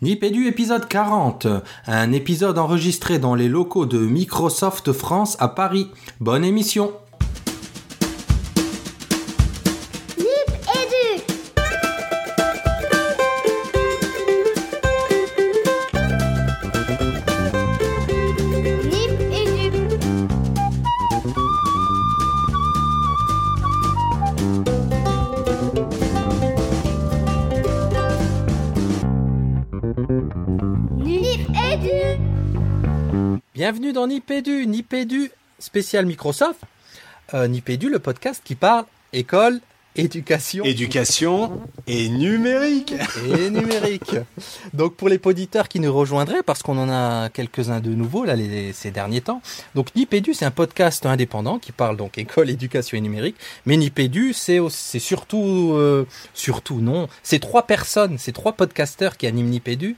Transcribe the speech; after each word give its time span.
Nipédu 0.00 0.46
épisode 0.46 0.86
40, 0.86 1.48
un 1.88 2.12
épisode 2.12 2.56
enregistré 2.56 3.18
dans 3.18 3.34
les 3.34 3.48
locaux 3.48 3.84
de 3.84 3.98
Microsoft 3.98 4.92
France 4.92 5.36
à 5.40 5.48
Paris. 5.48 5.88
Bonne 6.20 6.44
émission 6.44 6.92
Bienvenue 33.88 34.06
dans 34.06 34.12
Nipédu, 34.14 34.66
Nipédu 34.66 35.30
spécial 35.58 36.04
Microsoft. 36.04 36.60
Euh, 37.32 37.48
Nipédu, 37.48 37.88
le 37.88 37.98
podcast 37.98 38.42
qui 38.44 38.54
parle 38.54 38.84
école, 39.14 39.60
éducation 39.96 40.62
Éducation 40.64 41.58
et 41.86 42.10
numérique. 42.10 42.92
et 43.34 43.48
numérique. 43.48 44.14
Donc 44.74 44.94
pour 44.94 45.08
les 45.08 45.18
auditeurs 45.24 45.68
qui 45.68 45.80
nous 45.80 45.90
rejoindraient, 45.90 46.42
parce 46.42 46.62
qu'on 46.62 46.76
en 46.76 46.90
a 46.90 47.30
quelques-uns 47.30 47.80
de 47.80 47.88
nouveaux 47.88 48.26
là 48.26 48.36
les- 48.36 48.74
ces 48.74 48.90
derniers 48.90 49.22
temps. 49.22 49.40
Donc 49.74 49.94
Nipédu, 49.94 50.34
c'est 50.34 50.44
un 50.44 50.50
podcast 50.50 51.06
indépendant 51.06 51.58
qui 51.58 51.72
parle 51.72 51.96
donc 51.96 52.18
école, 52.18 52.50
éducation 52.50 52.98
et 52.98 53.00
numérique. 53.00 53.36
Mais 53.64 53.78
Nipédu, 53.78 54.34
c'est 54.34 54.58
c'est 54.68 54.98
surtout 54.98 55.70
euh, 55.72 56.06
surtout 56.34 56.80
non, 56.82 57.08
c'est 57.22 57.38
trois 57.38 57.66
personnes, 57.66 58.18
c'est 58.18 58.32
trois 58.32 58.52
podcasteurs 58.52 59.16
qui 59.16 59.26
animent 59.26 59.48
Nipédu, 59.48 59.96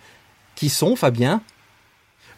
qui 0.54 0.68
sont 0.68 0.94
Fabien. 0.94 1.42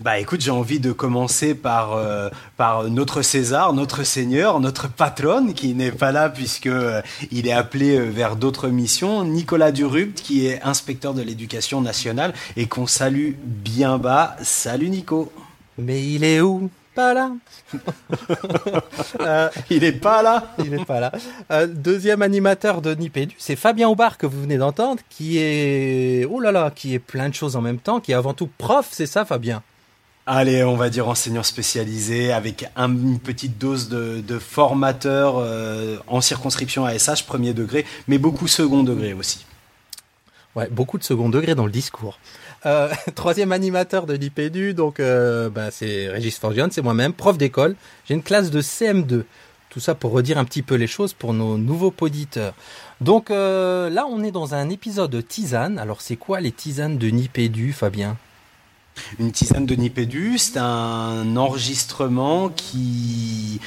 Bah 0.02 0.18
écoute, 0.18 0.40
j'ai 0.40 0.50
envie 0.50 0.80
de 0.80 0.90
commencer 0.90 1.54
par, 1.54 1.92
euh, 1.92 2.28
par 2.56 2.90
notre 2.90 3.22
César, 3.22 3.72
notre 3.72 4.02
Seigneur, 4.02 4.58
notre 4.58 4.88
patronne, 4.90 5.54
qui 5.54 5.74
n'est 5.74 5.92
pas 5.92 6.10
là 6.10 6.28
puisque 6.28 6.66
euh, 6.66 7.00
il 7.30 7.46
est 7.46 7.52
appelé 7.52 7.96
euh, 7.96 8.10
vers 8.10 8.34
d'autres 8.34 8.66
missions, 8.66 9.22
Nicolas 9.24 9.70
Durupt, 9.70 10.20
qui 10.20 10.48
est 10.48 10.60
inspecteur 10.62 11.14
de 11.14 11.22
l'éducation 11.22 11.80
nationale 11.80 12.34
et 12.56 12.66
qu'on 12.66 12.88
salue 12.88 13.34
bien 13.44 13.98
bas. 13.98 14.34
Salut 14.42 14.88
Nico. 14.88 15.30
Mais 15.78 16.04
il 16.04 16.24
est 16.24 16.40
où? 16.40 16.68
Pas 16.96 17.14
là. 17.14 17.30
Euh, 19.20 19.48
Il 19.70 19.84
est 19.84 19.92
pas 19.92 20.22
là 20.22 20.52
Il 20.58 20.70
n'est 20.70 20.84
pas 20.84 20.98
là. 20.98 21.12
Euh, 21.52 21.68
deuxième 21.68 22.22
animateur 22.22 22.82
de 22.82 22.92
Nipédu, 22.92 23.36
c'est 23.38 23.54
Fabien 23.54 23.88
Aubard 23.88 24.18
que 24.18 24.26
vous 24.26 24.42
venez 24.42 24.58
d'entendre, 24.58 25.00
qui 25.08 25.38
est, 25.38 26.26
oh 26.28 26.40
là 26.40 26.50
là, 26.50 26.72
qui 26.74 26.94
est 26.94 26.98
plein 26.98 27.28
de 27.28 27.34
choses 27.34 27.54
en 27.54 27.60
même 27.60 27.78
temps, 27.78 28.00
qui 28.00 28.10
est 28.10 28.16
avant 28.16 28.34
tout 28.34 28.50
prof, 28.58 28.88
c'est 28.90 29.06
ça 29.06 29.24
Fabien? 29.24 29.62
Allez, 30.26 30.62
on 30.62 30.76
va 30.76 30.88
dire 30.88 31.08
enseignant 31.08 31.42
spécialisé 31.42 32.32
avec 32.32 32.70
un- 32.76 32.88
une 32.92 33.18
petite 33.18 33.58
dose 33.58 33.88
de, 33.88 34.38
formateur 34.38 35.34
euh, 35.38 35.96
en 36.06 36.20
circonscription 36.20 36.84
ASH 36.84 37.24
premier 37.26 37.52
degré, 37.54 37.84
mais 38.06 38.18
beaucoup 38.18 38.46
second 38.46 38.84
degré 38.84 39.14
aussi. 39.14 39.44
Ouais, 40.54 40.68
beaucoup 40.70 40.98
de 40.98 41.02
second 41.02 41.28
degré 41.28 41.54
dans 41.56 41.66
le 41.66 41.72
discours. 41.72 42.18
Euh, 42.66 42.92
troisième 43.16 43.50
animateur 43.50 44.06
de 44.06 44.14
Nipédu, 44.16 44.74
donc 44.74 45.00
euh, 45.00 45.50
bah, 45.50 45.70
c'est 45.72 46.08
Régis 46.08 46.38
Forgione, 46.38 46.70
c'est 46.70 46.82
moi-même, 46.82 47.14
prof 47.14 47.36
d'école. 47.36 47.74
J'ai 48.06 48.14
une 48.14 48.22
classe 48.22 48.50
de 48.52 48.62
CM2. 48.62 49.24
Tout 49.70 49.80
ça 49.80 49.94
pour 49.96 50.12
redire 50.12 50.38
un 50.38 50.44
petit 50.44 50.62
peu 50.62 50.74
les 50.76 50.86
choses 50.86 51.14
pour 51.14 51.32
nos 51.32 51.56
nouveaux 51.58 51.92
auditeurs. 52.00 52.54
Donc 53.00 53.30
là, 53.30 54.06
on 54.08 54.22
est 54.22 54.30
dans 54.30 54.54
un 54.54 54.68
épisode 54.68 55.10
de 55.10 55.22
tisane. 55.22 55.78
Alors 55.78 56.02
c'est 56.02 56.16
quoi 56.16 56.40
les 56.40 56.52
tisanes 56.52 56.98
de 56.98 57.08
Nipédu, 57.08 57.72
Fabien? 57.72 58.18
Une 59.18 59.32
tisane 59.32 59.66
de 59.66 59.74
Nipédu, 59.74 60.38
c'est 60.38 60.58
un 60.58 61.36
enregistrement 61.36 62.48
qui, 62.50 63.60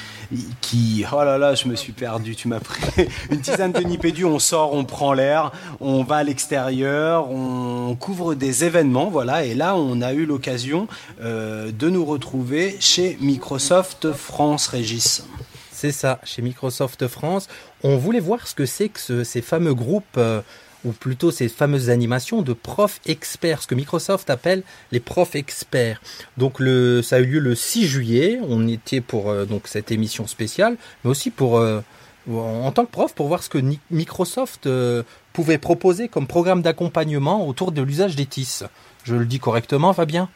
qui, 0.62 1.04
oh 1.12 1.24
là 1.24 1.38
là, 1.38 1.56
je 1.56 1.68
me 1.68 1.76
suis 1.76 1.94
perdu, 1.94 2.36
tu 2.36 2.48
m'as 2.48 2.60
pris. 2.60 2.82
Une 3.32 3.42
tisane 3.42 3.72
de 3.72 3.82
Nipédu, 3.82 4.26
on 4.26 4.40
sort, 4.40 4.74
on 4.74 4.86
prend 4.86 5.14
l'air, 5.14 5.52
on 5.80 6.04
va 6.04 6.18
à 6.18 6.24
l'extérieur, 6.24 7.30
on 7.32 7.96
couvre 8.00 8.36
des 8.36 8.64
événements, 8.66 9.10
voilà. 9.10 9.46
Et 9.46 9.56
là, 9.56 9.76
on 9.76 10.02
a 10.02 10.14
eu 10.14 10.26
l'occasion 10.26 10.88
euh, 11.22 11.72
de 11.72 11.90
nous 11.90 12.06
retrouver 12.06 12.78
chez 12.80 13.18
Microsoft 13.22 14.12
France, 14.14 14.68
Régis. 14.68 15.26
C'est 15.72 15.92
ça, 15.92 16.20
chez 16.24 16.42
Microsoft 16.42 17.08
France. 17.08 17.48
On 17.84 17.98
voulait 17.98 18.20
voir 18.22 18.48
ce 18.48 18.56
que 18.56 18.66
c'est 18.66 18.90
que 18.90 19.00
ce- 19.00 19.24
ces 19.24 19.42
fameux 19.42 19.74
groupes, 19.74 20.06
euh, 20.18 20.42
ou 20.86 20.92
plutôt 20.92 21.32
ces 21.32 21.50
fameuses 21.50 21.90
animations 21.90 22.42
de 22.42 22.54
profs 22.54 23.02
experts, 23.06 23.64
ce 23.64 23.68
que 23.68 23.76
Microsoft 23.76 24.30
appelle 24.30 24.64
les 24.92 25.00
profs 25.00 25.36
experts. 25.36 26.02
Donc 26.38 26.60
ça 27.04 27.18
a 27.18 27.20
eu 27.20 27.26
lieu 27.26 27.40
le 27.40 27.56
6 27.56 27.88
juillet. 27.88 28.40
On 28.48 28.68
était 28.68 29.02
pour 29.02 29.30
euh, 29.30 29.46
donc 29.46 29.68
cette 29.68 29.92
émission 29.92 30.28
spéciale, 30.28 30.78
mais 31.04 31.10
aussi 31.10 31.32
pour 31.32 31.58
euh, 31.58 31.82
en 32.30 32.72
tant 32.72 32.86
que 32.86 32.92
prof 32.92 33.14
pour 33.14 33.28
voir 33.28 33.44
ce 33.44 33.50
que 33.50 33.60
Microsoft 33.92 34.68
euh, 34.68 35.04
pouvait 35.34 35.58
proposer 35.58 36.08
comme 36.08 36.28
programme 36.28 36.62
d'accompagnement 36.62 37.48
autour 37.48 37.72
de 37.72 37.82
l'usage 37.82 38.16
des 38.16 38.26
TIS. 38.26 38.64
Je 39.04 39.16
le 39.16 39.26
dis 39.26 39.40
correctement, 39.40 39.94
Fabien? 39.94 40.30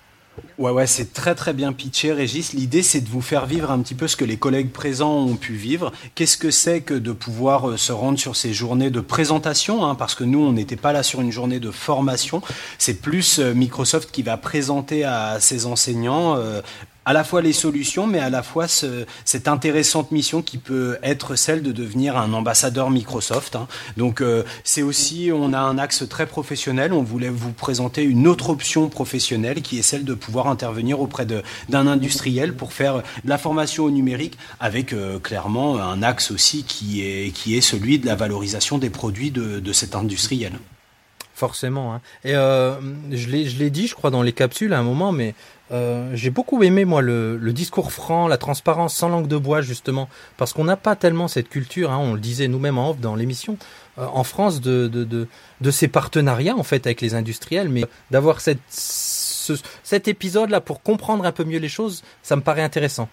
Ouais, 0.58 0.72
ouais, 0.72 0.88
c'est 0.88 1.14
très 1.14 1.36
très 1.36 1.54
bien 1.54 1.74
pitché, 1.74 2.12
Régis. 2.12 2.54
L'idée, 2.54 2.84
c'est 2.84 3.02
de 3.02 3.10
vous 3.10 3.22
faire 3.22 3.46
vivre 3.46 3.72
un 3.72 3.80
petit 3.80 3.96
peu 3.96 4.08
ce 4.08 4.16
que 4.16 4.26
les 4.26 4.38
collègues 4.38 4.72
présents 4.72 5.18
ont 5.18 5.36
pu 5.36 5.54
vivre. 5.54 5.92
Qu'est-ce 6.16 6.38
que 6.38 6.52
c'est 6.52 6.82
que 6.82 6.94
de 6.94 7.12
pouvoir 7.12 7.70
euh, 7.70 7.78
se 7.78 7.92
rendre 7.92 8.20
sur 8.20 8.36
ces 8.36 8.54
journées 8.54 8.90
de 8.90 9.00
présentation 9.00 9.86
hein, 9.86 9.96
Parce 9.96 10.16
que 10.16 10.24
nous, 10.24 10.40
on 10.40 10.52
n'était 10.52 10.76
pas 10.76 10.94
là 10.94 11.04
sur 11.04 11.22
une 11.22 11.32
journée 11.32 11.60
de 11.60 11.72
formation. 11.72 12.42
C'est 12.78 13.02
plus 13.02 13.40
euh, 13.40 13.54
Microsoft 13.54 14.12
qui 14.12 14.24
va 14.24 14.38
présenter 14.38 15.04
à 15.04 15.40
ses 15.40 15.66
enseignants 15.66 16.36
euh, 16.36 16.62
à 17.10 17.14
la 17.14 17.24
fois 17.24 17.42
les 17.42 17.54
solutions, 17.54 18.06
mais 18.06 18.20
à 18.20 18.30
la 18.30 18.44
fois 18.44 18.68
ce- 18.68 19.04
cette 19.26 19.48
intéressante 19.48 20.12
mission 20.12 20.44
qui 20.44 20.60
peut 20.60 21.00
être 21.02 21.36
celle 21.36 21.64
de 21.64 21.72
devenir 21.72 22.16
un 22.18 22.32
ambassadeur 22.34 22.92
Microsoft. 22.92 23.56
hein. 23.56 23.68
Donc 23.98 24.22
euh, 24.22 24.44
c'est 24.64 24.84
aussi, 24.84 25.32
on 25.34 25.52
a 25.54 25.58
un 25.60 25.80
axe 25.80 26.08
très 26.08 26.28
professionnel. 26.28 26.94
On 26.94 27.02
voulait 27.02 27.30
vous 27.30 27.52
présenter 27.52 28.04
une 28.04 28.28
autre 28.28 28.52
option 28.52 28.90
professionnelle 28.90 29.64
qui 29.64 29.80
est 29.80 29.82
celle 29.82 30.06
de 30.06 30.14
pouvoir 30.14 30.46
intervenir 30.50 31.00
auprès 31.02 31.26
d'un 31.26 31.88
industriel 31.88 32.54
pour 32.56 32.74
faire 32.74 32.98
de 32.98 33.30
la 33.30 33.40
formation 33.40 33.86
au 33.86 33.90
numérique 33.90 34.38
avec 34.60 34.94
euh, 34.94 35.18
clairement 35.18 35.80
un 35.80 36.04
axe 36.04 36.30
aussi 36.30 36.64
qui 36.64 37.02
est, 37.02 37.32
qui 37.34 37.58
est 37.58 37.62
celui 37.62 37.98
de 37.98 38.06
la 38.06 38.14
valorisation 38.16 38.78
des 38.78 38.92
produits 38.92 39.32
de, 39.32 39.60
de 39.60 39.74
cet 39.74 39.96
industriel. 39.96 40.54
Forcément. 41.40 41.94
Hein. 41.94 42.02
Et 42.26 42.36
euh, 42.36 42.76
je 43.12 43.30
l'ai, 43.30 43.70
dit, 43.70 43.88
je 43.88 43.96
crois, 43.96 44.10
dans 44.12 44.22
les 44.24 44.34
capsules 44.34 44.74
à 44.74 44.80
un 44.80 44.84
moment, 44.84 45.14
mais 45.14 45.36
euh, 45.72 46.12
j'ai 46.14 46.32
beaucoup 46.32 46.62
aimé 46.64 46.84
moi 46.84 47.02
le, 47.02 47.40
discours 47.54 47.94
franc, 47.94 48.28
la 48.28 48.36
transparence 48.38 48.94
sans 48.94 49.08
langue 49.08 49.28
de 49.30 49.38
bois 49.38 49.62
justement, 49.62 50.10
parce 50.36 50.52
qu'on 50.52 50.66
n'a 50.66 50.76
pas 50.76 50.98
tellement 50.98 51.30
cette 51.30 51.48
culture. 51.48 51.92
Hein, 51.94 52.00
on 52.02 52.14
le 52.14 52.20
disait 52.20 52.50
nous-mêmes 52.50 52.78
en 52.78 52.90
off 52.90 53.00
dans 53.00 53.16
l'émission, 53.16 53.58
euh, 54.00 54.06
en 54.12 54.26
France 54.26 54.60
de, 54.60 54.90
de, 54.90 55.28
de, 55.62 55.72
ces 55.72 55.88
partenariats 55.88 56.58
en 56.58 56.64
fait 56.64 56.86
avec 56.86 57.00
les 57.00 57.16
industriels, 57.16 57.70
mais 57.70 57.86
d'avoir 58.12 58.42
cette, 58.42 58.60
ce- 58.70 59.54
cet 59.84 60.10
épisode-là 60.10 60.60
pour 60.60 60.84
comprendre 60.84 61.24
un 61.26 61.32
peu 61.32 61.46
mieux 61.46 61.60
les 61.60 61.70
choses, 61.70 62.04
ça 62.22 62.36
me 62.36 62.42
paraît 62.42 62.64
intéressant. 62.64 63.08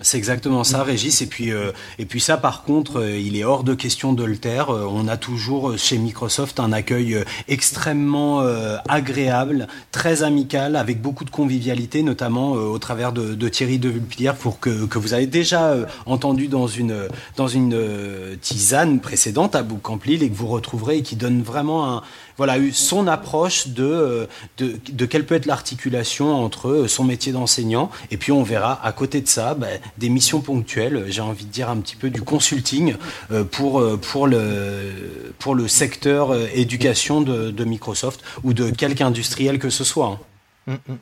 C'est 0.00 0.18
exactement 0.18 0.62
ça, 0.62 0.82
Régis. 0.82 1.22
Et 1.22 1.26
puis, 1.26 1.52
euh, 1.52 1.72
et 1.98 2.04
puis 2.04 2.20
ça, 2.20 2.36
par 2.36 2.64
contre, 2.64 3.00
euh, 3.00 3.18
il 3.18 3.36
est 3.36 3.44
hors 3.44 3.64
de 3.64 3.74
question 3.74 4.12
de 4.12 4.24
le 4.24 4.36
taire. 4.36 4.70
Euh, 4.70 4.86
on 4.90 5.08
a 5.08 5.16
toujours 5.16 5.70
euh, 5.70 5.76
chez 5.76 5.96
Microsoft 5.96 6.60
un 6.60 6.72
accueil 6.72 7.24
extrêmement 7.48 8.42
euh, 8.42 8.76
agréable, 8.88 9.68
très 9.92 10.22
amical, 10.22 10.76
avec 10.76 11.00
beaucoup 11.00 11.24
de 11.24 11.30
convivialité, 11.30 12.02
notamment 12.02 12.56
euh, 12.56 12.60
au 12.60 12.78
travers 12.78 13.12
de, 13.12 13.34
de 13.34 13.48
Thierry 13.48 13.78
de 13.78 13.88
Vulpilière, 13.88 14.34
pour 14.36 14.60
que, 14.60 14.84
que 14.84 14.98
vous 14.98 15.14
avez 15.14 15.26
déjà 15.26 15.68
euh, 15.68 15.86
entendu 16.04 16.48
dans 16.48 16.66
une 16.66 17.08
dans 17.36 17.48
une 17.48 17.74
euh, 17.74 18.36
tisane 18.40 19.00
précédente 19.00 19.54
à 19.54 19.62
Boucampli 19.62 20.14
et 20.22 20.28
que 20.28 20.36
vous 20.36 20.48
retrouverez 20.48 20.98
et 20.98 21.02
qui 21.02 21.16
donne 21.16 21.42
vraiment 21.42 21.96
un 21.96 22.02
voilà 22.36 22.56
son 22.72 23.06
approche 23.06 23.68
de, 23.68 23.84
euh, 23.84 24.26
de 24.58 24.76
de 24.90 25.06
quelle 25.06 25.24
peut 25.24 25.34
être 25.34 25.46
l'articulation 25.46 26.34
entre 26.34 26.68
euh, 26.68 26.88
son 26.88 27.04
métier 27.04 27.32
d'enseignant 27.32 27.90
et 28.10 28.16
puis 28.16 28.32
on 28.32 28.42
verra 28.42 28.80
à 28.84 28.92
côté 28.92 29.20
de 29.20 29.28
ça 29.28 29.54
ben, 29.54 29.80
des 29.98 30.08
missions 30.08 30.40
ponctuelles 30.40 31.06
j'ai 31.08 31.22
envie 31.22 31.44
de 31.44 31.50
dire 31.50 31.70
un 31.70 31.78
petit 31.78 31.96
peu 31.96 32.10
du 32.10 32.22
consulting 32.22 32.96
euh, 33.30 33.44
pour 33.44 33.80
euh, 33.80 33.96
pour 33.96 34.26
le 34.26 35.32
pour 35.38 35.54
le 35.54 35.68
secteur 35.68 36.32
euh, 36.32 36.46
éducation 36.54 37.20
de, 37.20 37.64
Microsoft 37.64 38.22
ou 38.44 38.52
de 38.52 38.70
quelque 38.70 39.02
industriel 39.02 39.58
que 39.58 39.70
ce 39.70 39.84
soit 39.84 40.06
hein. 40.06 40.18
Mm, 40.66 40.74
mm. 40.88 40.96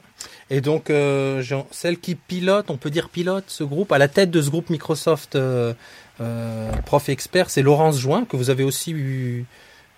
Et 0.50 0.60
donc, 0.60 0.90
euh, 0.90 1.42
celle 1.70 1.98
qui 1.98 2.14
pilote, 2.14 2.70
on 2.70 2.76
peut 2.76 2.90
dire 2.90 3.08
pilote 3.08 3.44
ce 3.48 3.64
groupe, 3.64 3.92
à 3.92 3.98
la 3.98 4.08
tête 4.08 4.30
de 4.30 4.42
ce 4.42 4.50
groupe 4.50 4.70
Microsoft 4.70 5.36
euh, 5.36 5.72
euh, 6.20 6.70
Prof 6.84 7.08
Expert, 7.08 7.50
c'est 7.50 7.62
Laurence 7.62 7.98
Join, 7.98 8.24
que 8.26 8.36
vous 8.36 8.50
avez 8.50 8.64
aussi 8.64 8.92
eu, 8.92 9.46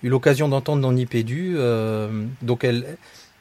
eu 0.02 0.08
l'occasion 0.08 0.48
d'entendre 0.48 0.82
dans 0.82 0.92
Nipédu. 0.92 1.54
Euh, 1.56 2.24
donc, 2.42 2.64
elle, 2.64 2.96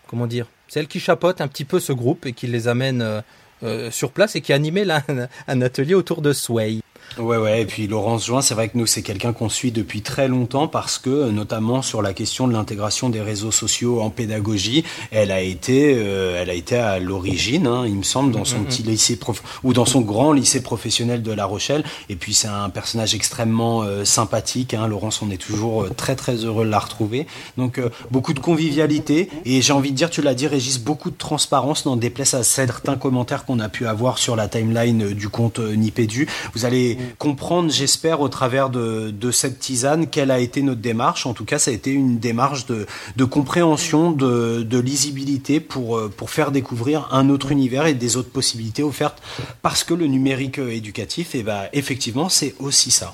comment 0.07 0.27
dire, 0.27 0.47
c'est 0.67 0.79
elle 0.79 0.87
qui 0.87 0.99
chapeaute 0.99 1.41
un 1.41 1.47
petit 1.47 1.65
peu 1.65 1.79
ce 1.79 1.93
groupe 1.93 2.25
et 2.25 2.33
qui 2.33 2.47
les 2.47 2.67
amène 2.67 3.01
euh, 3.01 3.21
euh, 3.63 3.91
sur 3.91 4.11
place 4.11 4.35
et 4.35 4.41
qui 4.41 4.53
a 4.53 4.57
là, 4.57 5.03
un, 5.07 5.27
un 5.47 5.61
atelier 5.61 5.93
autour 5.95 6.21
de 6.21 6.33
Sway. 6.33 6.79
Ouais, 7.17 7.37
ouais. 7.37 7.61
Et 7.61 7.65
puis 7.65 7.87
Laurence 7.87 8.25
Join, 8.25 8.41
c'est 8.41 8.53
vrai 8.53 8.69
que 8.69 8.77
nous, 8.77 8.85
c'est 8.85 9.01
quelqu'un 9.01 9.33
qu'on 9.33 9.49
suit 9.49 9.71
depuis 9.71 10.01
très 10.01 10.27
longtemps 10.27 10.67
parce 10.67 10.97
que, 10.97 11.29
notamment 11.29 11.81
sur 11.81 12.01
la 12.01 12.13
question 12.13 12.47
de 12.47 12.53
l'intégration 12.53 13.09
des 13.09 13.21
réseaux 13.21 13.51
sociaux 13.51 14.01
en 14.01 14.09
pédagogie, 14.09 14.83
elle 15.11 15.31
a 15.31 15.41
été, 15.41 15.95
euh, 15.97 16.41
elle 16.41 16.49
a 16.49 16.53
été 16.53 16.75
à 16.77 16.99
l'origine, 16.99 17.67
hein, 17.67 17.83
il 17.85 17.95
me 17.95 18.03
semble, 18.03 18.31
dans 18.31 18.45
son 18.45 18.63
petit 18.63 18.83
lycée 18.83 19.15
prof 19.15 19.41
ou 19.63 19.73
dans 19.73 19.85
son 19.85 20.01
grand 20.01 20.33
lycée 20.33 20.61
professionnel 20.61 21.21
de 21.21 21.31
La 21.31 21.45
Rochelle. 21.45 21.83
Et 22.09 22.15
puis 22.15 22.33
c'est 22.33 22.47
un 22.47 22.69
personnage 22.69 23.15
extrêmement 23.15 23.83
euh, 23.83 24.05
sympathique. 24.05 24.73
Hein. 24.73 24.87
Laurence, 24.87 25.21
on 25.21 25.31
est 25.31 25.41
toujours 25.41 25.83
euh, 25.83 25.89
très 25.89 26.15
très 26.15 26.35
heureux 26.35 26.65
de 26.65 26.69
la 26.69 26.79
retrouver. 26.79 27.27
Donc 27.57 27.79
euh, 27.79 27.89
beaucoup 28.11 28.33
de 28.33 28.39
convivialité 28.39 29.29
et 29.45 29.61
j'ai 29.61 29.73
envie 29.73 29.91
de 29.91 29.95
dire, 29.95 30.09
tu 30.09 30.21
l'as 30.21 30.33
dit, 30.33 30.47
Régis, 30.47 30.79
beaucoup 30.79 31.11
de 31.11 31.17
transparence, 31.17 31.85
n'en 31.85 31.95
déplace 31.95 32.33
à 32.33 32.43
certains 32.43 32.95
commentaires 32.95 33.45
qu'on 33.45 33.59
a 33.59 33.69
pu 33.69 33.87
avoir 33.87 34.17
sur 34.17 34.35
la 34.35 34.47
timeline 34.47 35.03
euh, 35.03 35.13
du 35.13 35.29
compte 35.29 35.59
euh, 35.59 35.75
Nipédu. 35.75 36.27
Vous 36.53 36.65
allez 36.65 36.97
comprendre, 37.17 37.71
j'espère, 37.71 38.21
au 38.21 38.29
travers 38.29 38.69
de, 38.69 39.31
cette 39.31 39.59
tisane, 39.59 40.07
quelle 40.07 40.31
a 40.31 40.39
été 40.39 40.61
notre 40.61 40.81
démarche. 40.81 41.25
En 41.25 41.33
tout 41.33 41.45
cas, 41.45 41.59
ça 41.59 41.71
a 41.71 41.73
été 41.73 41.91
une 41.91 42.19
démarche 42.19 42.65
de, 42.65 43.23
compréhension, 43.25 44.11
de, 44.11 44.79
lisibilité 44.79 45.59
pour, 45.59 45.97
euh, 45.97 46.09
pour 46.15 46.29
faire 46.29 46.51
découvrir 46.51 47.07
un 47.11 47.29
autre 47.29 47.51
univers 47.51 47.87
et 47.87 47.93
des 47.93 48.17
autres 48.17 48.29
possibilités 48.29 48.83
offertes 48.83 49.21
parce 49.61 49.83
que 49.83 49.93
le 49.93 50.07
numérique 50.07 50.59
euh, 50.59 50.69
éducatif, 50.69 51.33
et 51.33 51.43
ben, 51.43 51.63
effectivement, 51.73 52.29
c'est 52.29 52.55
aussi 52.59 52.91
ça. 52.91 53.13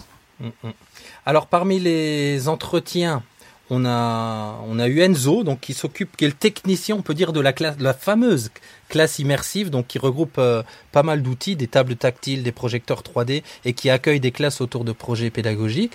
Alors 1.25 1.47
parmi 1.47 1.79
les 1.79 2.47
entretiens, 2.47 3.23
on 3.71 3.85
a 3.85 4.59
on 4.68 4.77
a 4.77 4.88
eu 4.88 5.00
Enzo 5.00 5.44
donc 5.44 5.62
qui 5.62 5.73
s'occupe 5.73 6.15
qui 6.18 6.25
est 6.25 6.27
le 6.27 6.33
technicien 6.33 6.95
on 6.95 7.01
peut 7.01 7.13
dire 7.13 7.33
de 7.33 7.39
la 7.39 7.53
classe 7.53 7.77
la 7.79 7.94
fameuse 7.94 8.51
classe 8.91 9.18
immersive 9.18 9.71
donc 9.71 9.88
qui 9.88 9.97
regroupe 9.97 10.35
euh, 10.38 10.62
pas 10.91 11.01
mal 11.01 11.23
d'outils, 11.23 11.56
des 11.56 11.68
tables 11.68 11.95
tactiles, 11.95 12.44
des 12.44 12.51
projecteurs 12.51 13.01
3D 13.01 13.41
et 13.65 13.73
qui 13.73 13.89
accueille 13.89 14.19
des 14.19 14.31
classes 14.31 14.62
autour 14.62 14.83
de 14.83 14.91
projets 14.91 15.31
pédagogiques. 15.31 15.94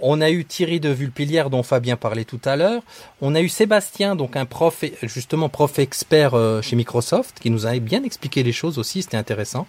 On 0.00 0.20
a 0.20 0.30
eu 0.30 0.44
Thierry 0.44 0.80
de 0.80 0.88
Vulpilière 0.88 1.50
dont 1.50 1.62
Fabien 1.62 1.96
parlait 1.96 2.24
tout 2.24 2.40
à 2.44 2.56
l'heure. 2.56 2.82
On 3.20 3.36
a 3.36 3.40
eu 3.40 3.48
Sébastien, 3.48 4.16
donc 4.16 4.36
un 4.36 4.46
prof, 4.46 4.84
justement 5.02 5.48
prof 5.48 5.78
expert 5.78 6.34
euh, 6.34 6.60
chez 6.60 6.74
Microsoft, 6.74 7.38
qui 7.40 7.50
nous 7.50 7.66
a 7.66 7.78
bien 7.78 8.02
expliqué 8.02 8.42
les 8.42 8.52
choses 8.52 8.78
aussi, 8.78 9.02
c'était 9.02 9.16
intéressant. 9.16 9.68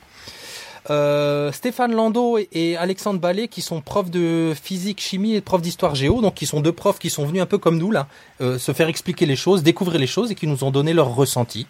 Euh, 0.90 1.52
Stéphane 1.54 1.94
Landau 1.94 2.38
et, 2.38 2.50
et 2.52 2.76
Alexandre 2.78 3.20
Ballet 3.20 3.48
qui 3.48 3.62
sont 3.62 3.80
profs 3.82 4.10
de 4.12 4.54
physique, 4.62 5.00
chimie 5.00 5.34
et 5.36 5.42
profs 5.42 5.62
d'histoire 5.62 5.96
géo, 5.96 6.22
donc 6.22 6.34
qui 6.34 6.46
sont 6.46 6.60
deux 6.60 6.74
profs 6.74 7.00
qui 7.00 7.10
sont 7.10 7.26
venus 7.26 7.42
un 7.42 7.46
peu 7.46 7.58
comme 7.58 7.78
nous 7.78 7.90
là, 7.92 8.08
euh, 8.42 8.60
se 8.60 8.74
faire 8.74 8.90
expliquer 8.90 9.26
les 9.26 9.38
choses, 9.38 9.64
découvrir 9.64 10.00
les 10.00 10.08
choses 10.08 10.32
et 10.32 10.36
qui 10.36 10.46
nous 10.48 10.64
ont 10.66 10.72
donné 10.72 10.94
leur 10.94 11.16
ressenti. 11.16 11.68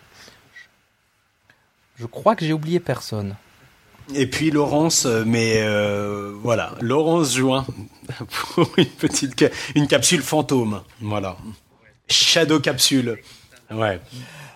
Je 1.99 2.05
crois 2.07 2.35
que 2.35 2.43
j'ai 2.45 2.53
oublié 2.53 2.79
personne. 2.79 3.35
Et 4.15 4.27
puis 4.27 4.51
Laurence, 4.51 5.05
euh, 5.05 5.23
mais 5.25 5.57
euh, 5.61 6.33
voilà, 6.41 6.73
Laurence 6.81 7.35
Join 7.35 7.65
pour 8.55 8.67
une 8.77 8.85
petite 8.87 9.39
ca- 9.39 9.51
une 9.75 9.87
capsule 9.87 10.21
fantôme, 10.21 10.81
voilà. 10.99 11.37
Shadow 12.09 12.59
capsule. 12.59 13.19
Ouais. 13.71 13.99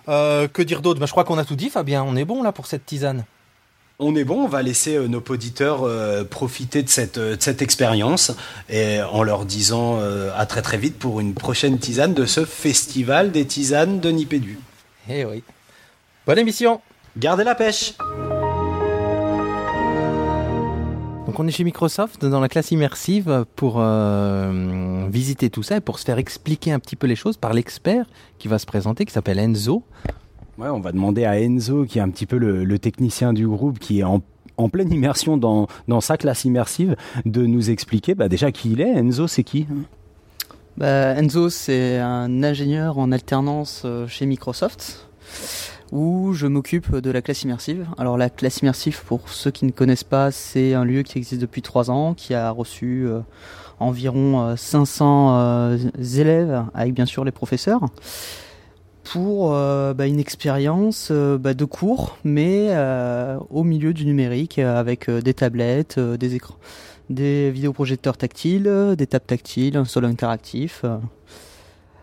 Euh, 0.08 0.48
que 0.48 0.62
dire 0.62 0.82
d'autre? 0.82 1.00
Ben, 1.00 1.06
Je 1.06 1.12
crois 1.12 1.24
qu'on 1.24 1.38
a 1.38 1.44
tout 1.44 1.56
dit 1.56 1.70
Fabien, 1.70 2.02
on 2.02 2.16
est 2.16 2.24
bon 2.26 2.42
là 2.42 2.52
pour 2.52 2.66
cette 2.66 2.84
tisane. 2.84 3.24
On 4.00 4.14
est 4.14 4.22
bon, 4.22 4.44
on 4.44 4.46
va 4.46 4.62
laisser 4.62 4.94
euh, 4.94 5.08
nos 5.08 5.20
auditeurs 5.28 5.82
euh, 5.82 6.22
profiter 6.22 6.84
de 6.84 6.88
cette, 6.88 7.18
euh, 7.18 7.34
de 7.34 7.42
cette 7.42 7.62
expérience 7.62 8.30
et 8.70 9.00
en 9.02 9.24
leur 9.24 9.44
disant 9.44 9.98
à 10.36 10.46
très 10.46 10.62
très 10.62 10.78
vite 10.78 10.96
pour 10.98 11.18
une 11.18 11.34
prochaine 11.34 11.78
tisane 11.80 12.14
de 12.14 12.24
ce 12.24 12.44
festival 12.44 13.32
des 13.32 13.44
tisanes 13.44 13.98
de 13.98 14.10
Nipédu. 14.10 14.60
Eh 15.10 15.24
oui. 15.24 15.42
Bonne 16.26 16.38
émission 16.38 16.80
Gardez 17.16 17.42
la 17.42 17.56
pêche 17.56 17.94
Donc 21.26 21.40
on 21.40 21.46
est 21.48 21.50
chez 21.50 21.64
Microsoft 21.64 22.24
dans 22.24 22.40
la 22.40 22.48
classe 22.48 22.70
immersive 22.70 23.44
pour 23.56 23.78
euh, 23.78 25.06
visiter 25.10 25.50
tout 25.50 25.62
ça 25.62 25.76
et 25.76 25.80
pour 25.80 25.98
se 25.98 26.04
faire 26.04 26.18
expliquer 26.18 26.70
un 26.70 26.78
petit 26.78 26.96
peu 26.96 27.08
les 27.08 27.16
choses 27.16 27.36
par 27.36 27.52
l'expert 27.52 28.06
qui 28.38 28.46
va 28.46 28.58
se 28.58 28.66
présenter, 28.66 29.04
qui 29.04 29.12
s'appelle 29.12 29.38
Enzo. 29.40 29.82
On 30.60 30.80
va 30.80 30.92
demander 30.92 31.24
à 31.24 31.40
Enzo, 31.40 31.84
qui 31.84 31.98
est 31.98 32.02
un 32.02 32.10
petit 32.10 32.26
peu 32.26 32.36
le, 32.36 32.78
technicien 32.78 33.32
du 33.32 33.46
groupe, 33.46 33.78
qui 33.78 34.00
est 34.00 34.04
en, 34.04 34.20
pleine 34.68 34.92
immersion 34.92 35.36
dans, 35.36 35.68
sa 36.00 36.16
classe 36.16 36.44
immersive, 36.44 36.96
de 37.24 37.46
nous 37.46 37.70
expliquer 37.70 38.14
bah, 38.14 38.28
déjà 38.28 38.50
qui 38.50 38.72
il 38.72 38.80
est. 38.80 38.90
Enzo, 38.90 39.28
c'est 39.28 39.44
qui? 39.44 39.66
Bah, 40.76 41.14
Enzo, 41.16 41.48
c'est 41.48 41.98
un 41.98 42.42
ingénieur 42.42 42.98
en 42.98 43.12
alternance 43.12 43.82
euh, 43.84 44.06
chez 44.08 44.26
Microsoft 44.26 45.08
où 45.92 46.32
je 46.34 46.46
m'occupe 46.46 46.96
de 46.96 47.10
la 47.10 47.22
classe 47.22 47.42
immersive. 47.42 47.86
Alors 47.96 48.18
la 48.18 48.30
classe 48.30 48.58
immersive, 48.58 49.02
pour 49.04 49.28
ceux 49.28 49.50
qui 49.50 49.64
ne 49.64 49.70
connaissent 49.70 50.04
pas, 50.04 50.30
c'est 50.30 50.74
un 50.74 50.84
lieu 50.84 51.02
qui 51.02 51.18
existe 51.18 51.40
depuis 51.40 51.62
trois 51.62 51.90
ans, 51.90 52.14
qui 52.14 52.34
a 52.34 52.50
reçu 52.50 53.06
euh, 53.06 53.20
environ 53.80 54.40
euh, 54.40 54.56
500 54.56 55.36
euh, 55.38 55.78
élèves, 56.14 56.64
avec 56.74 56.94
bien 56.94 57.06
sûr 57.06 57.24
les 57.24 57.32
professeurs, 57.32 57.86
pour 59.12 59.54
euh, 59.54 59.94
bah, 59.94 60.06
une 60.06 60.20
expérience 60.20 61.08
euh, 61.10 61.38
bah, 61.38 61.54
de 61.54 61.64
cours, 61.64 62.18
mais 62.24 62.68
euh, 62.70 63.38
au 63.50 63.64
milieu 63.64 63.94
du 63.94 64.04
numérique, 64.04 64.58
avec 64.58 65.10
des 65.10 65.34
tablettes, 65.34 65.98
des 65.98 66.34
écrans 66.34 66.56
des 67.10 67.50
vidéoprojecteurs 67.50 68.18
tactiles, 68.18 68.70
des 68.98 69.06
tables 69.06 69.24
tactiles, 69.24 69.78
un 69.78 69.86
sol 69.86 70.04
interactif. 70.04 70.84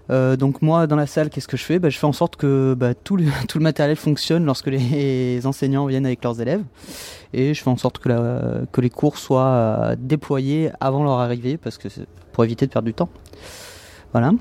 donc 0.09 0.63
moi 0.63 0.87
dans 0.87 0.95
la 0.95 1.05
salle 1.05 1.29
qu'est-ce 1.29 1.47
que 1.47 1.57
je 1.57 1.63
fais? 1.63 1.77
Bah, 1.77 1.89
Je 1.89 1.99
fais 1.99 2.07
en 2.07 2.11
sorte 2.11 2.37
que 2.37 2.75
tout, 3.03 3.15
le, 3.15 3.25
matériel 3.59 3.97
fonctionne 3.97 4.45
lorsque 4.45 4.65
les 4.65 5.41
enseignants 5.45 5.85
viennent 5.85 6.07
avec 6.07 6.23
leurs 6.23 6.41
élèves 6.41 6.63
et 7.33 7.53
je 7.53 7.61
fais 7.61 7.69
en 7.69 7.77
sorte 7.77 7.99
que, 7.99 8.65
que 8.71 8.81
les 8.81 8.89
cours 8.89 9.19
soient 9.19 9.93
déployés 9.99 10.71
avant 10.79 11.03
leur 11.03 11.19
arrivée 11.19 11.57
parce 11.57 11.77
que 11.77 11.87
pour 12.31 12.43
éviter 12.43 12.65
de 12.65 12.71
perdre 12.71 12.87
du 12.87 12.95
temps. 12.95 13.09
Voilà. 14.11 14.31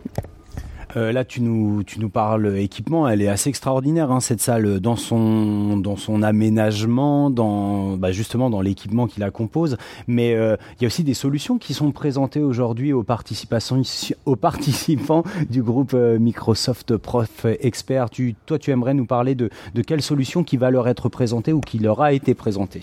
Euh, 0.97 1.13
Là, 1.13 1.25
tu 1.25 1.41
nous, 1.41 1.83
parles 2.13 2.59
équipement. 2.59 3.09
Elle 3.09 3.23
est 3.23 3.29
assez 3.29 3.49
extraordinaire, 3.51 4.11
hein, 4.11 4.21
cette 4.21 4.41
salle, 4.41 4.81
dans 4.81 4.97
son, 4.97 5.77
dans 5.77 5.97
son 5.97 6.23
aménagement, 6.23 7.31
dans, 7.31 7.97
bah, 7.97 8.13
justement 8.13 8.51
dans 8.51 8.61
l'équipement 8.61 9.07
qui 9.07 9.21
la 9.21 9.31
compose. 9.31 9.77
Mais 10.07 10.35
euh, 10.35 10.57
il 10.79 10.83
y 10.83 10.87
a 10.87 10.89
aussi 10.89 11.05
des 11.05 11.15
solutions 11.15 11.59
qui 11.59 11.75
sont 11.75 11.93
présentées 11.93 12.41
aujourd'hui 12.41 12.93
aux, 12.93 13.03
participants 13.05 13.55
du 15.51 15.63
groupe 15.63 15.93
euh, 15.95 16.19
Microsoft 16.19 16.97
Prof 16.97 17.47
Expert. 17.61 18.09
Toi, 18.47 18.59
tu 18.59 18.71
aimerais 18.71 18.95
nous 18.95 19.07
parler 19.07 19.35
de, 19.35 19.51
quelle 19.87 20.03
solution 20.03 20.45
qui 20.45 20.57
va 20.57 20.71
leur 20.71 20.89
être 20.89 21.09
présentée 21.09 21.53
ou 21.53 21.61
qui 21.61 21.79
leur 21.79 22.01
a 22.01 22.13
été 22.13 22.35
présentée 22.35 22.83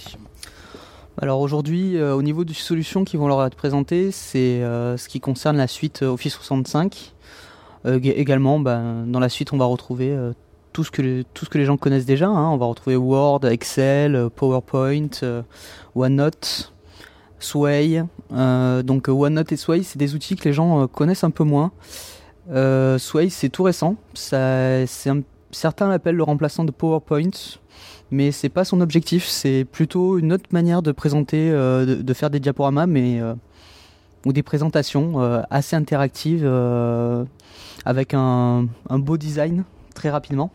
Alors 1.18 1.42
aujourd'hui, 1.42 1.98
euh, 1.98 2.16
au 2.16 2.22
niveau 2.22 2.44
des 2.44 2.54
solutions 2.54 3.04
qui 3.04 3.18
vont 3.18 3.28
leur 3.28 3.46
être 3.46 3.56
présentées, 3.56 4.12
c'est 4.12 4.63
euh, 4.63 4.98
ce 4.98 5.08
qui 5.08 5.19
concerne 5.19 5.58
la 5.58 5.68
suite 5.68 6.04
euh, 6.04 6.10
Office 6.10 6.34
65. 6.34 7.13
Euh, 7.86 8.00
ég- 8.00 8.13
également, 8.16 8.60
ben, 8.60 9.06
dans 9.07 9.19
la 9.19 9.30
suite, 9.30 9.54
on 9.54 9.57
va 9.57 9.66
retrouver 9.66 10.12
euh, 10.12 10.33
tout, 10.74 10.83
ce 10.83 10.92
que 10.92 11.01
les, 11.01 11.24
tout 11.34 11.46
ce 11.46 11.50
que 11.50 11.58
les 11.58 11.65
gens 11.65 11.77
connaissent 11.77 12.05
déjà. 12.05 12.27
hein. 12.27 12.50
On 12.51 12.58
va 12.58 12.65
retrouver 12.65 12.96
Word, 12.96 13.46
Excel, 13.46 14.15
euh, 14.15 14.29
PowerPoint, 14.29 15.10
OneNote, 15.96 16.74
Sway. 17.39 18.03
Donc 18.29 19.08
OneNote 19.08 19.51
et 19.51 19.58
Sway, 19.58 19.84
c'est 19.84 19.98
des 19.98 20.13
outils 20.15 20.36
que 20.36 20.44
les 20.48 20.53
gens 20.53 20.88
connaissent 20.88 21.24
un 21.24 21.32
peu 21.32 21.44
moins. 21.44 21.72
Sway, 22.98 23.29
c'est 23.29 23.50
tout 23.50 23.63
récent. 23.63 23.96
Certains 24.13 25.89
l'appellent 25.89 26.15
le 26.15 26.24
remplaçant 26.24 26.63
de 26.63 26.72
PowerPoint 26.72 27.29
mais 28.13 28.32
c'est 28.34 28.50
pas 28.50 28.65
son 28.65 28.82
objectif. 28.82 29.25
C'est 29.25 29.65
plutôt 29.65 30.17
une 30.20 30.34
autre 30.34 30.44
manière 30.51 30.82
de 30.82 30.91
présenter, 30.91 31.50
de, 31.50 32.01
de 32.01 32.13
faire 32.13 32.29
des 32.29 32.39
diaporamas, 32.41 32.86
mais 32.86 33.22
ou 34.25 34.34
des 34.34 34.44
présentations 34.44 35.22
euh, 35.22 35.42
assez 35.50 35.75
interactives 35.75 36.44
euh, 36.44 37.24
avec 37.86 38.13
un, 38.13 38.68
beau 38.90 39.18
design 39.18 39.63
très 39.96 40.10
rapidement. 40.10 40.51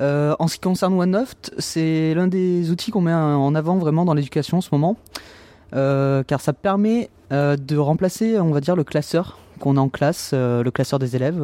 Euh, 0.00 0.34
en 0.40 0.48
ce 0.48 0.54
qui 0.54 0.60
concerne 0.60 0.94
OneNote, 0.94 1.52
c'est 1.58 2.14
l'un 2.14 2.26
des 2.26 2.70
outils 2.70 2.90
qu'on 2.90 3.00
met 3.00 3.14
en 3.14 3.54
avant 3.54 3.76
vraiment 3.76 4.04
dans 4.04 4.14
l'éducation 4.14 4.58
en 4.58 4.60
ce 4.60 4.70
moment, 4.72 4.96
car 5.72 6.40
ça 6.40 6.52
permet 6.52 7.10
de 7.30 7.76
remplacer, 7.76 8.38
on 8.38 8.50
va 8.50 8.60
dire, 8.60 8.76
le 8.76 8.84
classeur 8.84 9.38
qu'on 9.60 9.76
a 9.76 9.80
en 9.80 9.88
classe, 9.88 10.32
le 10.32 10.68
classeur 10.70 10.98
des 10.98 11.14
élèves, 11.14 11.40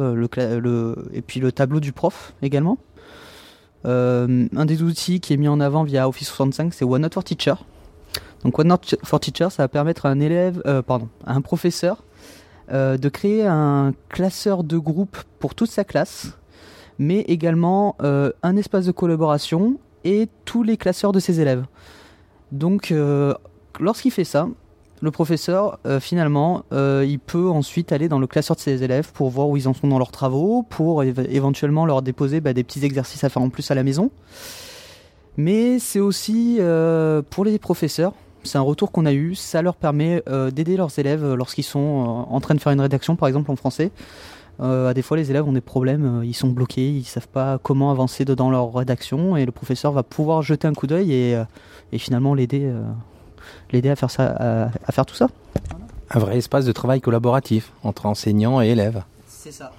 et 1.13 1.21
puis 1.21 1.39
le 1.39 1.51
tableau 1.51 1.79
du 1.79 1.93
prof 1.93 2.33
également. 2.41 2.77
Un 3.85 4.65
des 4.65 4.83
outils 4.83 5.21
qui 5.21 5.33
est 5.33 5.37
mis 5.37 5.47
en 5.47 5.61
avant 5.61 5.83
via 5.83 6.09
Office 6.09 6.27
65, 6.27 6.73
c'est 6.73 6.83
OneNote 6.83 7.13
for 7.13 7.23
Teacher. 7.23 7.55
Donc 8.43 8.57
OneNote 8.57 8.95
for 9.03 9.19
Teacher, 9.19 9.49
ça 9.51 9.63
va 9.63 9.67
permettre 9.67 10.05
à 10.05 10.09
un 10.09 10.19
élève, 10.19 10.61
euh, 10.65 10.81
pardon, 10.81 11.09
un 11.25 11.41
professeur 11.41 12.03
euh, 12.71 12.97
de 12.97 13.09
créer 13.09 13.45
un 13.45 13.93
classeur 14.09 14.63
de 14.63 14.77
groupe 14.77 15.17
pour 15.39 15.53
toute 15.53 15.69
sa 15.69 15.83
classe, 15.83 16.37
mais 16.97 17.19
également 17.21 17.95
euh, 18.01 18.31
un 18.41 18.55
espace 18.57 18.85
de 18.85 18.91
collaboration 18.91 19.77
et 20.03 20.27
tous 20.45 20.63
les 20.63 20.77
classeurs 20.77 21.11
de 21.11 21.19
ses 21.19 21.39
élèves. 21.39 21.65
Donc, 22.51 22.93
lorsqu'il 23.79 24.11
fait 24.11 24.25
ça, 24.25 24.49
le 25.01 25.11
professeur, 25.11 25.79
finalement, 26.01 26.63
il 26.71 27.19
peut 27.19 27.47
ensuite 27.47 27.91
aller 27.93 28.09
dans 28.09 28.19
le 28.19 28.27
classeur 28.27 28.55
de 28.57 28.61
ses 28.61 28.83
élèves 28.83 29.11
pour 29.13 29.29
voir 29.29 29.47
où 29.47 29.55
ils 29.55 29.67
en 29.67 29.73
sont 29.73 29.87
dans 29.87 29.99
leurs 29.99 30.11
travaux, 30.11 30.63
pour 30.63 31.03
éve- 31.03 31.29
éventuellement 31.29 31.85
leur 31.85 32.01
déposer 32.01 32.41
bah, 32.41 32.53
des 32.53 32.63
petits 32.63 32.83
exercices 32.83 33.23
à 33.23 33.29
faire 33.29 33.41
en 33.41 33.49
plus 33.49 33.71
à 33.71 33.75
la 33.75 33.83
maison. 33.83 34.11
Mais 35.37 35.79
c'est 35.79 36.01
aussi 36.01 36.59
pour 37.29 37.45
les 37.45 37.57
professeurs, 37.57 38.13
c'est 38.43 38.57
un 38.57 38.61
retour 38.61 38.91
qu'on 38.91 39.05
a 39.05 39.13
eu. 39.13 39.35
Ça 39.35 39.61
leur 39.61 39.75
permet 39.75 40.23
d'aider 40.51 40.77
leurs 40.77 40.97
élèves 40.97 41.33
lorsqu'ils 41.33 41.63
sont 41.63 42.25
en 42.29 42.39
train 42.39 42.55
de 42.55 42.59
faire 42.59 42.71
une 42.71 42.81
rédaction, 42.81 43.15
par 43.15 43.27
exemple 43.27 43.51
en 43.51 43.55
français. 43.55 43.91
à 44.59 44.93
des 44.93 45.01
fois, 45.01 45.17
les 45.17 45.29
élèves 45.31 45.47
ont 45.47 45.53
des 45.53 45.61
problèmes, 45.61 46.21
ils 46.23 46.33
sont 46.33 46.49
bloqués, 46.49 46.89
ils 46.89 47.03
savent 47.03 47.27
pas 47.27 47.59
comment 47.61 47.91
avancer 47.91 48.25
dans 48.25 48.49
leur 48.49 48.73
rédaction, 48.73 49.37
et 49.37 49.45
le 49.45 49.51
professeur 49.51 49.91
va 49.91 50.03
pouvoir 50.03 50.41
jeter 50.41 50.67
un 50.67 50.73
coup 50.73 50.87
d'œil 50.87 51.13
et, 51.13 51.41
et, 51.91 51.97
finalement 51.97 52.33
l'aider, 52.33 52.71
l'aider 53.71 53.89
à 53.89 53.95
faire 53.95 54.11
ça, 54.11 54.69
à 54.85 54.91
faire 54.91 55.05
tout 55.05 55.15
ça. 55.15 55.27
Un 56.09 56.19
vrai 56.19 56.37
espace 56.37 56.65
de 56.65 56.71
travail 56.71 56.99
collaboratif 56.99 57.71
entre 57.83 58.05
enseignants 58.05 58.61
et 58.61 58.67
élèves. 58.67 59.03
C'est 59.41 59.51
ça. 59.51 59.71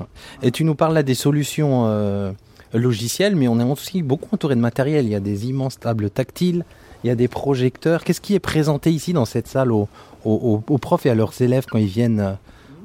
Et 0.42 0.50
tu 0.50 0.64
nous 0.64 0.74
parles 0.74 0.94
là 0.94 1.04
des 1.04 1.14
solutions 1.14 1.84
euh, 1.86 2.32
logicielles, 2.72 3.36
mais 3.36 3.46
on 3.46 3.60
est 3.60 3.64
aussi 3.64 4.02
beaucoup 4.02 4.34
entouré 4.34 4.56
de 4.56 4.60
matériel. 4.60 5.04
Il 5.04 5.12
y 5.12 5.14
a 5.14 5.20
des 5.20 5.46
immenses 5.46 5.78
tables 5.78 6.10
tactiles, 6.10 6.64
il 7.04 7.08
y 7.08 7.10
a 7.10 7.14
des 7.14 7.28
projecteurs. 7.28 8.04
Qu'est-ce 8.04 8.20
qui 8.20 8.34
est 8.34 8.40
présenté 8.40 8.90
ici 8.90 9.12
dans 9.12 9.24
cette 9.24 9.46
salle 9.46 9.72
aux, 9.72 9.88
profs 10.80 11.06
et 11.06 11.10
à 11.10 11.14
leurs 11.14 11.40
élèves 11.40 11.66
quand 11.70 11.78
ils 11.78 11.86
viennent 11.86 12.36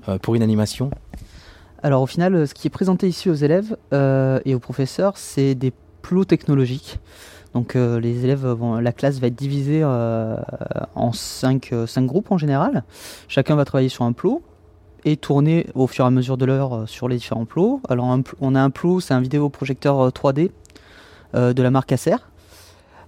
euh, 0.07 0.17
pour 0.19 0.35
une 0.35 0.43
animation? 0.43 0.89
Alors 1.83 2.01
au 2.01 2.07
final, 2.07 2.47
ce 2.47 2.53
qui 2.53 2.67
est 2.67 2.71
présenté 2.71 3.07
ici 3.07 3.29
aux 3.29 3.35
élèves 3.35 3.77
euh, 3.93 4.39
et 4.45 4.55
aux 4.55 4.59
professeurs, 4.59 5.17
c'est 5.17 5.55
des 5.55 5.71
plots 6.01 6.25
technologiques. 6.25 6.99
Donc 7.53 7.73
les 7.73 8.23
élèves, 8.23 8.45
la 8.81 8.91
classe 8.91 9.19
va 9.19 9.27
être 9.27 9.35
divisée 9.35 9.83
en 9.83 11.11
5 11.11 11.73
cinq, 11.87 12.05
groupes 12.05 12.31
en 12.31 12.37
général. 12.37 12.83
Chacun 13.27 13.55
va 13.55 13.65
travailler 13.65 13.89
sur 13.89 14.03
un 14.03 14.11
plot 14.11 14.43
et 15.07 15.15
tourner 15.15 15.67
au 15.73 15.87
fur 15.87 16.03
et 16.03 16.07
à 16.07 16.11
mesure 16.11 16.37
de 16.37 16.45
l'heure 16.45 16.75
euh, 16.75 16.85
sur 16.85 17.07
les 17.07 17.15
différents 17.15 17.45
plots. 17.45 17.81
Alors 17.87 18.13
on 18.41 18.55
a 18.55 18.61
un 18.61 18.69
plot, 18.69 18.99
c'est 18.99 19.13
un 19.13 19.21
vidéoprojecteur 19.21 20.09
3D 20.09 20.47
euh, 20.47 20.49
euh, 21.35 21.53
de 21.53 21.63
la 21.63 21.71
marque 21.71 21.91
Acer. 21.91 22.17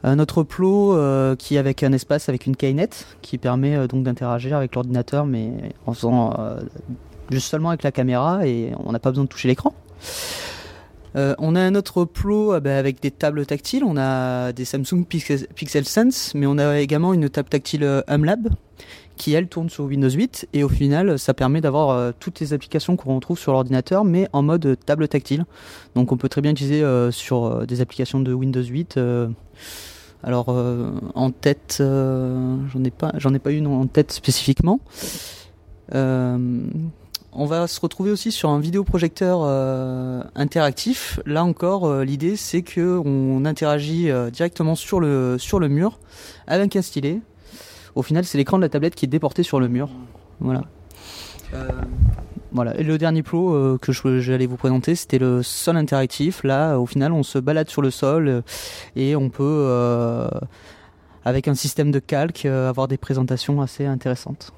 Un 0.03 0.19
autre 0.19 0.43
plot 0.43 0.97
qui 1.37 1.55
est 1.55 1.57
avec 1.57 1.83
un 1.83 1.91
espace 1.91 2.29
avec 2.29 2.45
une 2.45 2.55
keynet 2.55 2.89
qui 3.21 3.37
permet 3.37 3.87
donc 3.87 4.03
d'interagir 4.03 4.55
avec 4.55 4.73
l'ordinateur 4.75 5.25
mais 5.25 5.51
en 5.85 5.93
faisant 5.93 6.33
juste 7.29 7.47
seulement 7.47 7.69
avec 7.69 7.83
la 7.83 7.91
caméra 7.91 8.47
et 8.47 8.71
on 8.85 8.93
n'a 8.93 8.99
pas 8.99 9.09
besoin 9.09 9.25
de 9.25 9.29
toucher 9.29 9.49
l'écran. 9.49 9.73
on 11.15 11.55
a 11.55 11.61
un 11.61 11.75
autre 11.75 12.05
plot 12.05 12.59
bah, 12.61 12.77
avec 12.77 13.01
des 13.01 13.11
tables 13.11 13.45
tactiles, 13.45 13.83
on 13.83 13.97
a 13.97 14.53
des 14.53 14.63
Samsung 14.63 15.03
Pixel, 15.05 15.85
Sense, 15.85 16.33
mais 16.33 16.45
on 16.45 16.57
a 16.57 16.79
également 16.79 17.13
une 17.13 17.29
table 17.29 17.49
tactile 17.49 18.03
HumLab 18.07 18.49
qui 19.19 19.33
elle 19.33 19.47
tourne 19.47 19.69
sur 19.69 19.83
Windows 19.83 20.09
8 20.09 20.47
et 20.53 20.63
au 20.63 20.69
final 20.69 21.19
ça 21.19 21.35
permet 21.35 21.61
d'avoir 21.61 21.89
euh, 21.89 22.11
toutes 22.19 22.39
les 22.39 22.53
applications 22.53 22.95
qu'on 22.95 23.13
retrouve 23.15 23.37
sur 23.37 23.51
l'ordinateur 23.51 24.05
mais 24.05 24.27
en 24.33 24.41
mode 24.41 24.77
table 24.85 25.07
tactile. 25.07 25.45
Donc 25.93 26.11
on 26.11 26.17
peut 26.17 26.29
très 26.29 26.41
bien 26.41 26.51
utiliser 26.51 26.81
euh, 26.81 27.11
sur 27.11 27.45
euh, 27.45 27.65
des 27.65 27.81
applications 27.81 28.21
de 28.21 28.33
Windows 28.33 28.63
8. 28.63 28.97
Alors 30.23 30.49
en 31.15 31.31
tête, 31.31 31.77
j'en 31.79 32.83
ai 32.83 32.91
pas, 32.91 33.13
j'en 33.17 33.33
une 33.33 33.67
en 33.67 33.87
tête 33.87 34.11
spécifiquement. 34.11 34.79
on 35.93 37.45
va 37.45 37.67
se 37.67 37.79
retrouver 37.79 38.11
aussi 38.11 38.31
sur 38.31 38.49
un 38.49 38.59
vidéoprojecteur 38.59 39.43
interactif. 40.35 41.19
Là 41.25 41.45
encore, 41.45 42.01
l'idée 42.01 42.35
c'est 42.35 42.63
que 42.63 43.01
on 43.03 43.45
interagit 43.45 44.09
directement 44.33 44.75
sur 44.75 44.99
le 44.99 45.37
sur 45.37 45.59
le 45.59 45.69
mur 45.69 45.99
avec 46.47 46.75
un 46.75 46.81
stylet 46.81 47.21
au 47.95 48.03
final, 48.03 48.23
c'est 48.25 48.37
l'écran 48.37 48.57
de 48.57 48.63
la 48.63 48.69
tablette 48.69 48.95
qui 48.95 49.05
est 49.05 49.09
déporté 49.09 49.43
sur 49.43 49.59
le 49.59 49.67
mur. 49.67 49.89
Voilà. 50.39 50.63
Euh, 52.49 52.55
voilà. 52.55 52.79
Et 52.79 52.83
le 52.83 52.97
dernier 52.97 53.23
plot 53.23 53.53
euh, 53.53 53.77
que 53.77 53.91
j'allais 54.19 54.45
vous 54.45 54.57
présenter, 54.57 54.95
c'était 54.95 55.19
le 55.19 55.43
sol 55.43 55.77
interactif. 55.77 56.43
Là, 56.43 56.77
au 56.77 56.85
final, 56.85 57.11
on 57.11 57.23
se 57.23 57.39
balade 57.39 57.69
sur 57.69 57.81
le 57.81 57.91
sol 57.91 58.27
euh, 58.27 58.41
et 58.95 59.15
on 59.15 59.29
peut, 59.29 60.29
avec 61.25 61.47
un 61.47 61.55
système 61.55 61.91
de 61.91 61.99
calque, 61.99 62.45
avoir 62.45 62.87
des 62.87 62.97
présentations 62.97 63.61
assez 63.61 63.85
intéressantes. 63.85 64.51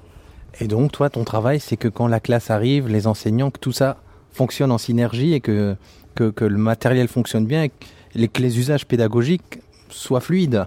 Et 0.60 0.68
donc, 0.68 0.92
toi, 0.92 1.08
ton 1.08 1.24
travail, 1.24 1.60
c'est 1.60 1.76
que 1.76 1.88
quand 1.88 2.06
la 2.06 2.20
classe 2.20 2.50
arrive, 2.50 2.88
les 2.88 3.06
enseignants, 3.06 3.50
que 3.50 3.58
tout 3.58 3.72
ça 3.72 3.98
fonctionne 4.32 4.70
en 4.70 4.78
synergie 4.78 5.32
et 5.34 5.40
que, 5.40 5.76
que, 6.14 6.44
le 6.44 6.58
matériel 6.58 7.08
fonctionne 7.08 7.46
bien 7.46 7.64
et 7.64 8.28
que 8.28 8.42
les 8.42 8.58
usages 8.58 8.86
pédagogiques 8.86 9.60
soient 9.88 10.20
fluides. 10.20 10.66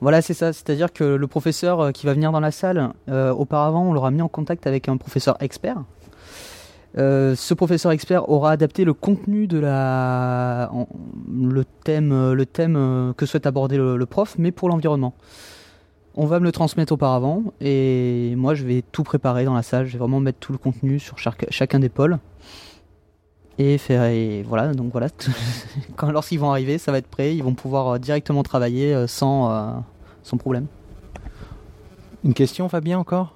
Voilà, 0.00 0.22
c'est 0.22 0.34
ça. 0.34 0.52
C'est-à-dire 0.52 0.92
que 0.92 1.04
le 1.04 1.26
professeur 1.26 1.80
euh, 1.80 1.90
qui 1.90 2.06
va 2.06 2.14
venir 2.14 2.30
dans 2.30 2.40
la 2.40 2.50
salle, 2.50 2.92
euh, 3.08 3.32
auparavant, 3.32 3.84
on 3.88 3.92
l'aura 3.92 4.10
mis 4.10 4.22
en 4.22 4.28
contact 4.28 4.66
avec 4.66 4.88
un 4.88 4.96
professeur 4.96 5.36
expert. 5.40 5.82
Euh, 6.96 7.34
ce 7.36 7.52
professeur 7.54 7.92
expert 7.92 8.28
aura 8.28 8.52
adapté 8.52 8.84
le 8.84 8.94
contenu 8.94 9.46
de 9.46 9.58
la, 9.58 10.70
le 11.30 11.64
thème, 11.84 12.32
le 12.32 12.46
thème 12.46 13.12
que 13.16 13.26
souhaite 13.26 13.46
aborder 13.46 13.76
le, 13.76 14.06
prof, 14.06 14.36
mais 14.38 14.52
pour 14.52 14.68
l'environnement. 14.68 15.14
On 16.14 16.26
va 16.26 16.40
me 16.40 16.44
le 16.44 16.52
transmettre 16.52 16.92
auparavant 16.92 17.44
et 17.60 18.34
moi 18.36 18.54
je 18.54 18.64
vais 18.64 18.82
tout 18.90 19.04
préparer 19.04 19.44
dans 19.44 19.54
la 19.54 19.62
salle. 19.62 19.86
Je 19.86 19.92
vais 19.92 19.98
vraiment 19.98 20.18
mettre 20.18 20.38
tout 20.38 20.50
le 20.50 20.58
contenu 20.58 20.98
sur 20.98 21.16
chacun 21.18 21.78
des 21.78 21.90
pôles 21.90 22.18
et 23.58 23.76
faire 23.76 24.04
et 24.04 24.42
voilà 24.42 24.72
donc 24.72 24.92
voilà. 24.92 25.08
Quand 25.96 26.10
lorsqu'ils 26.10 26.38
vont 26.38 26.50
arriver 26.50 26.78
ça 26.78 26.92
va 26.92 26.98
être 26.98 27.08
prêt. 27.08 27.34
Ils 27.34 27.42
vont 27.42 27.54
pouvoir 27.54 27.88
euh, 27.88 27.98
directement 27.98 28.42
travailler 28.42 28.94
euh, 28.94 29.06
sans 29.06 29.50
euh, 29.50 29.70
sans 30.22 30.36
problème. 30.36 30.66
Une 32.24 32.34
question 32.34 32.68
Fabien 32.68 32.98
encore? 32.98 33.34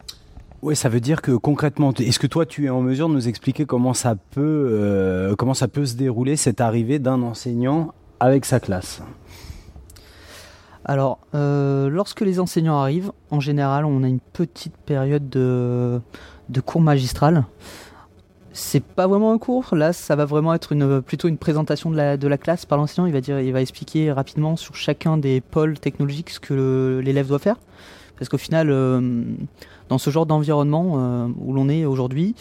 Oui, 0.63 0.77
ça 0.77 0.89
veut 0.89 1.01
dire 1.01 1.23
que 1.23 1.33
concrètement, 1.33 1.93
est-ce 1.93 2.21
que 2.21 2.29
toi 2.29 2.47
tu 2.47 2.67
es 2.67 2.69
en 2.69 2.83
mesure 2.83 3.09
de 3.09 3.15
nous 3.15 3.27
expliquer 3.27 3.67
comment 3.67 3.95
ça 3.95 4.15
peut, 4.15 5.35
comment 5.37 5.55
ça 5.55 5.67
peut 5.67 5.85
se 5.85 5.97
dérouler 5.97 6.37
cette 6.37 6.61
arrivée 6.61 7.01
d'un 7.01 7.21
enseignant 7.23 7.95
avec 8.21 8.45
sa 8.45 8.61
classe? 8.61 9.03
Alors, 10.85 11.19
lorsque 11.33 12.21
les 12.21 12.39
enseignants 12.39 12.79
arrivent, 12.79 13.11
en 13.31 13.41
général, 13.41 13.85
on 13.85 14.05
a 14.05 14.09
une 14.09 14.21
petite 14.21 14.77
période 14.77 15.29
de, 15.29 16.01
de 16.49 16.61
cours 16.61 16.81
magistral 16.81 17.45
c'est 18.53 18.83
pas 18.83 19.07
vraiment 19.07 19.33
un 19.33 19.39
cours. 19.39 19.75
Là, 19.75 19.93
ça 19.93 20.17
va 20.17 20.25
vraiment 20.25 20.55
être 20.55 20.75
plutôt 21.01 21.29
une 21.29 21.39
présentation 21.39 21.91
de 21.91 21.97
la, 21.97 22.39
classe 22.39 22.67
par 22.67 22.79
l'enseignant. 22.79 23.07
Il 23.07 23.13
va 23.13 23.21
dire, 23.21 23.41
il 23.41 23.53
va 23.53 23.61
expliquer 23.61 24.13
rapidement 24.13 24.57
sur 24.57 24.75
chacun 24.75 25.17
des 25.17 25.41
pôles 25.41 25.79
technologiques 25.79 26.31
ce 26.31 26.41
que 26.41 27.01
l'élève 27.03 27.29
doit 27.29 27.39
faire. 27.39 27.57
Parce 28.19 28.29
qu'au 28.29 28.39
final, 28.39 28.69
euh, 28.71 29.23
dans 29.89 29.99
ce 29.99 30.11
genre 30.11 30.27
d'environnement 30.27 30.95
euh, 30.97 31.29
où 31.41 31.53
l'on 31.53 31.69
est 31.69 31.85
aujourd'hui, 31.85 32.35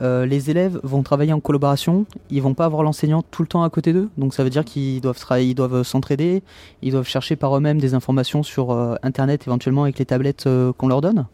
euh, 0.00 0.26
les 0.26 0.50
élèves 0.50 0.80
vont 0.82 1.02
travailler 1.02 1.32
en 1.32 1.40
collaboration. 1.40 2.06
Ils 2.30 2.42
vont 2.42 2.54
pas 2.54 2.64
avoir 2.64 2.82
l'enseignant 2.82 3.22
tout 3.22 3.42
le 3.42 3.48
temps 3.48 3.62
à 3.62 3.70
côté 3.70 3.92
d'eux. 3.92 4.08
Donc 4.16 4.34
ça 4.34 4.42
veut 4.42 4.50
dire 4.50 4.64
qu'ils 4.64 5.00
doivent 5.00 5.22
doivent 5.54 5.82
s'entraider. 5.82 6.42
Ils 6.82 6.92
doivent 6.92 7.06
chercher 7.06 7.36
par 7.36 7.56
eux-mêmes 7.56 7.78
des 7.78 7.94
informations 7.94 8.42
sur 8.42 8.72
Internet, 9.02 9.46
éventuellement 9.46 9.82
avec 9.84 9.98
les 9.98 10.06
tablettes 10.06 10.48
qu'on 10.76 10.88
leur 10.88 11.00
donne. 11.00 11.26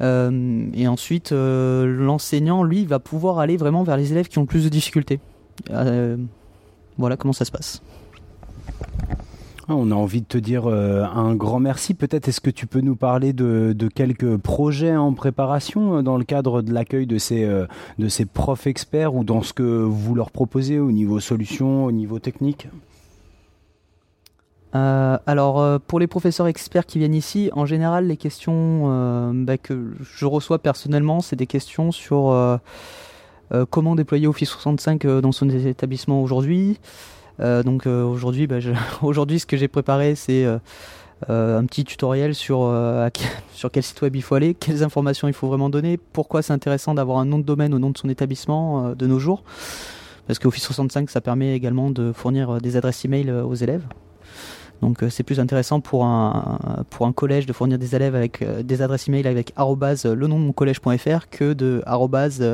Euh, 0.00 0.66
et 0.74 0.88
ensuite, 0.88 1.32
euh, 1.32 1.86
l'enseignant, 1.86 2.62
lui, 2.62 2.84
va 2.84 2.98
pouvoir 2.98 3.38
aller 3.38 3.56
vraiment 3.56 3.82
vers 3.82 3.96
les 3.96 4.12
élèves 4.12 4.28
qui 4.28 4.38
ont 4.38 4.46
plus 4.46 4.64
de 4.64 4.68
difficultés. 4.68 5.20
Euh, 5.70 6.16
voilà 6.98 7.16
comment 7.16 7.32
ça 7.32 7.44
se 7.44 7.50
passe. 7.50 7.82
Ah, 9.68 9.74
on 9.74 9.90
a 9.90 9.94
envie 9.94 10.20
de 10.20 10.26
te 10.26 10.38
dire 10.38 10.68
un 10.68 11.34
grand 11.34 11.58
merci. 11.58 11.94
Peut-être 11.94 12.28
est-ce 12.28 12.40
que 12.40 12.50
tu 12.50 12.68
peux 12.68 12.80
nous 12.80 12.94
parler 12.94 13.32
de, 13.32 13.74
quelques 13.92 14.36
projets 14.36 14.96
en 14.96 15.12
préparation 15.12 16.02
dans 16.04 16.16
le 16.16 16.24
cadre 16.24 16.62
de 16.62 16.72
l'accueil 16.72 17.06
de 17.06 17.18
ces, 17.18 17.44
de 17.98 18.08
ces 18.08 18.26
profs 18.26 18.68
experts 18.68 19.16
ou 19.16 19.24
dans 19.24 19.42
ce 19.42 19.52
que 19.52 19.64
vous 19.64 20.14
leur 20.14 20.30
proposez 20.30 20.78
au 20.78 20.92
niveau 20.92 21.18
solution, 21.18 21.84
au 21.84 21.90
niveau 21.90 22.20
technique? 22.20 22.68
Euh, 24.74 25.16
alors 25.26 25.60
euh, 25.60 25.78
pour 25.84 26.00
les 26.00 26.06
professeurs 26.06 26.48
experts 26.48 26.86
qui 26.86 26.98
viennent 26.98 27.14
ici, 27.14 27.50
en 27.52 27.66
général 27.66 28.08
les 28.08 28.16
questions 28.16 28.84
euh, 28.86 29.30
bah, 29.32 29.58
que 29.58 29.94
je 30.00 30.26
reçois 30.26 30.58
personnellement, 30.58 31.20
c'est 31.20 31.36
des 31.36 31.46
questions 31.46 31.92
sur 31.92 32.60
comment 33.70 33.94
déployer 33.94 34.26
Office 34.26 34.50
65 34.50 35.06
dans 35.06 35.32
son 35.32 35.48
établissement 35.48 36.20
aujourd'hui. 36.22 36.78
donc 37.38 37.86
aujourd'hui, 37.86 38.46
bah, 38.46 38.56
aujourd'hui 39.02 39.38
ce 39.38 39.46
que 39.46 39.56
j'ai 39.56 39.68
préparé 39.68 40.14
c'est 40.14 40.44
un 41.28 41.64
petit 41.64 41.84
tutoriel 41.84 42.34
sur, 42.34 42.58
sur 43.52 43.70
quel 43.70 43.82
site 43.82 44.02
web 44.02 44.16
il 44.16 44.22
faut 44.22 44.34
aller, 44.34 44.54
quelles 44.54 44.82
informations 44.82 45.28
il 45.28 45.34
faut 45.34 45.46
vraiment 45.46 45.70
donner, 45.70 45.96
pourquoi 45.96 46.42
c'est 46.42 46.52
intéressant 46.52 46.92
d'avoir 46.94 47.18
un 47.18 47.24
nom 47.24 47.38
de 47.38 47.44
domaine 47.44 47.72
au 47.72 47.78
nom 47.78 47.90
de 47.90 47.98
son 47.98 48.08
établissement 48.08 48.94
de 48.94 49.06
nos 49.06 49.20
jours. 49.20 49.44
Parce 50.26 50.40
que 50.40 50.48
Office 50.48 50.64
65 50.64 51.08
ça 51.08 51.20
permet 51.20 51.54
également 51.54 51.90
de 51.90 52.12
fournir 52.12 52.60
des 52.60 52.76
adresses 52.76 53.04
email 53.04 53.30
aux 53.30 53.54
élèves. 53.54 53.84
Donc 54.82 55.02
euh, 55.02 55.10
c'est 55.10 55.22
plus 55.22 55.40
intéressant 55.40 55.80
pour 55.80 56.04
un, 56.04 56.58
pour 56.90 57.06
un 57.06 57.12
collège 57.12 57.46
de 57.46 57.52
fournir 57.52 57.78
des 57.78 57.94
élèves 57.94 58.14
avec 58.14 58.42
euh, 58.42 58.62
des 58.62 58.82
adresses 58.82 59.08
email 59.08 59.26
avec 59.26 59.52
arrobase 59.56 60.04
euh, 60.06 60.14
le 60.14 60.26
nom 60.26 60.38
de 60.38 60.44
mon 60.44 60.52
collège.fr 60.52 61.28
que 61.30 61.52
de 61.52 61.82
arrobase 61.86 62.44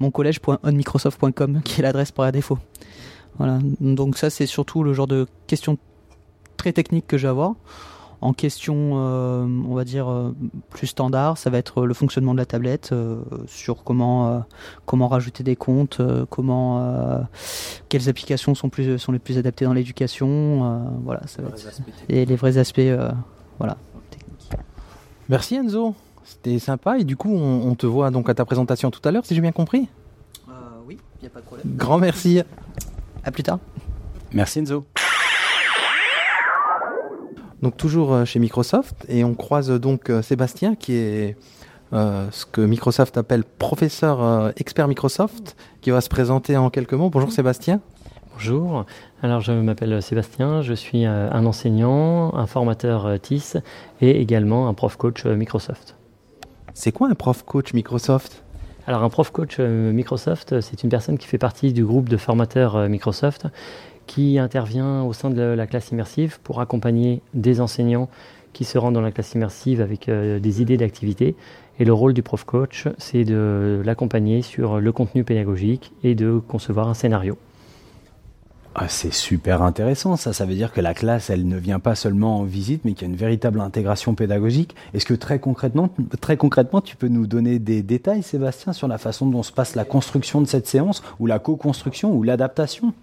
moncollège.onmicrosoft.com 0.00 1.60
qui 1.64 1.80
est 1.80 1.82
l'adresse 1.82 2.10
par 2.10 2.30
défaut. 2.32 2.58
Voilà. 3.38 3.58
Donc 3.80 4.16
ça 4.16 4.30
c'est 4.30 4.46
surtout 4.46 4.82
le 4.82 4.94
genre 4.94 5.06
de 5.06 5.26
questions 5.46 5.78
très 6.56 6.72
techniques 6.72 7.06
que 7.06 7.18
je 7.18 7.26
vais 7.26 7.30
avoir 7.30 7.54
en 8.20 8.32
question, 8.32 8.92
euh, 8.94 9.46
on 9.68 9.74
va 9.74 9.84
dire, 9.84 10.08
euh, 10.08 10.34
plus 10.70 10.88
standard, 10.88 11.38
ça 11.38 11.50
va 11.50 11.58
être 11.58 11.84
le 11.84 11.94
fonctionnement 11.94 12.32
de 12.32 12.38
la 12.38 12.46
tablette, 12.46 12.90
euh, 12.92 13.20
sur 13.46 13.84
comment, 13.84 14.44
comment 14.86 15.08
rajouter 15.08 15.42
des 15.44 15.56
comptes, 15.56 16.00
comment, 16.30 17.26
quelles 17.88 18.08
applications 18.08 18.54
sont, 18.54 18.68
plus, 18.68 18.98
sont 18.98 19.12
les 19.12 19.18
plus 19.18 19.38
adaptées 19.38 19.64
dans 19.64 19.72
l'éducation, 19.72 20.90
voilà, 21.04 21.26
ça 21.26 21.42
va 21.42 21.48
être, 21.48 21.72
et 22.08 22.24
les 22.24 22.36
vrais 22.36 22.58
aspects, 22.58 22.80
voilà, 23.58 23.76
Merci 25.28 25.56
Enzo, 25.56 25.94
c'était 26.24 26.58
sympa 26.58 26.98
et 26.98 27.04
du 27.04 27.16
coup 27.16 27.30
on, 27.30 27.68
on 27.68 27.74
te 27.74 27.84
voit 27.84 28.10
donc 28.10 28.30
à 28.30 28.34
ta 28.34 28.46
présentation 28.46 28.90
tout 28.90 29.06
à 29.06 29.12
l'heure 29.12 29.26
si 29.26 29.34
j'ai 29.34 29.42
bien 29.42 29.52
compris. 29.52 29.88
Euh, 30.48 30.52
oui, 30.86 30.98
il 31.20 31.24
n'y 31.24 31.26
a 31.26 31.30
pas 31.30 31.40
de 31.40 31.44
problème. 31.44 31.66
Grand 31.76 31.98
merci. 31.98 32.40
À 33.24 33.30
plus 33.30 33.42
tard. 33.42 33.58
Merci 34.32 34.60
Enzo. 34.60 34.86
Donc 37.62 37.76
toujours 37.76 38.12
euh, 38.12 38.24
chez 38.24 38.38
Microsoft 38.38 39.04
et 39.08 39.24
on 39.24 39.34
croise 39.34 39.70
donc 39.70 40.10
euh, 40.10 40.22
Sébastien 40.22 40.74
qui 40.76 40.94
est 40.94 41.36
euh, 41.92 42.28
ce 42.30 42.46
que 42.46 42.60
Microsoft 42.60 43.16
appelle 43.16 43.44
professeur 43.44 44.22
euh, 44.22 44.50
expert 44.56 44.86
Microsoft 44.86 45.56
qui 45.80 45.90
va 45.90 46.00
se 46.00 46.08
présenter 46.08 46.56
en 46.56 46.70
quelques 46.70 46.92
mots. 46.92 47.10
Bonjour 47.10 47.32
Sébastien. 47.32 47.80
Bonjour, 48.34 48.84
alors 49.20 49.40
je 49.40 49.50
m'appelle 49.50 50.00
Sébastien, 50.00 50.62
je 50.62 50.72
suis 50.72 51.06
euh, 51.06 51.28
un 51.32 51.44
enseignant, 51.44 52.32
un 52.36 52.46
formateur 52.46 53.06
euh, 53.06 53.16
TIS 53.16 53.54
et 54.00 54.20
également 54.20 54.68
un 54.68 54.74
prof 54.74 54.96
coach 54.96 55.26
euh, 55.26 55.34
Microsoft. 55.34 55.96
C'est 56.74 56.92
quoi 56.92 57.08
un 57.08 57.16
prof 57.16 57.42
coach 57.42 57.74
Microsoft? 57.74 58.44
Alors 58.86 59.02
un 59.02 59.08
prof 59.08 59.32
coach 59.32 59.56
euh, 59.58 59.92
Microsoft, 59.92 60.52
euh, 60.52 60.60
c'est 60.60 60.84
une 60.84 60.88
personne 60.88 61.18
qui 61.18 61.26
fait 61.26 61.38
partie 61.38 61.72
du 61.72 61.84
groupe 61.84 62.08
de 62.08 62.16
formateurs 62.16 62.76
euh, 62.76 62.88
Microsoft 62.88 63.48
qui 64.08 64.40
intervient 64.40 65.02
au 65.04 65.12
sein 65.12 65.30
de 65.30 65.42
la 65.42 65.66
classe 65.68 65.90
immersive 65.90 66.40
pour 66.42 66.60
accompagner 66.60 67.22
des 67.34 67.60
enseignants 67.60 68.08
qui 68.52 68.64
se 68.64 68.76
rendent 68.78 68.94
dans 68.94 69.00
la 69.00 69.12
classe 69.12 69.34
immersive 69.34 69.80
avec 69.80 70.08
euh, 70.08 70.40
des 70.40 70.60
idées 70.60 70.78
d'activité. 70.78 71.36
Et 71.78 71.84
le 71.84 71.92
rôle 71.92 72.14
du 72.14 72.24
prof 72.24 72.42
coach, 72.42 72.88
c'est 72.98 73.24
de 73.24 73.80
l'accompagner 73.84 74.42
sur 74.42 74.80
le 74.80 74.90
contenu 74.90 75.22
pédagogique 75.22 75.92
et 76.02 76.16
de 76.16 76.40
concevoir 76.48 76.88
un 76.88 76.94
scénario. 76.94 77.38
Ah, 78.74 78.86
c'est 78.88 79.12
super 79.12 79.62
intéressant, 79.62 80.16
ça. 80.16 80.32
Ça 80.32 80.44
veut 80.44 80.54
dire 80.54 80.72
que 80.72 80.80
la 80.80 80.94
classe, 80.94 81.30
elle 81.30 81.46
ne 81.46 81.56
vient 81.56 81.80
pas 81.80 81.94
seulement 81.94 82.38
en 82.38 82.44
visite, 82.44 82.84
mais 82.84 82.92
qu'il 82.92 83.08
y 83.08 83.10
a 83.10 83.12
une 83.12 83.18
véritable 83.18 83.60
intégration 83.60 84.14
pédagogique. 84.14 84.74
Est-ce 84.94 85.06
que 85.06 85.14
très 85.14 85.38
concrètement, 85.38 85.90
très 86.20 86.36
concrètement, 86.36 86.80
tu 86.80 86.96
peux 86.96 87.08
nous 87.08 87.26
donner 87.26 87.58
des 87.58 87.82
détails, 87.82 88.22
Sébastien, 88.22 88.72
sur 88.72 88.88
la 88.88 88.98
façon 88.98 89.26
dont 89.26 89.42
se 89.42 89.52
passe 89.52 89.74
la 89.74 89.84
construction 89.84 90.40
de 90.40 90.46
cette 90.46 90.66
séance, 90.66 91.02
ou 91.18 91.26
la 91.26 91.38
co-construction, 91.38 92.14
ou 92.14 92.22
l'adaptation? 92.22 92.94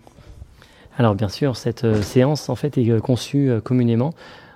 Alors 0.97 1.15
bien 1.15 1.27
sûr, 1.29 1.55
cette 1.57 1.83
euh, 1.83 2.01
séance 2.01 2.49
en 2.49 2.55
fait 2.55 2.77
est 2.77 2.89
euh, 2.89 2.99
conçue 2.99 3.49
euh, 3.49 3.59
communément 3.59 4.13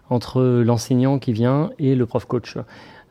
entre 0.10 0.42
l'enseignant 0.42 1.20
qui 1.20 1.34
vient 1.34 1.72
et 1.78 1.96
le 1.96 2.06
prof 2.06 2.26
coach. 2.26 2.58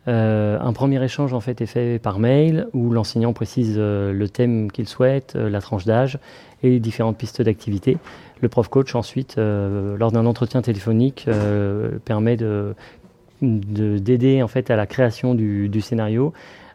Un 0.06 0.72
premier 0.72 1.04
échange 1.04 1.34
en 1.34 1.40
fait 1.40 1.60
est 1.60 1.66
fait 1.66 1.98
par 1.98 2.18
mail 2.18 2.66
où 2.72 2.90
l'enseignant 2.90 3.34
précise 3.34 3.78
le 3.78 4.26
thème 4.26 4.72
qu'il 4.72 4.88
souhaite, 4.88 5.34
la 5.36 5.60
tranche 5.60 5.84
d'âge 5.84 6.18
et 6.62 6.80
différentes 6.80 7.18
pistes 7.18 7.40
d'activité. 7.42 7.98
Le 8.40 8.48
prof 8.48 8.66
coach 8.68 8.94
ensuite, 8.94 9.36
lors 9.36 10.10
d'un 10.10 10.24
entretien 10.26 10.60
téléphonique, 10.62 11.28
permet 12.06 12.36
de 12.36 12.74
de- 13.42 13.98
d'aider 13.98 14.42
en 14.42 14.48
fait 14.48 14.70
à 14.70 14.76
la 14.76 14.86
création 14.86 15.34
du, 15.34 15.68
du 15.68 15.82
scénario 15.82 16.32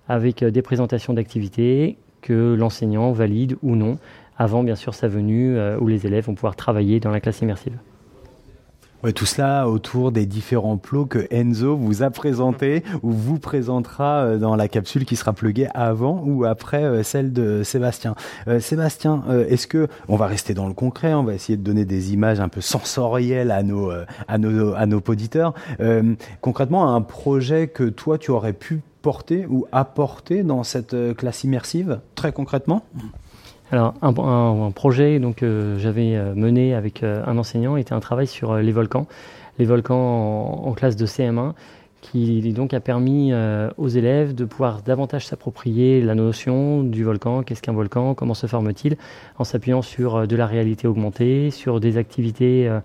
avec 0.07 0.43
des 0.43 0.61
présentations 0.61 1.13
d'activités 1.13 1.97
que 2.21 2.53
l'enseignant 2.53 3.11
valide 3.13 3.57
ou 3.63 3.75
non 3.75 3.97
avant 4.37 4.63
bien 4.63 4.75
sûr 4.75 4.93
sa 4.93 5.07
venue 5.07 5.57
euh, 5.57 5.77
où 5.79 5.87
les 5.87 6.05
élèves 6.05 6.25
vont 6.25 6.35
pouvoir 6.35 6.55
travailler 6.55 6.99
dans 6.99 7.11
la 7.11 7.19
classe 7.19 7.41
immersive. 7.41 7.77
Ouais, 9.03 9.11
tout 9.11 9.25
cela 9.25 9.67
autour 9.67 10.13
des 10.13 10.25
différents 10.25 10.77
plots 10.77 11.05
que 11.05 11.27
Enzo 11.29 11.75
vous 11.75 12.03
a 12.03 12.09
présentés 12.09 12.83
ou 13.01 13.11
vous 13.11 13.37
présentera 13.37 14.23
euh, 14.23 14.37
dans 14.37 14.55
la 14.55 14.69
capsule 14.69 15.03
qui 15.03 15.17
sera 15.17 15.33
pluguée 15.33 15.67
avant 15.73 16.23
ou 16.25 16.45
après 16.45 16.85
euh, 16.85 17.03
celle 17.03 17.33
de 17.33 17.63
Sébastien. 17.63 18.15
Sébastien, 18.59 19.23
est-ce 19.49 19.67
que 19.67 19.89
on 20.07 20.15
va 20.15 20.27
rester 20.27 20.53
dans 20.53 20.67
le 20.67 20.73
concret, 20.73 21.13
on 21.13 21.23
va 21.23 21.33
essayer 21.33 21.57
de 21.57 21.63
donner 21.63 21.83
des 21.83 22.13
images 22.13 22.39
un 22.39 22.47
peu 22.47 22.61
sensorielles 22.61 23.51
à 23.51 23.61
nos 23.61 23.91
à 24.27 24.37
nos 24.37 24.73
à 24.73 24.85
nos 24.85 25.01
auditeurs. 25.05 25.53
Concrètement, 26.41 26.95
un 26.95 27.01
projet 27.01 27.67
que 27.67 27.83
toi 27.83 28.17
tu 28.17 28.31
aurais 28.31 28.53
pu 28.53 28.81
porter 29.01 29.45
ou 29.49 29.65
apporter 29.71 30.43
dans 30.43 30.63
cette 30.63 30.95
classe 31.15 31.43
immersive, 31.43 31.99
très 32.15 32.31
concrètement? 32.31 32.83
Alors, 33.73 33.95
un, 34.03 34.69
projet 34.69 35.17
donc, 35.17 35.37
que 35.37 35.77
j'avais 35.79 36.15
euh, 36.15 36.35
mené 36.35 36.75
avec 36.75 37.01
euh, 37.01 37.23
un 37.25 37.39
enseignant 37.39 37.75
était 37.75 37.93
un 37.93 37.99
travail 37.99 38.27
sur 38.27 38.51
euh, 38.51 38.61
les 38.61 38.71
volcans. 38.71 39.07
Les 39.57 39.65
volcans 39.65 40.61
en, 40.63 40.71
classe 40.73 40.95
de 40.95 41.07
CM1, 41.07 41.53
qui 41.99 42.53
donc 42.53 42.75
a 42.75 42.79
permis 42.79 43.33
euh, 43.33 43.71
aux 43.77 43.87
élèves 43.87 44.35
de 44.35 44.45
pouvoir 44.45 44.83
davantage 44.83 45.25
s'approprier 45.25 46.01
la 46.01 46.13
notion 46.13 46.83
du 46.83 47.03
volcan, 47.03 47.41
qu'est-ce 47.41 47.63
qu'un 47.63 47.73
volcan, 47.73 48.13
comment 48.13 48.35
se 48.35 48.45
forme-t-il, 48.45 48.95
en 49.39 49.43
s'appuyant 49.43 49.81
sur 49.81 50.17
euh, 50.17 50.25
de 50.27 50.35
la 50.35 50.45
réalité 50.45 50.87
augmentée, 50.87 51.49
sur 51.49 51.79
des 51.79 51.97
activités 51.97 52.69
euh, 52.69 52.79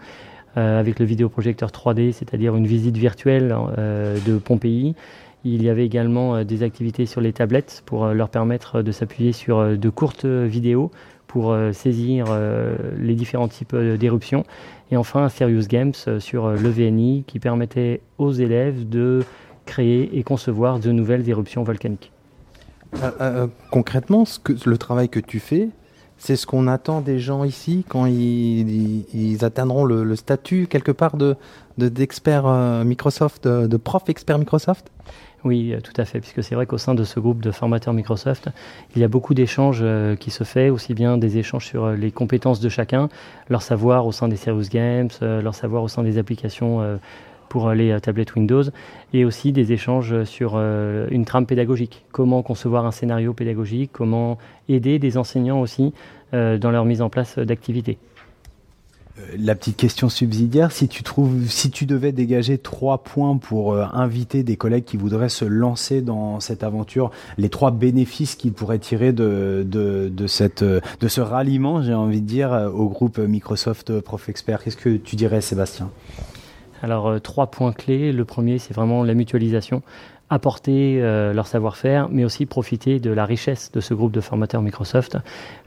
euh, 0.59 0.81
avec 0.81 0.99
le 0.99 1.05
vidéoprojecteur 1.05 1.71
3D, 1.71 2.11
c'est-à-dire 2.13 2.57
une 2.57 2.67
visite 2.67 2.97
virtuelle 2.97 3.55
euh, 3.77 4.19
de 4.27 4.39
Pompéi. 4.39 4.97
Il 5.45 5.63
y 5.63 5.69
avait 5.69 5.87
également 5.87 6.37
euh, 6.37 6.45
des 6.45 6.63
activités 6.63 7.07
sur 7.07 7.21
les 7.21 7.33
tablettes 7.33 7.83
pour 7.87 8.05
euh, 8.05 8.13
leur 8.15 8.29
permettre 8.29 8.83
de 8.83 8.93
s'appuyer 8.93 9.33
sur 9.33 9.59
euh, 9.59 9.77
de 9.77 9.89
courtes 9.89 10.25
vidéos 10.25 10.91
pour 11.27 11.53
euh, 11.53 11.73
saisir 11.73 12.27
euh, 12.31 12.75
les 12.99 13.15
différents 13.15 13.49
types 13.49 13.75
euh, 13.75 13.97
d'éruptions. 13.97 14.45
Et 14.91 14.97
enfin, 14.97 15.29
Serious 15.29 15.67
Games 15.69 15.93
euh, 16.09 16.19
sur 16.21 16.47
euh, 16.47 16.57
le 16.57 16.71
VNI 16.71 17.25
qui 17.27 17.39
permettait 17.39 18.01
aux 18.17 18.33
élèves 18.33 18.89
de 18.89 19.23
créer 19.67 20.19
et 20.19 20.23
concevoir 20.23 20.81
de 20.81 20.91
nouvelles 20.91 21.29
éruptions 21.29 21.63
volcaniques. 21.63 22.11
Euh, 23.03 23.11
euh, 23.21 23.47
concrètement, 23.71 24.25
le 24.65 24.79
travail 24.79 25.11
que 25.11 25.21
tu 25.21 25.41
fais, 25.41 25.69
c'est 26.17 26.37
ce 26.37 26.47
qu'on 26.47 26.67
attend 26.67 27.03
des 27.03 27.19
gens 27.19 27.45
ici 27.45 27.85
quand 27.89 28.07
ils, 28.07 29.39
atteindront 29.43 29.85
le, 29.85 30.17
statut 30.17 30.67
quelque 30.67 30.91
part 30.91 31.17
de 31.17 31.37
de- 31.77 31.89
d'expert 31.89 32.45
euh, 32.47 32.83
Microsoft, 32.83 33.47
de, 33.47 33.67
de 33.67 33.77
prof 33.77 34.03
expert 34.09 34.39
Microsoft? 34.39 34.91
Oui, 35.45 35.73
euh, 35.73 35.81
tout 35.81 35.93
à 35.97 36.05
fait, 36.05 36.21
puisque 36.21 36.43
c'est 36.43 36.55
vrai 36.55 36.67
qu'au 36.67 36.79
sein 36.79 36.95
de 36.95 37.05
ce 37.05 37.21
groupe 37.21 37.41
de 37.41 37.53
formateurs 37.53 37.95
Microsoft, 37.95 38.49
il 38.97 39.01
y 39.01 39.05
a 39.05 39.09
beaucoup 39.09 39.35
d'échanges 39.35 39.81
euh, 39.83 40.17
qui 40.17 40.31
se 40.31 40.43
fait, 40.43 40.69
aussi 40.69 40.95
bien 40.95 41.17
des 41.17 41.39
échanges 41.39 41.67
sur 41.67 41.85
euh, 41.85 41.95
les 41.95 42.11
compétences 42.11 42.61
de 42.61 42.69
chacun, 42.69 43.09
leur 43.49 43.63
savoir 43.63 44.07
au 44.07 44.13
sein 44.13 44.29
des 44.29 44.37
Serious 44.37 44.69
Games, 44.71 45.11
leur 45.21 45.55
savoir 45.55 45.83
au 45.83 45.89
sein 45.89 46.03
des 46.03 46.19
applications 46.19 46.99
pour 47.49 47.71
les 47.71 47.99
tablettes 48.01 48.35
Windows, 48.35 48.65
et 49.15 49.25
aussi 49.25 49.53
des 49.53 49.73
échanges 49.73 50.25
sur 50.25 50.57
une 50.59 51.25
trame 51.25 51.47
pédagogique, 51.47 52.05
comment 52.13 52.43
concevoir 52.43 52.85
un 52.85 52.91
scénario 52.91 53.33
pédagogique, 53.33 53.91
comment 53.93 54.37
aider 54.69 54.99
des 54.99 55.17
enseignants 55.17 55.61
aussi 55.61 55.95
dans 56.33 56.71
leur 56.71 56.85
mise 56.85 57.01
en 57.01 57.09
place 57.09 57.39
d'activités. 57.39 57.97
Euh, 59.19 59.37
La 59.39 59.55
petite 59.55 59.77
question 59.77 60.09
subsidiaire, 60.09 60.73
si 60.73 60.89
tu 60.89 61.03
trouves, 61.03 61.49
si 61.49 61.71
tu 61.71 61.87
devais 61.87 62.13
dégager 62.13 62.59
trois 62.59 62.99
points 62.99 63.37
pour 63.37 63.73
euh, 63.73 63.85
inviter 63.93 64.43
des 64.43 64.57
collègues 64.57 64.85
qui 64.85 64.97
voudraient 64.97 65.29
se 65.29 65.45
lancer 65.45 66.03
dans 66.03 66.41
cette 66.41 66.63
aventure, 66.63 67.11
les 67.37 67.49
trois 67.49 67.71
bénéfices 67.71 68.35
qu'ils 68.37 68.53
pourraient 68.53 68.79
tirer 68.79 69.13
de, 69.13 69.65
de, 69.67 70.09
de 70.09 70.27
cette, 70.27 70.63
euh, 70.63 70.81
de 71.01 71.09
ce 71.09 71.21
ralliement, 71.21 71.83
j'ai 71.83 71.95
envie 71.95 72.21
de 72.21 72.27
dire, 72.27 72.71
au 72.75 72.89
groupe 72.89 73.19
Microsoft 73.19 73.91
euh, 73.91 74.01
Prof 74.01 74.29
Expert, 74.29 74.63
qu'est-ce 74.63 74.77
que 74.77 74.97
tu 74.97 75.17
dirais, 75.17 75.41
Sébastien? 75.41 75.91
Alors, 76.81 77.21
trois 77.21 77.49
points 77.49 77.73
clés. 77.73 78.13
Le 78.13 78.25
premier, 78.25 78.59
c'est 78.59 78.73
vraiment 78.73 79.03
la 79.03 79.15
mutualisation. 79.15 79.83
Apporter 80.31 80.99
euh, 81.01 81.33
leur 81.33 81.47
savoir-faire, 81.47 82.11
mais 82.11 82.23
aussi 82.23 82.45
profiter 82.45 83.01
de 83.01 83.11
la 83.11 83.25
richesse 83.25 83.73
de 83.73 83.81
ce 83.81 83.95
groupe 83.95 84.13
de 84.13 84.21
formateurs 84.21 84.61
Microsoft. 84.61 85.17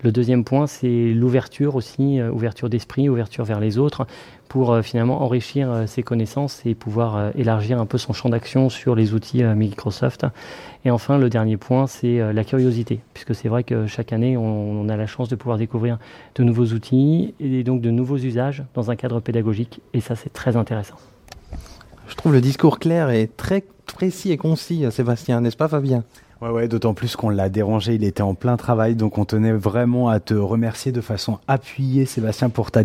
Le 0.03 0.11
deuxième 0.11 0.43
point, 0.43 0.67
c'est 0.67 1.13
l'ouverture 1.15 1.75
aussi, 1.75 2.19
euh, 2.19 2.29
ouverture 2.29 2.69
d'esprit, 2.69 3.09
ouverture 3.09 3.43
vers 3.43 3.59
les 3.59 3.79
autres, 3.79 4.05
pour 4.49 4.71
euh, 4.71 4.83
finalement 4.83 5.23
enrichir 5.23 5.85
ses 5.87 6.03
connaissances 6.03 6.61
et 6.65 6.75
pouvoir 6.75 7.31
élargir 7.35 7.81
un 7.81 7.87
peu 7.87 7.97
son 7.97 8.13
champ 8.13 8.29
d'action 8.29 8.69
sur 8.69 8.93
les 8.93 9.15
outils 9.15 9.43
Microsoft. 9.43 10.27
Et 10.85 10.91
enfin, 10.91 11.17
le 11.17 11.29
dernier 11.29 11.57
point, 11.57 11.87
c'est 11.87 12.33
la 12.33 12.43
curiosité, 12.43 12.99
puisque 13.15 13.33
c'est 13.33 13.49
vrai 13.49 13.63
que 13.63 13.87
chaque 13.87 14.13
année, 14.13 14.37
on 14.37 14.89
a 14.89 14.97
la 14.97 15.07
chance 15.07 15.29
de 15.29 15.35
pouvoir 15.35 15.57
découvrir 15.57 15.97
de 16.35 16.43
nouveaux 16.43 16.65
outils 16.65 17.33
et 17.39 17.63
donc 17.63 17.81
de 17.81 17.89
nouveaux 17.89 18.17
usages 18.17 18.63
dans 18.75 18.91
un 18.91 18.95
cadre 18.95 19.21
pédagogique, 19.21 19.81
et 19.93 20.01
ça, 20.01 20.15
c'est 20.15 20.33
très 20.33 20.55
intéressant. 20.55 20.97
Je 22.07 22.15
trouve 22.15 22.33
le 22.33 22.41
discours 22.41 22.77
clair 22.77 23.09
et 23.09 23.27
très 23.27 23.63
précis 23.93 24.31
et 24.31 24.37
concis, 24.37 24.85
Sébastien, 24.91 25.41
n'est-ce 25.41 25.57
pas 25.57 25.67
Fabien? 25.67 26.03
Ouais, 26.41 26.49
ouais, 26.49 26.67
d'autant 26.67 26.95
plus 26.95 27.15
qu'on 27.15 27.29
l'a 27.29 27.49
dérangé, 27.49 27.93
il 27.93 28.03
était 28.03 28.23
en 28.23 28.33
plein 28.33 28.57
travail, 28.57 28.95
donc 28.95 29.19
on 29.19 29.25
tenait 29.25 29.51
vraiment 29.53 30.09
à 30.09 30.19
te 30.19 30.33
remercier 30.33 30.91
de 30.91 30.99
façon 31.01 31.37
appuyée, 31.47 32.05
Sébastien, 32.07 32.49
pour 32.49 32.71
ta, 32.71 32.81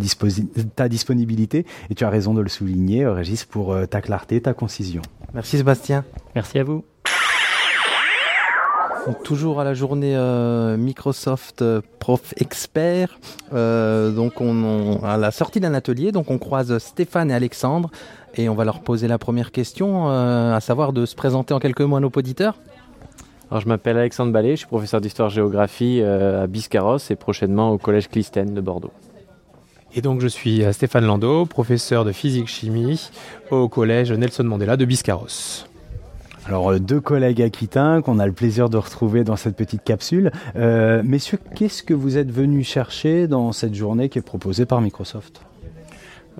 ta 0.74 0.88
disponibilité. 0.90 1.64
Et 1.88 1.94
tu 1.94 2.04
as 2.04 2.10
raison 2.10 2.34
de 2.34 2.42
le 2.42 2.50
souligner, 2.50 3.04
euh, 3.04 3.14
Régis, 3.14 3.44
pour 3.46 3.72
euh, 3.72 3.86
ta 3.86 4.02
clarté, 4.02 4.42
ta 4.42 4.52
concision. 4.52 5.00
Merci 5.32 5.56
Sébastien. 5.56 6.04
Merci 6.34 6.58
à 6.58 6.64
vous. 6.64 6.84
Donc, 9.06 9.22
toujours 9.22 9.60
à 9.60 9.64
la 9.64 9.72
journée 9.72 10.16
euh, 10.16 10.76
Microsoft 10.76 11.62
euh, 11.62 11.80
Prof 12.00 12.34
Expert. 12.38 13.20
Euh, 13.54 14.10
donc 14.10 14.40
on, 14.40 14.64
on- 14.64 15.04
à 15.04 15.16
la 15.16 15.30
sortie 15.30 15.60
d'un 15.60 15.74
atelier, 15.74 16.10
donc 16.10 16.28
on 16.32 16.38
croise 16.38 16.76
Stéphane 16.78 17.30
et 17.30 17.34
Alexandre 17.34 17.90
et 18.38 18.48
on 18.48 18.54
va 18.54 18.64
leur 18.64 18.80
poser 18.80 19.08
la 19.08 19.18
première 19.18 19.52
question, 19.52 20.10
euh, 20.10 20.54
à 20.54 20.60
savoir 20.60 20.92
de 20.92 21.06
se 21.06 21.14
présenter 21.14 21.54
en 21.54 21.58
quelques 21.58 21.80
mots 21.80 21.96
à 21.96 22.00
nos 22.00 22.10
auditeurs. 22.14 22.56
Alors, 23.50 23.60
je 23.60 23.68
m'appelle 23.68 23.96
Alexandre 23.96 24.32
Ballet, 24.32 24.52
je 24.52 24.56
suis 24.56 24.66
professeur 24.66 25.00
d'histoire-géographie 25.00 26.00
euh, 26.02 26.44
à 26.44 26.46
Biscarros 26.46 26.98
et 27.10 27.14
prochainement 27.14 27.70
au 27.70 27.78
Collège 27.78 28.08
Clistène 28.08 28.54
de 28.54 28.60
Bordeaux. 28.60 28.92
Et 29.94 30.02
donc 30.02 30.20
je 30.20 30.26
suis 30.26 30.62
euh, 30.62 30.72
Stéphane 30.72 31.06
Landau, 31.06 31.46
professeur 31.46 32.04
de 32.04 32.12
physique-chimie 32.12 33.10
au 33.50 33.68
collège 33.68 34.12
Nelson 34.12 34.44
Mandela 34.44 34.76
de 34.76 34.84
Biscarros. 34.84 35.64
Alors 36.46 36.78
deux 36.78 37.00
collègues 37.00 37.42
aquitains 37.42 38.02
qu'on 38.02 38.18
a 38.18 38.26
le 38.26 38.32
plaisir 38.32 38.68
de 38.68 38.76
retrouver 38.76 39.24
dans 39.24 39.36
cette 39.36 39.56
petite 39.56 39.82
capsule. 39.82 40.30
Euh, 40.56 41.02
messieurs, 41.04 41.38
qu'est-ce 41.54 41.82
que 41.82 41.94
vous 41.94 42.18
êtes 42.18 42.30
venus 42.30 42.68
chercher 42.68 43.26
dans 43.26 43.52
cette 43.52 43.74
journée 43.74 44.08
qui 44.08 44.18
est 44.18 44.22
proposée 44.22 44.66
par 44.66 44.80
Microsoft? 44.80 45.40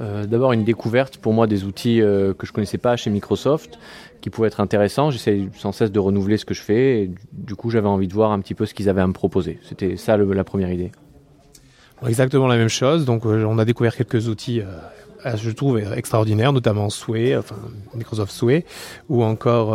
Euh, 0.01 0.27
D'abord 0.27 0.53
une 0.53 0.65
découverte 0.65 1.17
pour 1.19 1.33
moi 1.33 1.47
des 1.47 1.65
outils 1.65 2.03
euh, 2.03 2.35
que 2.35 2.47
je 2.47 2.53
connaissais 2.53 2.79
pas 2.79 2.97
chez 2.97 3.11
Microsoft, 3.11 3.79
qui 4.21 4.31
pouvaient 4.31 4.49
être 4.49 4.61
intéressants. 4.61 5.11
J'essaie 5.11 5.49
sans 5.57 5.73
cesse 5.73 5.91
de 5.93 5.99
renouveler 5.99 6.37
ce 6.37 6.45
que 6.45 6.55
je 6.55 6.61
fais. 6.63 7.11
Du- 7.33 7.55
coup, 7.55 7.71
j'avais 7.71 7.89
envie 7.89 8.09
de 8.09 8.13
voir 8.15 8.33
un 8.33 8.41
petit 8.41 8.55
peu 8.55 8.67
ce 8.67 8.75
qu'ils 8.75 8.89
avaient 8.89 9.01
à 9.01 9.07
me 9.07 9.13
proposer. 9.13 9.59
C'était 9.63 9.97
ça 9.97 10.17
la 10.17 10.45
première 10.45 10.71
idée. 10.71 10.93
Exactement 12.07 12.47
la 12.47 12.57
même 12.59 12.69
chose. 12.69 13.05
Donc, 13.07 13.25
euh, 13.25 13.45
on 13.45 13.59
a 13.59 13.65
découvert 13.65 13.97
quelques 13.97 14.29
outils, 14.29 14.61
je 15.25 15.51
trouve, 15.51 15.79
extraordinaires, 15.79 16.53
notamment 16.53 16.91
Sway, 16.91 17.35
enfin 17.35 17.57
Microsoft 17.95 18.33
Sway, 18.33 18.67
ou 19.09 19.25
encore 19.25 19.75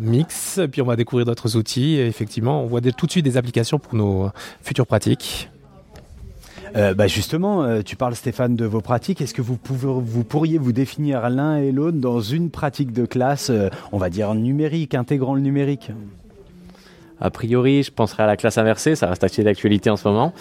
Mix. 0.00 0.60
Puis, 0.72 0.82
on 0.82 0.86
va 0.86 0.96
découvrir 0.96 1.24
d'autres 1.24 1.56
outils. 1.56 2.00
Effectivement, 2.00 2.64
on 2.64 2.66
voit 2.66 2.80
tout 2.80 3.06
de 3.06 3.10
suite 3.12 3.24
des 3.24 3.36
applications 3.36 3.78
pour 3.78 3.94
nos 3.94 4.30
futures 4.60 4.88
pratiques. 4.88 5.51
Euh, 6.76 6.94
bah 6.94 7.06
justement, 7.06 7.64
euh, 7.64 7.82
tu 7.82 7.96
parles 7.96 8.14
Stéphane 8.14 8.56
de 8.56 8.64
vos 8.64 8.80
pratiques. 8.80 9.20
Est-ce 9.20 9.34
que 9.34 9.42
vous, 9.42 9.56
pouvez, 9.56 9.88
vous 9.88 10.24
pourriez 10.24 10.58
vous 10.58 10.72
définir 10.72 11.28
l'un 11.28 11.56
et 11.56 11.72
l'autre 11.72 11.98
dans 11.98 12.20
une 12.20 12.50
pratique 12.50 12.92
de 12.92 13.04
classe, 13.04 13.50
euh, 13.50 13.68
on 13.92 13.98
va 13.98 14.10
dire 14.10 14.34
numérique, 14.34 14.94
intégrant 14.94 15.34
le 15.34 15.40
numérique? 15.40 15.90
A 17.24 17.30
priori, 17.30 17.84
je 17.84 17.92
penserais 17.92 18.24
à 18.24 18.26
la 18.26 18.36
classe 18.36 18.58
inversée, 18.58 18.96
ça 18.96 19.06
reste 19.06 19.22
assez 19.22 19.44
d'actualité 19.44 19.90
en 19.90 19.96
ce 19.96 20.08
moment. 20.08 20.32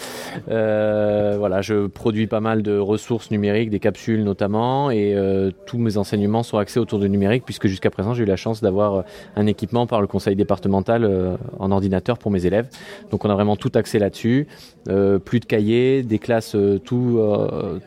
Euh, 0.49 1.35
voilà, 1.37 1.61
je 1.61 1.85
produis 1.85 2.25
pas 2.25 2.39
mal 2.39 2.63
de 2.63 2.75
ressources 2.75 3.29
numériques, 3.29 3.69
des 3.69 3.79
capsules 3.79 4.23
notamment, 4.23 4.89
et 4.89 5.13
euh, 5.15 5.51
tous 5.67 5.77
mes 5.77 5.97
enseignements 5.97 6.41
sont 6.41 6.57
axés 6.57 6.79
autour 6.79 6.97
du 6.97 7.07
numérique, 7.07 7.43
puisque 7.45 7.67
jusqu'à 7.67 7.91
présent, 7.91 8.15
j'ai 8.15 8.23
eu 8.23 8.25
la 8.25 8.35
chance 8.35 8.61
d'avoir 8.61 8.95
euh, 8.95 9.01
un 9.35 9.45
équipement 9.45 9.85
par 9.85 10.01
le 10.01 10.07
conseil 10.07 10.35
départemental 10.35 11.03
euh, 11.03 11.37
en 11.59 11.71
ordinateur 11.71 12.17
pour 12.17 12.31
mes 12.31 12.47
élèves. 12.47 12.67
Donc 13.11 13.25
on 13.25 13.29
a 13.29 13.35
vraiment 13.35 13.55
tout 13.55 13.71
axé 13.75 13.99
là-dessus. 13.99 14.47
Euh, 14.89 15.19
plus 15.19 15.39
de 15.39 15.45
cahiers, 15.45 16.01
des 16.01 16.17
classes 16.17 16.55
euh, 16.55 16.79
tout 16.79 17.21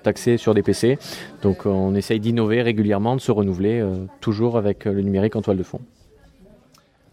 taxées 0.04 0.36
sur 0.36 0.54
des 0.54 0.62
PC. 0.62 0.98
Donc 1.42 1.66
on 1.66 1.96
essaye 1.96 2.20
d'innover 2.20 2.62
régulièrement, 2.62 3.16
de 3.16 3.20
se 3.20 3.32
renouveler, 3.32 3.84
toujours 4.20 4.56
avec 4.56 4.84
le 4.84 5.00
numérique 5.02 5.34
en 5.34 5.42
toile 5.42 5.56
de 5.56 5.62
fond. 5.62 5.80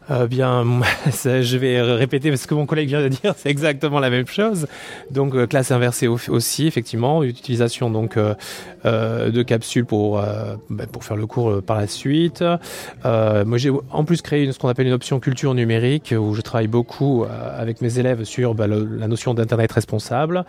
Euh, 0.10 0.26
bien, 0.28 0.66
je 1.06 1.58
vais 1.58 1.80
répéter 1.82 2.36
ce 2.36 2.48
que 2.48 2.56
mon 2.56 2.66
collègue 2.66 2.88
vient 2.90 3.04
de 3.04 3.08
dire, 3.22 3.34
c'est 3.38 3.50
exactement 3.50 4.00
la 4.00 4.10
même 4.10 4.26
chose. 4.28 4.68
Donc 5.12 5.36
euh, 5.36 5.46
classe 5.46 5.72
inversée 5.72 6.08
au- 6.08 6.18
aussi, 6.30 6.66
effectivement, 6.68 7.24
utilisation 7.24 7.90
donc 7.92 8.18
euh, 8.18 8.34
de 9.30 9.44
capsules 9.44 9.86
pour 9.86 10.20
bah, 10.70 10.86
pour 10.92 11.04
faire 11.04 11.18
le 11.18 11.28
cours 11.28 11.62
par 11.62 11.78
la 11.78 11.88
suite. 11.88 12.44
Moi, 13.06 13.58
j'ai 13.58 13.72
en 13.92 14.04
plus 14.04 14.22
créé 14.22 14.44
une, 14.44 14.54
ce 14.54 14.60
qu'on 14.60 14.70
appelle 14.70 14.88
une 14.88 14.94
option 14.94 15.20
culture 15.20 15.54
numérique 15.54 16.14
où 16.18 16.34
je 16.34 16.42
travaille 16.42 16.68
beaucoup 16.68 17.26
avec 17.58 17.82
mes 17.82 18.00
élèves 18.00 18.24
sur 18.24 18.56
le- 18.56 18.86
la 18.98 19.08
notion 19.08 19.34
d'internet 19.36 19.72
responsable 19.72 20.46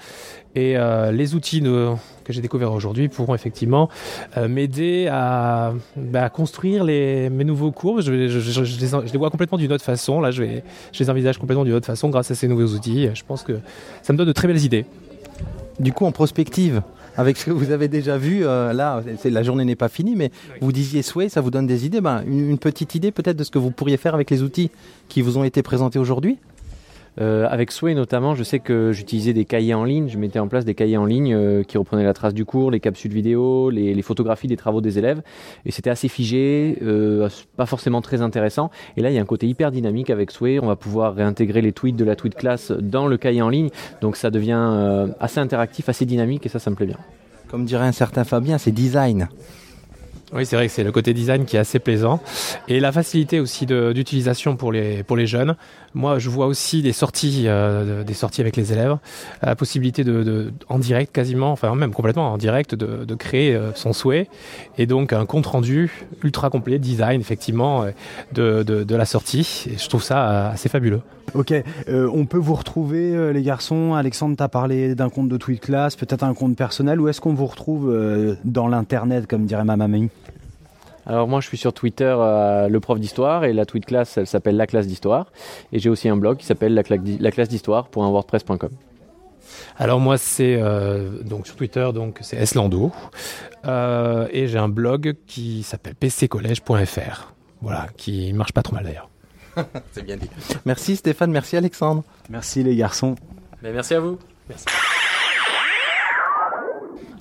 et 0.54 0.76
les 1.12 1.34
outils 1.34 1.60
de- 1.60 1.90
que 2.22 2.32
j'ai 2.32 2.40
découverts 2.40 2.72
aujourd'hui 2.72 3.08
pourront 3.08 3.34
effectivement 3.34 3.88
euh, 4.36 4.48
m'aider 4.48 5.08
à, 5.10 5.72
bah, 5.96 6.28
construire 6.30 6.84
les, 6.84 7.30
mes 7.30 7.44
nouveaux 7.44 7.72
cours. 7.72 8.00
Je, 8.00 8.12
les, 8.12 8.28
je 8.28 9.12
les 9.12 9.18
vois 9.18 9.30
complètement 9.30 9.58
d'une 9.58 9.72
autre 9.72 9.84
façon. 9.84 10.20
Là, 10.20 10.30
je, 10.30 10.42
vais, 10.42 10.64
je 10.92 10.98
les 11.02 11.10
envisage 11.10 11.38
complètement 11.38 11.64
d'une 11.64 11.74
autre 11.74 11.86
façon 11.86 12.08
grâce 12.08 12.30
à 12.30 12.34
ces 12.34 12.48
nouveaux 12.48 12.74
outils. 12.74 13.08
Je 13.14 13.22
pense 13.26 13.42
que 13.42 13.58
ça 14.02 14.12
me 14.12 14.18
donne 14.18 14.28
de 14.28 14.32
très 14.32 14.48
belles 14.48 14.64
idées. 14.64 14.84
Du 15.80 15.92
coup, 15.92 16.04
en 16.04 16.12
prospective, 16.12 16.82
avec 17.16 17.36
ce 17.36 17.46
que 17.46 17.50
vous 17.50 17.70
avez 17.70 17.88
déjà 17.88 18.16
vu, 18.16 18.44
euh, 18.44 18.72
là, 18.72 19.02
la 19.24 19.42
journée 19.42 19.64
n'est 19.64 19.76
pas 19.76 19.88
finie, 19.88 20.16
mais 20.16 20.30
vous 20.60 20.72
disiez 20.72 21.02
Sway, 21.02 21.28
ça 21.28 21.40
vous 21.40 21.50
donne 21.50 21.66
des 21.66 21.84
idées. 21.86 22.00
Ben, 22.00 22.22
une, 22.26 22.50
une 22.50 22.58
petite 22.58 22.94
idée 22.94 23.10
peut-être 23.10 23.36
de 23.36 23.44
ce 23.44 23.50
que 23.50 23.58
vous 23.58 23.70
pourriez 23.70 23.96
faire 23.96 24.14
avec 24.14 24.30
les 24.30 24.42
outils 24.42 24.70
qui 25.08 25.22
vous 25.22 25.38
ont 25.38 25.44
été 25.44 25.62
présentés 25.62 25.98
aujourd'hui? 25.98 26.38
Euh, 27.20 27.46
avec 27.50 27.72
Sway 27.72 27.94
notamment, 27.94 28.34
je 28.34 28.42
sais 28.42 28.58
que 28.58 28.90
j'utilisais 28.92 29.32
des 29.32 29.44
cahiers 29.44 29.74
en 29.74 29.84
ligne, 29.84 30.08
je 30.08 30.16
mettais 30.16 30.38
en 30.38 30.48
place 30.48 30.64
des 30.64 30.74
cahiers 30.74 30.96
en 30.96 31.04
ligne 31.04 31.34
euh, 31.34 31.62
qui 31.62 31.76
reprenaient 31.76 32.04
la 32.04 32.14
trace 32.14 32.32
du 32.32 32.44
cours, 32.44 32.70
les 32.70 32.80
capsules 32.80 33.12
vidéo, 33.12 33.68
les, 33.70 34.00
photographies 34.02 34.48
des 34.48 34.56
travaux 34.56 34.80
des 34.80 34.98
élèves, 34.98 35.22
et 35.64 35.70
c'était 35.70 35.90
assez 35.90 36.08
figé, 36.08 36.78
euh, 36.82 37.28
pas 37.56 37.66
forcément 37.66 38.00
très 38.00 38.22
intéressant. 38.22 38.70
Et 38.96 39.02
là, 39.02 39.10
il 39.10 39.14
y 39.14 39.18
a 39.18 39.22
un 39.22 39.26
côté 39.26 39.46
hyper 39.46 39.70
dynamique 39.70 40.10
avec 40.10 40.30
Sway, 40.30 40.58
on 40.60 40.66
va 40.66 40.76
pouvoir 40.76 41.14
réintégrer 41.14 41.60
les 41.60 41.72
tweets 41.72 41.96
de 41.96 42.04
la 42.04 42.16
tweet 42.16 42.34
class 42.34 42.72
dans 42.72 43.06
le 43.06 43.16
cahier 43.16 43.42
en 43.42 43.48
ligne, 43.48 43.68
donc 44.00 44.16
ça 44.16 44.30
devient 44.30 45.08
assez 45.20 45.38
interactif, 45.38 45.88
assez 45.88 46.06
dynamique, 46.06 46.46
et 46.46 46.48
ça, 46.48 46.58
ça 46.58 46.70
me 46.70 46.76
plaît 46.76 46.86
bien. 46.86 46.98
Comme 47.48 47.64
dirait 47.64 47.86
un 47.86 47.92
certain 47.92 48.24
Fabien, 48.24 48.58
c'est 48.58 48.72
design. 48.72 49.28
Oui, 50.34 50.46
c'est 50.46 50.56
vrai 50.56 50.66
que 50.66 50.72
c'est 50.72 50.84
le 50.84 50.92
côté 50.92 51.12
design 51.12 51.44
qui 51.44 51.56
est 51.56 51.58
assez 51.58 51.78
plaisant. 51.78 52.20
Et 52.66 52.80
la 52.80 52.90
facilité 52.90 53.38
aussi 53.38 53.66
d'utilisation 53.66 54.56
pour 54.56 54.72
les, 54.72 55.02
pour 55.02 55.16
les 55.16 55.26
jeunes. 55.26 55.56
Moi, 55.94 56.18
je 56.18 56.30
vois 56.30 56.46
aussi 56.46 56.80
des 56.80 56.92
sorties, 56.92 57.44
euh, 57.46 58.00
de- 58.00 58.02
des 58.02 58.14
sorties 58.14 58.40
avec 58.40 58.56
les 58.56 58.72
élèves. 58.72 58.96
La 59.42 59.54
possibilité 59.56 60.04
de, 60.04 60.50
en 60.70 60.78
direct 60.78 61.12
quasiment, 61.14 61.52
enfin 61.52 61.74
même 61.74 61.92
complètement 61.92 62.32
en 62.32 62.38
direct, 62.38 62.74
de, 62.74 63.14
créer 63.14 63.54
euh, 63.54 63.72
son 63.74 63.92
souhait. 63.92 64.26
Et 64.78 64.86
donc 64.86 65.12
un 65.12 65.26
compte 65.26 65.44
rendu 65.44 65.92
ultra 66.22 66.48
complet, 66.48 66.78
design 66.78 67.20
effectivement, 67.20 67.82
euh, 67.82 67.90
de, 68.32 68.62
de, 68.62 68.96
la 68.96 69.04
sortie. 69.04 69.66
Et 69.70 69.76
je 69.76 69.88
trouve 69.90 70.02
ça 70.02 70.48
assez 70.48 70.70
fabuleux. 70.70 71.02
Ok, 71.34 71.54
on 71.88 72.26
peut 72.26 72.38
vous 72.38 72.54
retrouver, 72.54 73.32
les 73.32 73.42
garçons. 73.42 73.94
Alexandre, 73.94 74.36
t'as 74.36 74.48
parlé 74.48 74.94
d'un 74.94 75.08
compte 75.08 75.28
de 75.28 75.36
Tweet 75.36 75.60
Class, 75.60 75.96
peut-être 75.96 76.24
un 76.24 76.34
compte 76.34 76.56
personnel. 76.56 77.00
Où 77.00 77.08
est-ce 77.08 77.20
qu'on 77.20 77.32
vous 77.34 77.46
retrouve 77.46 77.94
dans 78.44 78.68
l'internet, 78.68 79.26
comme 79.26 79.46
dirait 79.46 79.64
ma 79.64 79.76
mamie? 79.76 80.10
Alors 81.06 81.26
moi, 81.28 81.40
je 81.40 81.48
suis 81.48 81.56
sur 81.58 81.72
Twitter, 81.72 82.14
euh, 82.16 82.68
le 82.68 82.80
prof 82.80 83.00
d'histoire, 83.00 83.44
et 83.44 83.52
la 83.52 83.66
tweet 83.66 83.86
class, 83.86 84.18
elle 84.18 84.26
s'appelle 84.26 84.56
la 84.56 84.66
classe 84.66 84.86
d'histoire, 84.86 85.32
et 85.72 85.78
j'ai 85.78 85.88
aussi 85.90 86.08
un 86.08 86.16
blog 86.16 86.36
qui 86.38 86.46
s'appelle 86.46 86.74
la, 86.74 86.82
claque 86.82 87.02
di- 87.02 87.18
la 87.18 87.30
classe 87.32 87.48
d'histoire.wordpress.com. 87.48 88.70
Alors 89.76 89.98
moi, 90.00 90.16
c'est 90.18 90.56
euh, 90.60 91.22
donc 91.22 91.46
sur 91.46 91.56
Twitter, 91.56 91.88
donc 91.92 92.18
c'est 92.20 92.36
Eslando. 92.36 92.92
Euh, 93.66 94.28
et 94.30 94.46
j'ai 94.46 94.58
un 94.58 94.68
blog 94.68 95.16
qui 95.26 95.62
s'appelle 95.62 95.94
pccollège.fr. 95.96 97.32
Voilà, 97.60 97.86
qui 97.96 98.32
marche 98.32 98.52
pas 98.52 98.62
trop 98.62 98.74
mal 98.76 98.84
d'ailleurs. 98.84 99.08
C'est 99.92 100.02
bien 100.02 100.16
dit. 100.16 100.30
Merci 100.64 100.96
Stéphane, 100.96 101.30
merci 101.30 101.56
Alexandre. 101.56 102.02
Merci 102.30 102.62
les 102.62 102.74
garçons. 102.74 103.14
Ben, 103.62 103.72
merci 103.74 103.94
à 103.94 104.00
vous. 104.00 104.18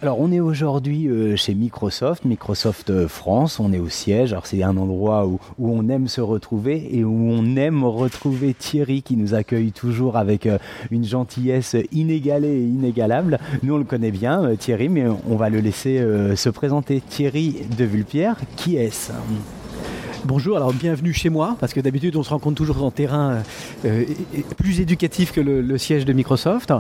Alors 0.03 0.19
on 0.19 0.31
est 0.31 0.39
aujourd'hui 0.39 1.07
euh, 1.07 1.35
chez 1.35 1.53
Microsoft, 1.53 2.25
Microsoft 2.25 2.89
euh, 2.89 3.07
France, 3.07 3.59
on 3.59 3.71
est 3.71 3.77
au 3.77 3.87
siège, 3.87 4.31
alors 4.31 4.47
c'est 4.47 4.63
un 4.63 4.75
endroit 4.75 5.27
où, 5.27 5.39
on 5.59 5.89
aime 5.89 6.07
se 6.07 6.21
retrouver 6.21 6.89
et 6.91 7.03
où 7.03 7.29
on 7.29 7.55
aime 7.55 7.83
retrouver 7.83 8.55
Thierry 8.55 9.03
qui 9.03 9.15
nous 9.15 9.35
accueille 9.35 9.71
toujours 9.71 10.17
avec 10.17 10.47
euh, 10.47 10.57
une 10.89 11.03
gentillesse 11.03 11.75
inégalée 11.91 12.47
et 12.47 12.63
inégalable. 12.63 13.37
Nous 13.61 13.75
on 13.75 13.77
le 13.77 13.83
connaît 13.83 14.09
bien 14.09 14.55
Thierry 14.55 14.89
mais 14.89 15.05
on 15.29 15.35
va 15.35 15.49
le 15.51 15.59
laisser 15.59 16.03
se 16.35 16.49
présenter. 16.49 16.99
Thierry 17.01 17.67
de 17.77 17.85
Vulpière, 17.85 18.37
qui 18.55 18.77
est-ce? 18.77 19.11
Bonjour, 20.25 20.55
alors 20.55 20.71
bienvenue 20.71 21.13
chez 21.13 21.29
moi, 21.29 21.57
parce 21.60 21.73
que 21.73 21.79
d'habitude 21.79 22.15
on 22.15 22.21
se 22.23 22.29
rencontre 22.29 22.55
toujours 22.55 22.84
en 22.84 22.91
terrain 22.91 23.41
euh, 23.86 24.03
é- 24.36 24.41
plus 24.55 24.79
éducatif 24.79 25.31
que 25.31 25.41
le 25.41 25.77
siège 25.79 26.05
de 26.05 26.13
Microsoft. 26.13 26.71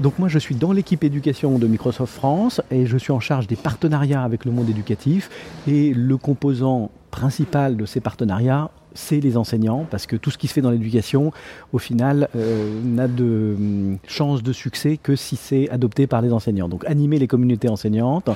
Donc 0.00 0.18
moi 0.18 0.28
je 0.28 0.38
suis 0.38 0.54
dans 0.54 0.72
l'équipe 0.72 1.02
éducation 1.02 1.58
de 1.58 1.66
Microsoft 1.66 2.12
France 2.14 2.60
et 2.70 2.84
je 2.86 2.98
suis 2.98 3.12
en 3.12 3.20
charge 3.20 3.46
des 3.46 3.56
partenariats 3.56 4.22
avec 4.22 4.44
le 4.44 4.52
monde 4.52 4.68
éducatif 4.68 5.30
et 5.66 5.94
le 5.94 6.16
composant 6.18 6.90
principal 7.10 7.76
de 7.76 7.86
ces 7.86 8.00
partenariats 8.00 8.70
c'est 8.94 9.20
les 9.20 9.36
enseignants, 9.36 9.86
parce 9.90 10.06
que 10.06 10.16
tout 10.16 10.30
ce 10.30 10.38
qui 10.38 10.48
se 10.48 10.52
fait 10.52 10.60
dans 10.60 10.70
l'éducation, 10.70 11.32
au 11.72 11.78
final, 11.78 12.28
euh, 12.36 12.80
n'a 12.84 13.08
de 13.08 13.54
hum, 13.56 13.98
chance 14.06 14.42
de 14.42 14.52
succès 14.52 14.98
que 15.02 15.16
si 15.16 15.36
c'est 15.36 15.68
adopté 15.70 16.06
par 16.06 16.22
les 16.22 16.32
enseignants. 16.32 16.68
Donc 16.68 16.84
animer 16.86 17.18
les 17.18 17.26
communautés 17.26 17.68
enseignantes 17.68 18.30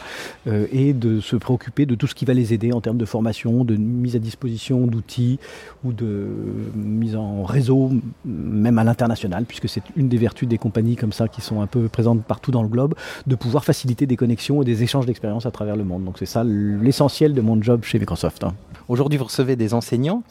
euh, 0.46 0.66
et 0.72 0.92
de 0.92 1.20
se 1.20 1.36
préoccuper 1.36 1.86
de 1.86 1.94
tout 1.94 2.06
ce 2.06 2.14
qui 2.14 2.24
va 2.24 2.34
les 2.34 2.52
aider 2.52 2.72
en 2.72 2.80
termes 2.80 2.98
de 2.98 3.04
formation, 3.04 3.64
de 3.64 3.76
mise 3.76 4.16
à 4.16 4.18
disposition 4.18 4.86
d'outils 4.86 5.38
ou 5.84 5.92
de 5.92 6.04
euh, 6.04 6.28
mise 6.74 7.16
en 7.16 7.44
réseau, 7.44 7.90
même 8.24 8.78
à 8.78 8.84
l'international, 8.84 9.44
puisque 9.44 9.68
c'est 9.68 9.82
une 9.96 10.08
des 10.08 10.18
vertus 10.18 10.48
des 10.48 10.58
compagnies 10.58 10.96
comme 10.96 11.12
ça 11.12 11.28
qui 11.28 11.40
sont 11.40 11.60
un 11.60 11.66
peu 11.66 11.88
présentes 11.88 12.22
partout 12.24 12.50
dans 12.50 12.62
le 12.62 12.68
globe, 12.68 12.94
de 13.26 13.34
pouvoir 13.34 13.64
faciliter 13.64 14.06
des 14.06 14.16
connexions 14.16 14.62
et 14.62 14.64
des 14.64 14.82
échanges 14.82 15.06
d'expériences 15.06 15.46
à 15.46 15.50
travers 15.50 15.76
le 15.76 15.84
monde. 15.84 16.04
Donc 16.04 16.16
c'est 16.18 16.26
ça 16.26 16.44
l'essentiel 16.44 17.34
de 17.34 17.40
mon 17.40 17.60
job 17.62 17.84
chez 17.84 17.98
Microsoft. 17.98 18.44
hein. 18.44 18.54
Aujourd'hui, 18.88 19.18
vous 19.18 19.24
recevez 19.24 19.56
des 19.56 19.72
enseignants 19.72 20.22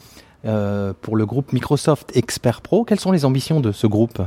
euh, 0.44 0.92
pour 1.00 1.16
le 1.16 1.26
groupe 1.26 1.52
Microsoft 1.52 2.16
Expert 2.16 2.60
Pro. 2.60 2.84
Quelles 2.84 3.00
sont 3.00 3.12
les 3.12 3.24
ambitions 3.24 3.60
de 3.60 3.72
ce 3.72 3.86
groupe? 3.86 4.22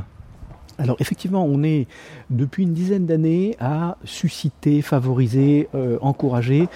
Alors 0.78 0.96
effectivement, 1.00 1.44
on 1.44 1.62
est 1.62 1.86
depuis 2.30 2.62
une 2.62 2.72
dizaine 2.72 3.06
d'années 3.06 3.56
à 3.60 3.96
susciter, 4.04 4.80
favoriser, 4.80 5.68
euh, 5.74 5.98
encourager 6.00 6.68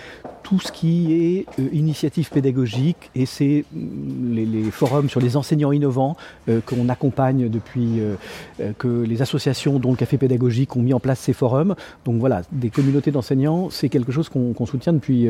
tout 0.42 0.58
ce 0.58 0.72
qui 0.72 1.12
est 1.12 1.46
euh, 1.60 1.68
initiative 1.72 2.28
pédagogique 2.30 3.10
et 3.14 3.26
c'est 3.26 3.64
mm, 3.72 4.34
les, 4.34 4.70
forums 4.70 5.08
sur 5.08 5.20
les 5.20 5.36
enseignants 5.36 5.72
innovants 5.72 6.16
euh, 6.48 6.60
qu'on 6.64 6.88
accompagne 6.88 7.48
depuis 7.48 8.00
euh, 8.00 8.14
euh, 8.60 8.72
que 8.78 8.88
les 8.88 9.22
associations 9.22 9.78
dont 9.78 9.90
le 9.90 9.96
café 9.96 10.18
pédagogique 10.18 10.76
ont 10.76 10.82
mis 10.82 10.94
en 10.94 11.00
place 11.00 11.20
ces 11.20 11.32
forums. 11.32 11.74
Donc 12.04 12.18
voilà, 12.18 12.42
des 12.52 12.70
communautés 12.70 13.10
d'enseignants, 13.10 13.70
c'est 13.70 13.88
quelque 13.88 14.12
chose 14.12 14.28
qu'on 14.28 14.66
soutient 14.66 14.92
depuis 14.92 15.28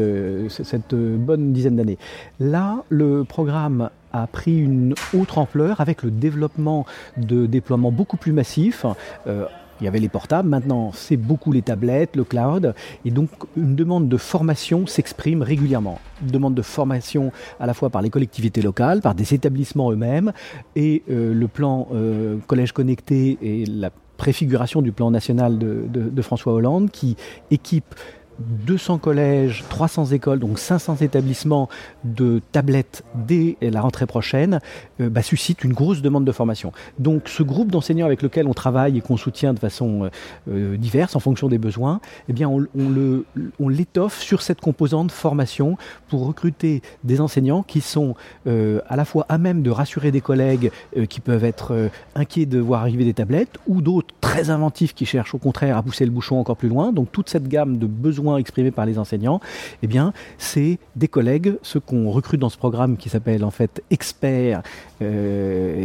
cette 0.49 0.95
bonne 0.95 1.53
dizaine 1.53 1.77
d'années. 1.77 1.99
Là, 2.41 2.85
le 2.89 3.25
programme 3.25 3.91
a 4.13 4.27
pris 4.27 4.59
une 4.59 4.95
autre 5.15 5.39
ampleur 5.39 5.81
avec 5.81 6.03
le 6.03 6.11
développement 6.11 6.87
de 7.17 7.47
déploiements 7.47 7.93
beaucoup 7.93 8.17
plus 8.17 8.33
massifs. 8.33 8.87
Euh, 9.27 9.47
il 9.81 9.85
y 9.85 9.89
avait 9.89 9.99
les 9.99 10.09
portables, 10.09 10.49
maintenant 10.49 10.93
c'est 10.93 11.17
beaucoup 11.17 11.51
les 11.51 11.63
tablettes, 11.63 12.15
le 12.15 12.23
cloud, 12.23 12.73
et 13.05 13.11
donc 13.11 13.31
une 13.57 13.75
demande 13.75 14.09
de 14.09 14.17
formation 14.17 14.87
s'exprime 14.87 15.43
régulièrement. 15.43 15.99
Une 16.23 16.31
demande 16.31 16.55
de 16.55 16.63
formation 16.63 17.33
à 17.59 17.67
la 17.67 17.75
fois 17.75 17.91
par 17.91 18.01
les 18.01 18.11
collectivités 18.11 18.63
locales, 18.63 19.01
par 19.01 19.17
des 19.17 19.35
établissements 19.35 19.91
eux-mêmes, 19.91 20.33
et 20.77 21.03
euh, 21.11 21.35
le 21.35 21.49
plan 21.49 21.89
euh, 21.93 22.39
Collège 22.47 22.71
Connecté 22.71 23.39
et 23.43 23.67
la 23.67 23.91
préfiguration 24.23 24.83
du 24.83 24.93
plan 24.93 25.11
national 25.11 25.59
de, 25.59 26.23
François 26.23 26.53
Hollande 26.53 26.93
qui 26.93 27.17
équipe 27.51 27.93
200 28.39 28.99
collèges, 28.99 29.65
300 29.69 30.07
écoles, 30.07 30.39
donc 30.39 30.59
500 30.59 30.97
établissements 31.01 31.69
de 32.05 32.41
tablettes 32.53 33.05
dès 33.15 33.57
la 33.61 33.81
rentrée 33.81 34.07
prochaine, 34.07 34.61
euh, 35.01 35.09
bah, 35.09 35.23
suscite 35.23 35.65
une 35.65 35.73
grosse 35.73 36.03
demande 36.03 36.25
de 36.25 36.33
formation. 36.33 36.73
Donc 36.99 37.29
ce 37.29 37.43
groupe 37.43 37.71
d'enseignants 37.71 38.07
avec 38.07 38.23
lequel 38.23 38.47
on 38.47 38.55
travaille 38.55 38.99
et 38.99 39.01
qu'on 39.01 39.17
soutient 39.17 39.55
de 39.55 39.59
façon 39.59 40.05
euh, 40.05 40.11
euh, 40.51 40.77
diverse 40.77 41.17
en 41.17 41.21
fonction 41.21 41.49
des 41.49 41.59
besoins, 41.59 42.01
eh 42.29 42.33
bien 42.33 42.49
on, 42.49 43.69
l'étoffe 43.69 44.21
sur 44.21 44.43
cette 44.43 44.61
composante 44.61 45.13
formation 45.13 45.77
pour 46.09 46.27
recruter 46.27 46.83
des 47.05 47.21
enseignants 47.21 47.63
qui 47.63 47.81
sont 47.81 48.15
à 48.47 48.97
la 48.97 49.05
fois 49.05 49.25
à 49.29 49.39
même 49.39 49.63
de 49.63 49.71
rassurer 49.71 50.11
des 50.11 50.21
collègues 50.21 50.71
qui 51.09 51.21
peuvent 51.21 51.45
être 51.45 51.91
inquiets 52.15 52.45
de 52.45 52.59
voir 52.59 52.83
arriver 52.83 53.05
des 53.05 53.15
tablettes 53.15 53.59
ou 53.67 53.81
d'autres 53.81 54.15
très 54.21 54.51
inventifs 54.51 54.95
qui 54.95 55.07
cherchent 55.07 55.35
au 55.35 55.39
contraire 55.39 55.77
à 55.77 55.83
pousser 55.83 56.05
le 56.05 56.11
bouchon 56.11 56.39
encore 56.39 56.57
plus 56.57 56.69
loin. 56.69 56.93
Donc 56.93 57.11
toute 57.13 57.31
cette 57.31 57.49
gamme 57.49 57.79
de 57.79 57.87
besoins 57.87 58.22
exprimés 58.39 58.71
par 58.71 58.87
les 58.87 58.99
enseignants, 58.99 59.41
eh 59.83 59.87
bien 59.87 60.13
c'est 60.39 60.79
des 60.97 61.09
collègues, 61.09 61.57
ceux 61.63 61.81
qu'on 61.81 62.11
recrute 62.11 62.41
dans 62.41 62.49
ce 62.49 62.59
programme 62.59 62.97
qui 62.97 63.09
s'appelle 63.09 63.45
en 63.45 63.51
fait 63.51 63.83
Expert 63.91 64.63
euh, 64.63 64.63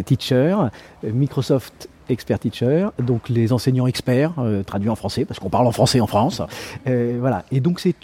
Teacher, 0.03 0.55
euh, 1.03 1.11
Microsoft 1.13 1.89
Expert 2.09 2.39
Teacher, 2.39 2.87
donc 2.99 3.29
les 3.29 3.51
enseignants 3.53 3.87
experts, 3.87 4.33
euh, 4.37 4.63
traduit 4.63 4.89
en 4.89 4.95
français, 4.95 5.25
parce 5.25 5.39
qu'on 5.39 5.49
parle 5.49 5.67
en 5.67 5.71
français 5.71 5.99
en 5.99 6.07
France. 6.07 6.41
Euh, 6.87 7.17
voilà. 7.19 7.43
Et 7.51 7.59
donc 7.59 7.79
c'est 7.79 7.95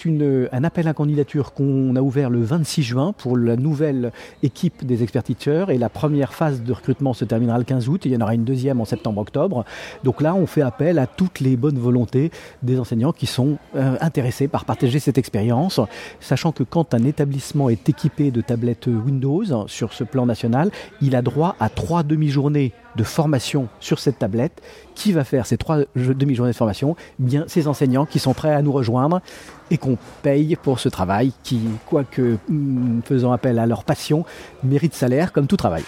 un 0.51 0.63
appel 0.63 0.87
à 0.87 0.93
candidature 0.93 1.53
qu'on 1.53 1.95
a 1.95 2.01
ouvert 2.01 2.29
le 2.29 2.41
26 2.41 2.83
juin 2.83 3.13
pour 3.17 3.37
la 3.37 3.55
nouvelle 3.55 4.11
équipe 4.41 4.85
des 4.85 5.03
Expert 5.03 5.23
Teachers, 5.23 5.65
et 5.69 5.77
la 5.77 5.89
première 5.89 6.33
phase 6.33 6.61
de 6.63 6.73
recrutement 6.73 7.13
se 7.13 7.25
terminera 7.25 7.57
le 7.57 7.63
15 7.63 7.87
août, 7.87 8.01
il 8.05 8.11
y 8.11 8.17
en 8.17 8.21
aura 8.21 8.35
une 8.35 8.43
deuxième 8.43 8.81
en 8.81 8.85
septembre-octobre. 8.85 9.63
Donc 10.03 10.21
là, 10.21 10.35
on 10.35 10.45
fait 10.45 10.61
appel 10.61 10.99
à 10.99 11.07
toutes 11.07 11.39
les 11.39 11.55
bonnes 11.55 11.79
volontés 11.79 12.31
des 12.61 12.79
enseignants 12.79 13.13
qui 13.13 13.25
sont 13.25 13.57
intéressés 13.75 14.47
par 14.47 14.65
partager 14.65 14.99
cette 14.99 15.17
expérience, 15.17 15.79
sachant 16.19 16.51
que 16.51 16.63
quand 16.63 16.93
un 16.93 17.03
établissement 17.05 17.69
est 17.69 17.87
équipé 17.87 18.31
de 18.31 18.41
tablettes 18.41 18.87
Windows 18.87 19.67
sur 19.67 19.93
ce 19.93 20.03
plan 20.03 20.25
national, 20.25 20.71
il 21.03 21.15
a 21.17 21.21
droit 21.21 21.55
à 21.59 21.69
trois 21.69 22.01
demi-journées 22.01 22.71
de 22.95 23.03
formation 23.03 23.67
sur 23.81 23.99
cette 23.99 24.19
tablette. 24.19 24.61
Qui 24.95 25.11
va 25.11 25.23
faire 25.23 25.45
ces 25.45 25.57
trois 25.57 25.79
demi-journées 25.95 26.51
de 26.51 26.57
formation? 26.57 26.95
Bien, 27.19 27.43
ces 27.47 27.67
enseignants 27.67 28.05
qui 28.05 28.19
sont 28.19 28.33
prêts 28.33 28.53
à 28.53 28.61
nous 28.61 28.71
rejoindre 28.71 29.21
et 29.69 29.77
qu'on 29.77 29.97
paye 30.21 30.55
pour 30.55 30.79
ce 30.79 30.87
travail 30.87 31.33
qui, 31.43 31.59
quoique 31.87 32.37
hum, 32.49 33.01
faisant 33.03 33.33
appel 33.33 33.59
à 33.59 33.65
leur 33.65 33.83
passion, 33.83 34.23
mérite 34.63 34.93
salaire 34.93 35.33
comme 35.33 35.47
tout 35.47 35.57
travail. 35.57 35.83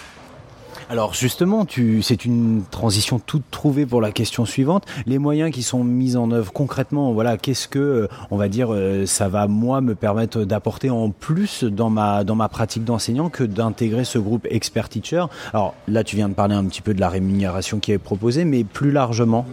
Alors 0.88 1.14
justement, 1.14 1.66
c'est 2.02 2.24
une 2.24 2.62
transition 2.70 3.18
toute 3.18 3.50
trouvée 3.50 3.86
pour 3.86 4.00
la 4.00 4.12
question 4.12 4.44
suivante. 4.44 4.84
Les 5.06 5.18
moyens 5.18 5.50
qui 5.50 5.64
sont 5.64 5.82
mis 5.82 6.16
en 6.16 6.30
œuvre 6.30 6.52
concrètement, 6.52 7.12
voilà, 7.12 7.36
qu'est-ce 7.36 7.66
que, 7.66 7.78
euh, 7.78 8.08
on 8.30 8.36
va 8.36 8.48
dire, 8.48 8.72
euh, 8.72 9.04
ça 9.04 9.28
va 9.28 9.48
moi 9.48 9.80
me 9.80 9.96
permettre 9.96 10.44
d'apporter 10.44 10.88
en 10.88 11.10
plus 11.10 11.64
dans 11.64 11.90
ma 11.90 12.22
dans 12.22 12.36
ma 12.36 12.48
pratique 12.48 12.84
d'enseignant 12.84 13.30
que 13.30 13.42
d'intégrer 13.42 14.04
ce 14.04 14.18
groupe 14.18 14.46
expert 14.48 14.88
teacher? 14.88 15.24
Alors 15.52 15.74
là, 15.88 16.04
tu 16.04 16.14
viens 16.14 16.28
de 16.28 16.34
parler 16.34 16.54
un 16.54 16.64
petit 16.64 16.82
peu 16.82 16.94
de 16.94 17.00
la 17.00 17.08
rémunération 17.08 17.80
qui 17.80 17.90
est 17.90 17.98
proposée, 17.98 18.44
mais 18.44 18.62
plus 18.62 18.92
largement. 18.92 19.44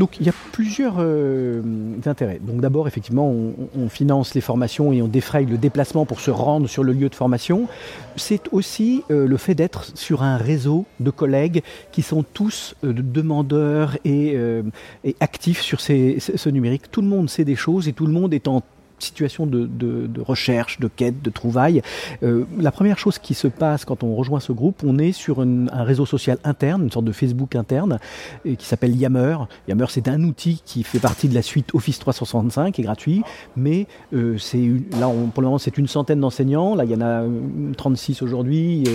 Donc 0.00 0.16
il 0.18 0.24
y 0.24 0.30
a 0.30 0.34
plusieurs 0.52 0.94
euh, 0.98 1.60
intérêts. 2.06 2.40
Donc 2.40 2.62
d'abord 2.62 2.88
effectivement 2.88 3.30
on, 3.30 3.88
finance 3.90 4.34
les 4.34 4.40
formations 4.40 4.92
et 4.94 5.02
on 5.02 5.08
défraye 5.08 5.44
le 5.44 5.58
déplacement 5.58 6.06
pour 6.06 6.20
se 6.20 6.30
rendre 6.30 6.70
sur 6.70 6.82
le 6.82 6.94
lieu 6.94 7.10
de 7.10 7.14
formation. 7.14 7.68
C'est 8.16 8.48
aussi 8.50 9.04
euh, 9.10 9.26
le 9.26 9.36
fait 9.36 9.54
d'être 9.54 9.94
sur 9.98 10.22
un 10.22 10.38
réseau 10.38 10.86
de 11.00 11.10
collègues 11.10 11.62
qui 11.92 12.00
sont 12.00 12.22
tous 12.22 12.74
euh, 12.82 12.94
demandeurs 12.94 13.98
et, 14.06 14.38
actifs 15.20 15.60
sur 15.60 15.82
ce 15.82 16.48
numérique. 16.48 16.90
Tout 16.90 17.02
le 17.02 17.08
monde 17.08 17.28
sait 17.28 17.44
des 17.44 17.56
choses 17.56 17.86
et 17.86 17.92
tout 17.92 18.06
le 18.06 18.12
monde 18.12 18.32
est 18.32 18.48
en 18.48 18.62
situation 19.02 19.46
de, 19.46 20.10
recherche, 20.20 20.80
de 20.80 20.88
quête, 20.88 21.22
de 21.22 21.30
trouvailles. 21.30 21.82
Euh, 22.22 22.44
la 22.58 22.72
première 22.72 22.98
chose 22.98 23.18
qui 23.18 23.34
se 23.34 23.48
passe 23.48 23.84
quand 23.84 24.02
on 24.02 24.14
rejoint 24.14 24.40
ce 24.40 24.52
groupe, 24.52 24.82
on 24.84 24.98
est 24.98 25.12
sur 25.12 25.40
un 25.40 25.84
réseau 25.84 26.06
social 26.06 26.38
interne, 26.44 26.82
une 26.84 26.90
sorte 26.90 27.04
de 27.04 27.12
Facebook 27.12 27.54
interne, 27.56 27.98
qui 28.44 28.66
s'appelle 28.66 28.96
Yammer. 28.96 29.36
Yammer, 29.68 29.86
c'est 29.88 30.08
un 30.08 30.22
outil 30.24 30.62
qui 30.64 30.82
fait 30.82 30.98
partie 30.98 31.28
de 31.28 31.34
la 31.34 31.42
suite 31.42 31.74
Office 31.74 31.98
365, 31.98 32.74
qui 32.74 32.80
est 32.80 32.84
gratuit, 32.84 33.22
mais 33.56 33.86
euh, 34.12 34.38
c'est 34.38 34.70
là, 34.98 35.10
pour 35.32 35.42
le 35.42 35.46
moment, 35.46 35.58
c'est 35.58 35.78
une 35.78 35.86
centaine 35.86 36.20
d'enseignants. 36.20 36.74
Là, 36.74 36.84
il 36.84 36.90
y 36.90 36.94
en 36.94 37.00
a 37.00 37.22
euh, 37.22 37.72
36 37.76 38.22
aujourd'hui, 38.22 38.82
et 38.82 38.94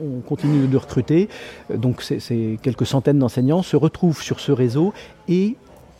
on, 0.00 0.18
on 0.18 0.20
continue 0.20 0.66
de 0.66 0.76
recruter. 0.76 1.28
Euh, 1.70 1.76
Donc, 1.76 2.02
c'est 2.02 2.58
quelques 2.62 2.86
centaines 2.86 3.18
d'enseignants 3.18 3.62
se 3.62 3.76
retrouvent 3.76 4.22
sur 4.22 4.40
ce 4.40 4.52
réseau 4.52 4.92
et 5.28 5.56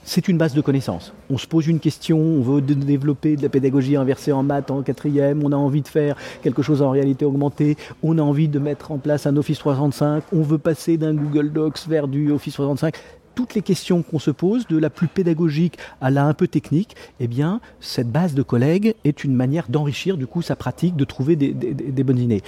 c'est 0.09 0.29
une 0.29 0.39
base 0.39 0.55
de 0.55 0.61
connaissances. 0.61 1.13
On 1.31 1.37
se 1.37 1.47
pose 1.47 1.67
une 1.67 1.81
question, 1.81 2.19
on 2.19 2.41
veut 2.41 2.61
dé- 2.63 2.75
développer 2.77 3.35
de 3.37 3.43
la 3.43 3.49
pédagogie 3.49 3.97
inversée 3.97 4.31
en 4.33 4.43
maths 4.45 4.71
en 4.71 4.83
quatrième, 4.83 5.43
on 5.45 5.51
a 5.53 5.57
envie 5.57 5.83
de 5.83 5.89
faire 5.89 6.17
quelque 6.43 6.63
chose 6.63 6.81
en 6.81 6.91
réalité 6.91 7.25
augmentée, 7.25 7.77
on 8.03 8.17
a 8.19 8.23
envie 8.23 8.49
de 8.49 8.59
mettre 8.61 8.93
en 8.93 8.99
place 8.99 9.27
un 9.27 9.37
Office 9.37 9.59
365, 9.59 10.23
on 10.33 10.43
veut 10.43 10.59
passer 10.59 10.97
d'un 10.97 11.13
Google 11.13 11.53
Docs 11.53 11.87
vers 11.89 12.07
du 12.09 12.31
Office 12.31 12.55
365. 12.55 12.95
Toutes 13.35 13.55
les 13.55 13.61
questions 13.61 14.03
qu'on 14.03 14.19
se 14.19 14.31
pose, 14.31 14.67
de 14.67 14.79
la 14.79 14.89
plus 14.89 15.09
pédagogique 15.09 15.77
à 16.01 16.11
la 16.11 16.25
un 16.25 16.33
peu 16.33 16.49
technique, 16.49 16.97
eh 17.21 17.27
bien, 17.27 17.61
cette 17.81 18.11
base 18.11 18.33
de 18.33 18.43
collègues 18.43 18.95
est 19.05 19.25
une 19.25 19.35
manière 19.35 19.67
d'enrichir 19.69 20.17
du 20.17 20.27
coup 20.27 20.41
sa 20.41 20.57
pratique, 20.57 20.97
de 20.97 21.05
trouver 21.05 21.37
des- 21.37 21.53
des 21.53 22.03
bonnes 22.03 22.19
idées. 22.19 22.43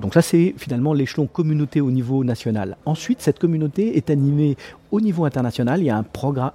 Donc 0.00 0.14
ça, 0.14 0.22
c'est 0.22 0.54
finalement 0.56 0.94
l'échelon 0.94 1.26
communauté 1.26 1.82
au 1.82 1.90
niveau 1.90 2.24
national. 2.24 2.78
Ensuite, 2.86 3.20
cette 3.20 3.38
communauté 3.38 3.98
est 3.98 4.08
animée 4.08 4.56
au 4.92 5.00
niveau 5.00 5.24
international. 5.24 5.80
Il 5.80 5.86
y 5.86 5.90
a 5.90 5.96
un, 5.96 6.04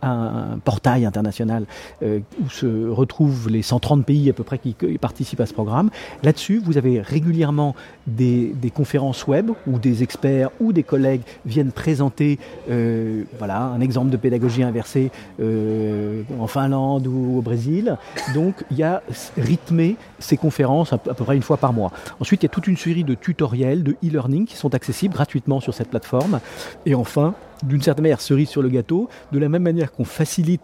un, 0.03 0.59
portail 0.63 1.05
international 1.05 1.65
euh, 2.03 2.19
où 2.41 2.49
se 2.49 2.87
retrouvent 2.87 3.49
les 3.49 3.63
130 3.63 4.05
pays 4.05 4.29
à 4.29 4.33
peu 4.33 4.43
près 4.43 4.59
qui, 4.59 4.75
participent 5.01 5.41
à 5.41 5.45
ce 5.45 5.53
programme. 5.53 5.89
Là-dessus, 6.23 6.61
vous 6.63 6.77
avez 6.77 7.01
régulièrement 7.01 7.75
des, 8.05 8.53
conférences 8.73 9.25
web 9.25 9.49
où 9.65 9.79
des 9.79 10.03
experts 10.03 10.49
ou 10.59 10.71
des 10.71 10.83
collègues 10.83 11.21
viennent 11.45 11.71
présenter 11.71 12.37
euh, 12.69 13.23
voilà, 13.39 13.61
un 13.61 13.81
exemple 13.81 14.11
de 14.11 14.17
pédagogie 14.17 14.61
inversée 14.61 15.09
euh, 15.39 16.21
en 16.39 16.45
Finlande 16.45 17.07
ou 17.07 17.39
au 17.39 17.41
Brésil. 17.41 17.97
Donc, 18.35 18.63
il 18.69 18.77
y 18.77 18.83
a 18.83 19.01
rythmé 19.35 19.95
ces 20.19 20.37
conférences 20.37 20.93
à 20.93 20.99
peu 20.99 21.13
près 21.13 21.35
une 21.35 21.41
fois 21.41 21.57
par 21.57 21.73
mois. 21.73 21.91
Ensuite, 22.19 22.43
il 22.43 22.45
y 22.45 22.49
a 22.49 22.49
toute 22.49 22.67
une 22.67 22.77
série 22.77 23.03
de 23.03 23.15
tutoriels, 23.15 23.81
de 23.83 23.93
e-learning 24.03 24.45
qui 24.45 24.55
sont 24.55 24.75
accessibles 24.75 25.15
gratuitement 25.15 25.59
sur 25.59 25.73
cette 25.73 25.89
plateforme. 25.89 26.39
Et 26.85 26.93
enfin, 26.93 27.33
d'une 27.63 27.81
certaine 27.81 28.03
manière, 28.03 28.21
cerise 28.21 28.49
sur 28.49 28.61
le 28.61 28.69
gâteau, 28.69 29.09
de 29.31 29.39
la 29.39 29.49
même 29.49 29.63
manière 29.63 29.91
qu'on 29.91 30.05
facilite 30.05 30.61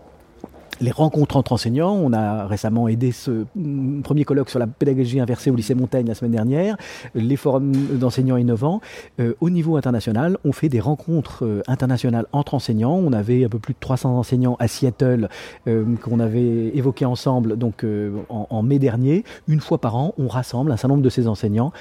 les 0.83 0.91
rencontres 0.91 1.37
entre 1.37 1.53
enseignants. 1.53 1.93
On 1.93 2.11
a 2.13 2.45
récemment 2.45 2.87
aidé 2.87 3.11
ce 3.11 3.45
mm, 3.55 4.01
premier 4.01 4.25
colloque 4.25 4.49
sur 4.49 4.59
la 4.59 4.67
pédagogie 4.67 5.19
inversée 5.19 5.49
au 5.49 5.55
lycée 5.55 5.75
Montaigne 5.75 6.07
la 6.07 6.15
semaine 6.15 6.31
dernière, 6.31 6.75
les 7.15 7.37
forums 7.37 7.71
d'enseignants 7.71 8.37
innovants. 8.37 8.81
Euh, 9.19 9.33
au 9.39 9.49
niveau 9.49 9.77
international, 9.77 10.37
on 10.43 10.51
fait 10.51 10.69
des 10.69 10.81
rencontres 10.81 11.45
euh, 11.45 11.61
internationales 11.67 12.25
entre 12.33 12.53
enseignants. 12.53 12.95
On 12.95 13.13
avait 13.13 13.45
un 13.45 13.49
peu 13.49 13.59
plus 13.59 13.73
de 13.73 13.79
300 13.79 14.17
enseignants 14.17 14.57
à 14.59 14.67
Seattle 14.67 15.29
euh, 15.67 15.85
qu'on 16.01 16.19
avait 16.19 16.75
évoqué 16.75 17.05
ensemble 17.05 17.57
donc 17.57 17.85
en, 18.29 18.63
mai 18.63 18.79
dernier. 18.79 19.23
Une 19.47 19.59
fois 19.61 19.77
par 19.77 19.95
an, 19.95 20.13
on 20.17 20.27
rassemble 20.27 20.71
un 20.71 20.77
certain 20.77 20.89
nombre 20.89 21.03
de 21.03 21.09
ces 21.09 21.27
enseignants 21.27 21.71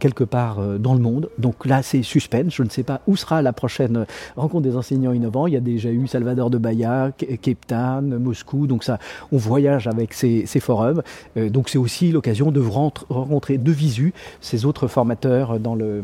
quelque 0.00 0.24
part 0.24 0.60
dans 0.78 0.94
le 0.94 1.00
monde. 1.00 1.30
Donc 1.38 1.66
là, 1.66 1.82
c'est 1.82 2.02
suspense. 2.02 2.54
Je 2.54 2.62
ne 2.62 2.68
sais 2.68 2.82
pas 2.82 3.00
où 3.06 3.16
sera 3.16 3.42
la 3.42 3.52
prochaine 3.52 4.06
rencontre 4.36 4.62
des 4.64 4.76
enseignants 4.76 5.12
innovants. 5.12 5.46
Il 5.46 5.54
y 5.54 5.56
a 5.56 5.60
déjà 5.60 5.90
eu 5.90 6.06
Salvador 6.06 6.50
de 6.50 6.58
Bahia, 6.58 7.12
Ca- 7.18 7.36
Cape 7.36 7.66
Town, 7.66 8.18
Moscou. 8.18 8.47
Donc 8.56 8.84
ça, 8.84 8.98
on 9.32 9.36
voyage 9.36 9.86
avec 9.86 10.12
ces, 10.14 10.46
ces 10.46 10.60
forums. 10.60 11.02
Euh, 11.36 11.48
donc 11.50 11.68
c'est 11.68 11.78
aussi 11.78 12.10
l'occasion 12.12 12.50
de 12.50 12.60
rencontrer 12.60 13.58
de 13.58 13.72
visu 13.72 14.12
ces 14.40 14.64
autres 14.64 14.88
formateurs 14.88 15.58
dans 15.60 15.74
le, 15.74 16.02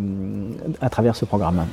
à 0.81 0.91
travers 0.91 1.17
ce 1.17 1.25
programme. 1.25 1.67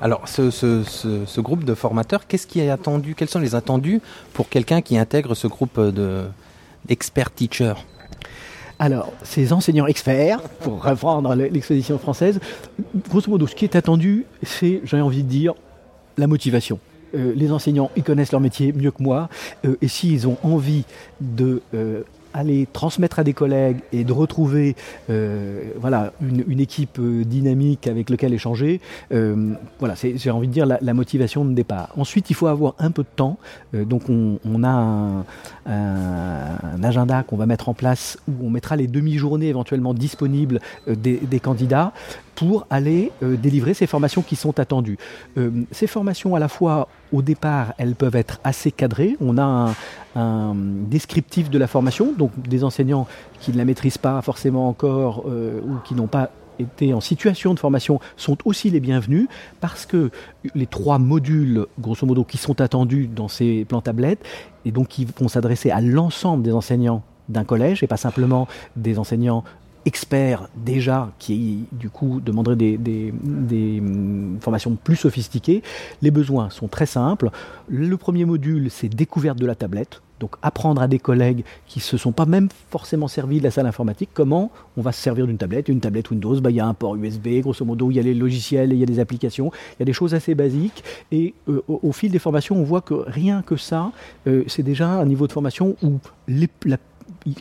Alors, 0.00 0.28
ce, 0.28 0.50
ce- 0.50 0.82
ce- 0.84 1.24
ce 1.24 1.40
groupe 1.40 1.64
de 1.64 1.74
formateurs, 1.74 2.26
qu'est-ce 2.26 2.46
qui 2.46 2.60
est 2.60 2.68
attendu? 2.70 3.14
Quels 3.14 3.28
sont 3.28 3.40
les 3.40 3.54
attendus 3.54 4.00
pour 4.34 4.48
quelqu'un 4.48 4.82
qui 4.82 4.98
intègre 4.98 5.34
ce 5.34 5.46
groupe 5.46 5.80
de 5.80 6.24
d'experts 6.84 7.30
teachers? 7.32 7.74
Alors, 8.78 9.10
ces 9.22 9.54
enseignants 9.54 9.86
experts, 9.86 10.40
pour 10.60 10.84
reprendre 10.84 11.34
l'exposition 11.34 11.98
française, 11.98 12.38
grosso 13.08 13.30
modo, 13.30 13.46
ce 13.46 13.54
qui 13.54 13.64
est 13.64 13.74
attendu, 13.74 14.26
c'est, 14.42 14.82
j'ai 14.84 15.00
envie 15.00 15.22
de 15.22 15.28
dire, 15.28 15.54
la 16.18 16.26
motivation. 16.26 16.78
Euh, 17.16 17.32
les 17.34 17.52
enseignants, 17.52 17.90
ils 17.96 18.02
connaissent 18.02 18.32
leur 18.32 18.40
métier 18.40 18.72
mieux 18.72 18.90
que 18.90 19.02
moi, 19.02 19.28
euh, 19.64 19.76
et 19.80 19.88
s'ils 19.88 20.28
ont 20.28 20.36
envie 20.42 20.84
de 21.20 21.62
euh, 21.74 22.02
aller 22.34 22.68
transmettre 22.70 23.18
à 23.18 23.24
des 23.24 23.32
collègues 23.32 23.78
et 23.92 24.04
de 24.04 24.12
retrouver 24.12 24.76
voilà, 25.08 26.12
une, 26.20 26.60
équipe 26.60 27.00
dynamique 27.00 27.86
avec 27.86 28.10
laquelle 28.10 28.34
échanger, 28.34 28.82
voilà, 29.10 29.96
c'est, 29.96 30.18
j'ai 30.18 30.30
envie 30.30 30.46
de 30.46 30.52
dire 30.52 30.66
la, 30.66 30.94
motivation 30.94 31.46
de 31.46 31.54
départ. 31.54 31.88
Ensuite, 31.96 32.28
il 32.28 32.34
faut 32.34 32.46
avoir 32.46 32.74
un 32.78 32.90
peu 32.90 33.04
de 33.04 33.08
temps. 33.16 33.38
Donc, 33.72 34.10
on, 34.10 34.64
a 34.64 35.24
un, 35.64 36.82
agenda 36.82 37.22
qu'on 37.22 37.38
va 37.38 37.46
mettre 37.46 37.70
en 37.70 37.74
place 37.74 38.18
où 38.28 38.46
on 38.46 38.50
mettra 38.50 38.76
les 38.76 38.86
demi-journées 38.86 39.48
éventuellement 39.48 39.94
disponibles 39.94 40.60
des 40.86 41.40
candidats 41.40 41.94
pour 42.36 42.66
aller 42.70 43.10
euh, 43.22 43.36
délivrer 43.36 43.74
ces 43.74 43.88
formations 43.88 44.22
qui 44.22 44.36
sont 44.36 44.60
attendues. 44.60 44.98
Euh, 45.38 45.50
ces 45.72 45.88
formations, 45.88 46.36
à 46.36 46.38
la 46.38 46.48
fois, 46.48 46.86
au 47.12 47.22
départ, 47.22 47.72
elles 47.78 47.96
peuvent 47.96 48.14
être 48.14 48.38
assez 48.44 48.70
cadrées. 48.70 49.16
On 49.20 49.38
a 49.38 49.74
un, 50.14 50.54
descriptif 50.54 51.50
de 51.50 51.58
la 51.58 51.66
formation, 51.66 52.12
donc 52.12 52.30
des 52.38 52.62
enseignants 52.62 53.08
qui 53.40 53.52
ne 53.52 53.56
la 53.56 53.64
maîtrisent 53.64 53.98
pas 53.98 54.22
forcément 54.22 54.68
encore 54.68 55.24
euh, 55.26 55.60
ou 55.62 55.78
qui 55.84 55.94
n'ont 55.94 56.06
pas 56.06 56.30
été 56.58 56.94
en 56.94 57.00
situation 57.00 57.52
de 57.52 57.58
formation 57.58 58.00
sont 58.16 58.38
aussi 58.46 58.70
les 58.70 58.80
bienvenus 58.80 59.28
parce 59.60 59.84
que 59.84 60.10
les 60.54 60.66
trois 60.66 60.98
modules, 60.98 61.66
grosso 61.78 62.06
modo, 62.06 62.24
qui 62.24 62.38
sont 62.38 62.60
attendus 62.60 63.08
dans 63.08 63.28
ces 63.28 63.64
plans 63.66 63.82
tablettes 63.82 64.24
et 64.64 64.72
donc 64.72 64.88
qui 64.88 65.06
vont 65.18 65.28
s'adresser 65.28 65.70
à 65.70 65.80
l'ensemble 65.80 66.42
des 66.42 66.52
enseignants 66.52 67.02
d'un 67.28 67.44
collège 67.44 67.82
et 67.82 67.86
pas 67.86 67.96
simplement 67.96 68.46
des 68.76 68.98
enseignants 68.98 69.44
experts 69.86 70.48
déjà 70.56 71.12
qui 71.18 71.64
du 71.72 71.88
coup 71.88 72.20
demanderaient 72.20 72.56
des, 72.56 73.12
hum, 73.80 74.38
formations 74.40 74.76
plus 74.76 74.96
sophistiquées. 74.96 75.62
Les 76.02 76.10
besoins 76.10 76.50
sont 76.50 76.68
très 76.68 76.86
simples. 76.86 77.30
Le 77.68 77.96
premier 77.96 78.24
module, 78.24 78.70
c'est 78.70 78.88
découverte 78.88 79.38
de 79.38 79.46
la 79.46 79.54
tablette. 79.54 80.02
Donc 80.18 80.36
apprendre 80.40 80.80
à 80.80 80.88
des 80.88 80.98
collègues 80.98 81.44
qui 81.66 81.80
se 81.80 81.98
sont 81.98 82.12
pas 82.12 82.24
même 82.24 82.48
forcément 82.70 83.06
servis 83.06 83.38
de 83.38 83.44
la 83.44 83.50
salle 83.50 83.66
informatique 83.66 84.08
comment 84.14 84.50
on 84.78 84.82
va 84.82 84.92
se 84.92 85.00
servir 85.00 85.26
d'une 85.26 85.36
tablette. 85.36 85.68
Une 85.68 85.80
tablette 85.80 86.10
Windows, 86.10 86.40
bah, 86.40 86.50
il 86.50 86.56
y 86.56 86.60
a 86.60 86.66
un 86.66 86.74
port 86.74 86.96
USB, 86.96 87.40
grosso 87.40 87.64
modo, 87.64 87.90
il 87.90 87.96
y 87.96 88.00
a 88.00 88.02
les 88.02 88.14
logiciels, 88.14 88.72
il 88.72 88.78
y 88.78 88.82
a 88.82 88.86
des 88.86 88.98
applications, 88.98 89.50
il 89.72 89.80
y 89.80 89.82
a 89.82 89.84
des 89.84 89.92
choses 89.92 90.14
assez 90.14 90.34
basiques. 90.34 90.82
Et 91.12 91.34
euh, 91.48 91.62
au, 91.68 91.80
au 91.82 91.92
fil 91.92 92.10
des 92.10 92.18
formations, 92.18 92.56
on 92.56 92.64
voit 92.64 92.80
que 92.80 92.94
rien 92.94 93.42
que 93.42 93.56
ça, 93.56 93.92
euh, 94.26 94.42
c'est 94.46 94.62
déjà 94.62 94.88
un 94.88 95.04
niveau 95.04 95.26
de 95.26 95.32
formation 95.32 95.76
où 95.82 95.98
les, 96.28 96.48
la 96.64 96.78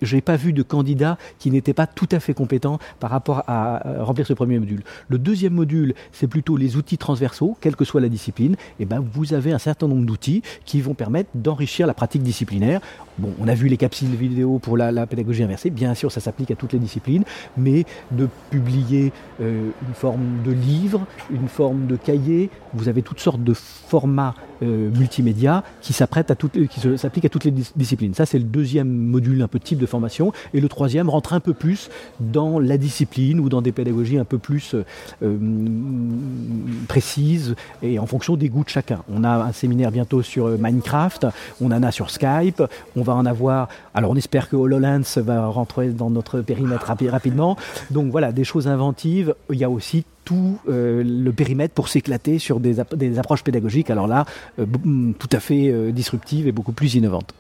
j'ai 0.02 0.22
pas 0.22 0.36
vu 0.36 0.54
de 0.54 0.64
candidat 0.64 1.18
qui 1.40 1.52
n'était 1.52 1.74
pas 1.74 1.88
tout 1.88 2.10
à 2.12 2.20
fait 2.20 2.34
compétent 2.34 2.80
par 3.00 3.10
rapport 3.12 3.44
à 3.48 3.82
remplir 4.00 4.26
ce 4.26 4.34
premier 4.34 4.60
module. 4.60 4.84
Le 5.10 5.18
deuxième 5.18 5.54
module, 5.54 5.94
c'est 6.12 6.28
plutôt 6.28 6.58
les 6.58 6.78
outils 6.78 6.98
transversaux, 6.98 7.58
quelle 7.62 7.76
que 7.76 7.86
soit 7.86 8.02
la 8.02 8.10
discipline. 8.10 8.56
Et 8.80 8.86
ben, 8.86 9.04
vous 9.14 9.34
avez 9.34 9.52
un 9.52 9.60
certain 9.60 9.88
nombre 9.88 10.06
d'outils 10.06 10.42
qui 10.66 10.82
vont 10.82 10.94
permettre 10.94 11.30
d'enrichir 11.36 11.88
la 11.88 11.94
pratique 11.94 12.24
disciplinaire. 12.24 12.82
Bon, 13.18 13.34
on 13.40 13.48
a 13.48 13.54
vu 13.54 13.68
les 13.68 13.78
capsules 13.78 14.08
vidéo 14.16 14.60
pour 14.60 14.78
la, 14.78 14.92
la 14.92 15.08
pédagogie 15.08 15.44
inversée. 15.44 15.70
Bien 15.70 15.94
sûr, 15.94 16.12
ça 16.12 16.20
s'applique 16.20 16.52
à 16.52 16.56
toutes 16.56 16.74
les 16.74 16.80
disciplines, 16.80 17.24
mais 17.58 17.86
de 18.12 18.28
publier 18.50 19.14
euh, 19.42 19.70
une 19.88 19.94
forme 19.94 20.44
de 20.44 20.52
livre, 20.52 21.06
une 21.32 21.48
forme 21.48 21.88
de 21.88 21.96
cahier, 21.96 22.50
vous 22.76 22.90
avez 22.90 23.02
toutes 23.02 23.20
sortes 23.20 23.44
de 23.44 23.54
formats 23.54 24.36
euh, 24.64 24.90
multimédia 24.92 25.64
qui 25.82 25.94
s'apprêtent 25.94 26.32
à 26.32 26.36
toutes, 26.36 26.54
qui 26.68 26.80
s'appliquent 26.98 27.26
à 27.26 27.30
toutes 27.30 27.44
les 27.44 27.52
dis- 27.52 27.72
disciplines. 27.76 28.14
Ça, 28.14 28.26
c'est 28.26 28.38
le 28.38 28.46
deuxième 28.46 28.88
module, 28.90 29.42
un 29.42 29.48
peu 29.48 29.60
type 29.60 29.80
de 29.80 29.86
formation, 29.86 30.32
et 30.54 30.62
le 30.62 30.70
troisième 30.70 31.10
rentre 31.10 31.34
un 31.34 31.40
peu 31.40 31.54
plus 31.54 31.90
dans 32.20 32.60
la 32.60 32.78
discipline 32.78 33.40
ou 33.40 33.50
dans 33.50 33.62
des 33.62 33.72
pédagogies 33.72 34.18
un 34.18 34.26
peu 34.26 34.38
plus 34.38 34.76
euh, 34.76 34.86
euh, 35.24 35.38
précises 36.88 37.56
et 37.82 38.00
en 38.00 38.06
fonction 38.06 38.36
des 38.36 38.50
goûts 38.50 38.64
de 38.64 38.70
chacun. 38.70 39.04
On 39.10 39.24
a 39.24 39.30
un 39.46 39.52
séminaire 39.52 39.92
bientôt 39.92 40.22
sur 40.22 40.48
Minecraft, 40.48 41.28
on 41.62 41.72
en 41.72 41.84
a 41.84 41.92
sur 41.92 42.10
Skype, 42.10 42.64
on 42.96 43.02
va 43.02 43.14
en 43.14 43.26
avoir. 43.26 43.70
Alors, 43.94 44.12
on 44.12 44.16
espère 44.16 44.50
que 44.50 44.56
HoloLens 44.56 45.18
va 45.18 45.48
rentrer 45.48 45.90
dans 45.90 46.10
notre 46.10 46.42
périmètre 46.42 46.88
rapi- 46.88 47.10
rapidement. 47.10 47.58
Donc 47.92 48.12
voilà, 48.12 48.32
des 48.32 48.44
choses 48.44 48.68
inventives. 48.68 49.36
Il 49.50 49.58
y 49.58 49.64
a 49.64 49.70
aussi 49.70 50.06
tout 50.26 50.60
euh, 50.68 51.04
le 51.04 51.32
périmètre 51.32 51.74
pour 51.74 51.88
s'éclater 51.88 52.40
sur 52.40 52.60
des, 52.60 52.80
app- 52.82 52.96
des 52.96 53.18
approches 53.20 53.44
pédagogiques. 53.44 53.90
Alors 53.90 54.08
là, 54.08 54.26
euh, 54.60 54.66
tout 55.18 55.30
à 55.32 55.40
fait 55.40 55.70
euh, 55.70 55.92
disruptives 55.92 56.48
et 56.48 56.52
beaucoup 56.52 56.74
plus 56.74 56.96
innovantes. 56.96 57.34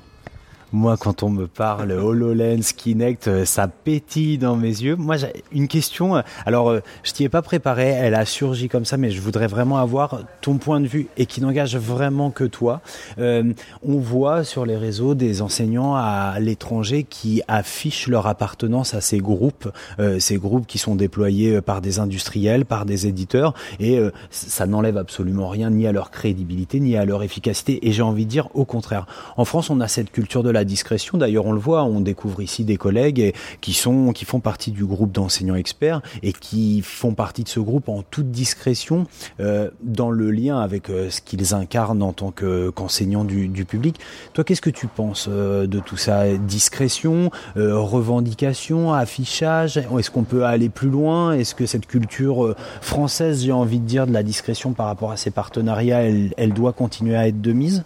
Moi, 0.75 0.97
quand 0.97 1.23
on 1.23 1.29
me 1.29 1.47
parle 1.47 1.91
HoloLens, 1.93 2.73
Kinect, 2.75 3.29
euh, 3.29 3.45
ça 3.45 3.69
pétille 3.69 4.37
dans 4.37 4.57
mes 4.57 4.67
yeux. 4.67 4.97
Moi, 4.97 5.15
j'ai 5.15 5.31
une 5.53 5.69
question. 5.69 6.17
euh, 6.17 6.21
Alors, 6.45 6.69
euh, 6.69 6.81
je 7.03 7.13
t'y 7.13 7.23
ai 7.23 7.29
pas 7.29 7.41
préparé. 7.41 7.85
Elle 7.85 8.13
a 8.13 8.25
surgi 8.25 8.67
comme 8.67 8.83
ça, 8.83 8.97
mais 8.97 9.09
je 9.09 9.21
voudrais 9.21 9.47
vraiment 9.47 9.77
avoir 9.77 10.19
ton 10.41 10.57
point 10.57 10.81
de 10.81 10.85
vue 10.87 11.07
et 11.15 11.27
qui 11.27 11.39
n'engage 11.39 11.77
vraiment 11.77 12.29
que 12.29 12.43
toi. 12.43 12.81
Euh, 13.19 13.53
on 13.87 13.99
voit 13.99 14.43
sur 14.43 14.65
les 14.65 14.75
réseaux 14.75 15.15
des 15.15 15.41
enseignants 15.41 15.95
à 15.95 16.35
l'étranger 16.41 17.03
qui 17.09 17.41
affichent 17.47 18.09
leur 18.09 18.27
appartenance 18.27 18.93
à 18.93 18.99
ces 18.99 19.19
groupes, 19.19 19.69
euh, 19.99 20.19
ces 20.19 20.35
groupes 20.35 20.67
qui 20.67 20.77
sont 20.77 20.95
déployés 20.95 21.61
par 21.61 21.79
des 21.79 21.99
industriels, 21.99 22.65
par 22.65 22.85
des 22.85 23.07
éditeurs, 23.07 23.53
et 23.79 23.97
euh, 23.97 24.11
ça 24.29 24.67
n'enlève 24.67 24.97
absolument 24.97 25.47
rien 25.47 25.69
ni 25.69 25.87
à 25.87 25.93
leur 25.93 26.11
crédibilité 26.11 26.81
ni 26.81 26.97
à 26.97 27.05
leur 27.05 27.23
efficacité. 27.23 27.87
Et 27.87 27.93
j'ai 27.93 28.01
envie 28.01 28.25
de 28.25 28.29
dire 28.29 28.49
au 28.55 28.65
contraire. 28.65 29.05
En 29.37 29.45
France, 29.45 29.69
on 29.69 29.79
a 29.79 29.87
cette 29.87 30.11
culture 30.11 30.43
de 30.43 30.49
la 30.49 30.64
discrétion. 30.65 31.17
D'ailleurs, 31.17 31.45
on 31.45 31.53
le 31.53 31.59
voit, 31.59 31.83
on 31.83 32.01
découvre 32.01 32.41
ici 32.41 32.63
des 32.63 32.77
collègues 32.77 33.33
qui 33.61 33.73
sont 33.73 34.11
qui 34.13 34.25
font 34.25 34.39
partie 34.39 34.71
du 34.71 34.85
groupe 34.85 35.11
d'enseignants 35.11 35.55
experts 35.55 36.01
et 36.23 36.33
qui 36.33 36.81
font 36.81 37.13
partie 37.13 37.43
de 37.43 37.49
ce 37.49 37.59
groupe 37.59 37.89
en 37.89 38.01
toute 38.01 38.31
discrétion 38.31 39.07
euh, 39.39 39.69
dans 39.81 40.11
le 40.11 40.31
lien 40.31 40.59
avec 40.59 40.89
euh, 40.89 41.09
ce 41.09 41.21
qu'ils 41.21 41.53
incarnent 41.53 42.01
en 42.01 42.13
tant 42.13 42.31
que- 42.31 42.69
qu'enseignants 42.69 43.23
du, 43.23 43.65
public. 43.65 43.99
Toi, 44.33 44.43
qu'est-ce 44.43 44.61
que 44.61 44.69
tu 44.69 44.87
penses 44.87 45.27
euh, 45.29 45.65
de 45.67 45.79
tout 45.79 45.97
ça? 45.97 46.35
Discrétion, 46.37 47.31
revendication, 47.55 48.93
affichage? 48.93 49.77
Est-ce 49.77 50.11
qu'on 50.11 50.23
peut 50.23 50.45
aller 50.45 50.69
plus 50.69 50.89
loin? 50.89 51.33
Est-ce 51.33 51.55
que 51.55 51.65
cette 51.65 51.87
culture 51.87 52.55
française, 52.81 53.43
j'ai 53.43 53.51
envie 53.51 53.79
de 53.79 53.85
dire, 53.85 54.07
de 54.07 54.13
la 54.13 54.23
discrétion 54.23 54.73
par 54.73 54.87
rapport 54.87 55.11
à 55.11 55.17
ces 55.17 55.31
partenariats, 55.31 56.01
elle, 56.01 56.33
elle 56.37 56.53
doit 56.53 56.73
continuer 56.73 57.15
à 57.15 57.27
être 57.27 57.41
de 57.41 57.51
mise? 57.53 57.83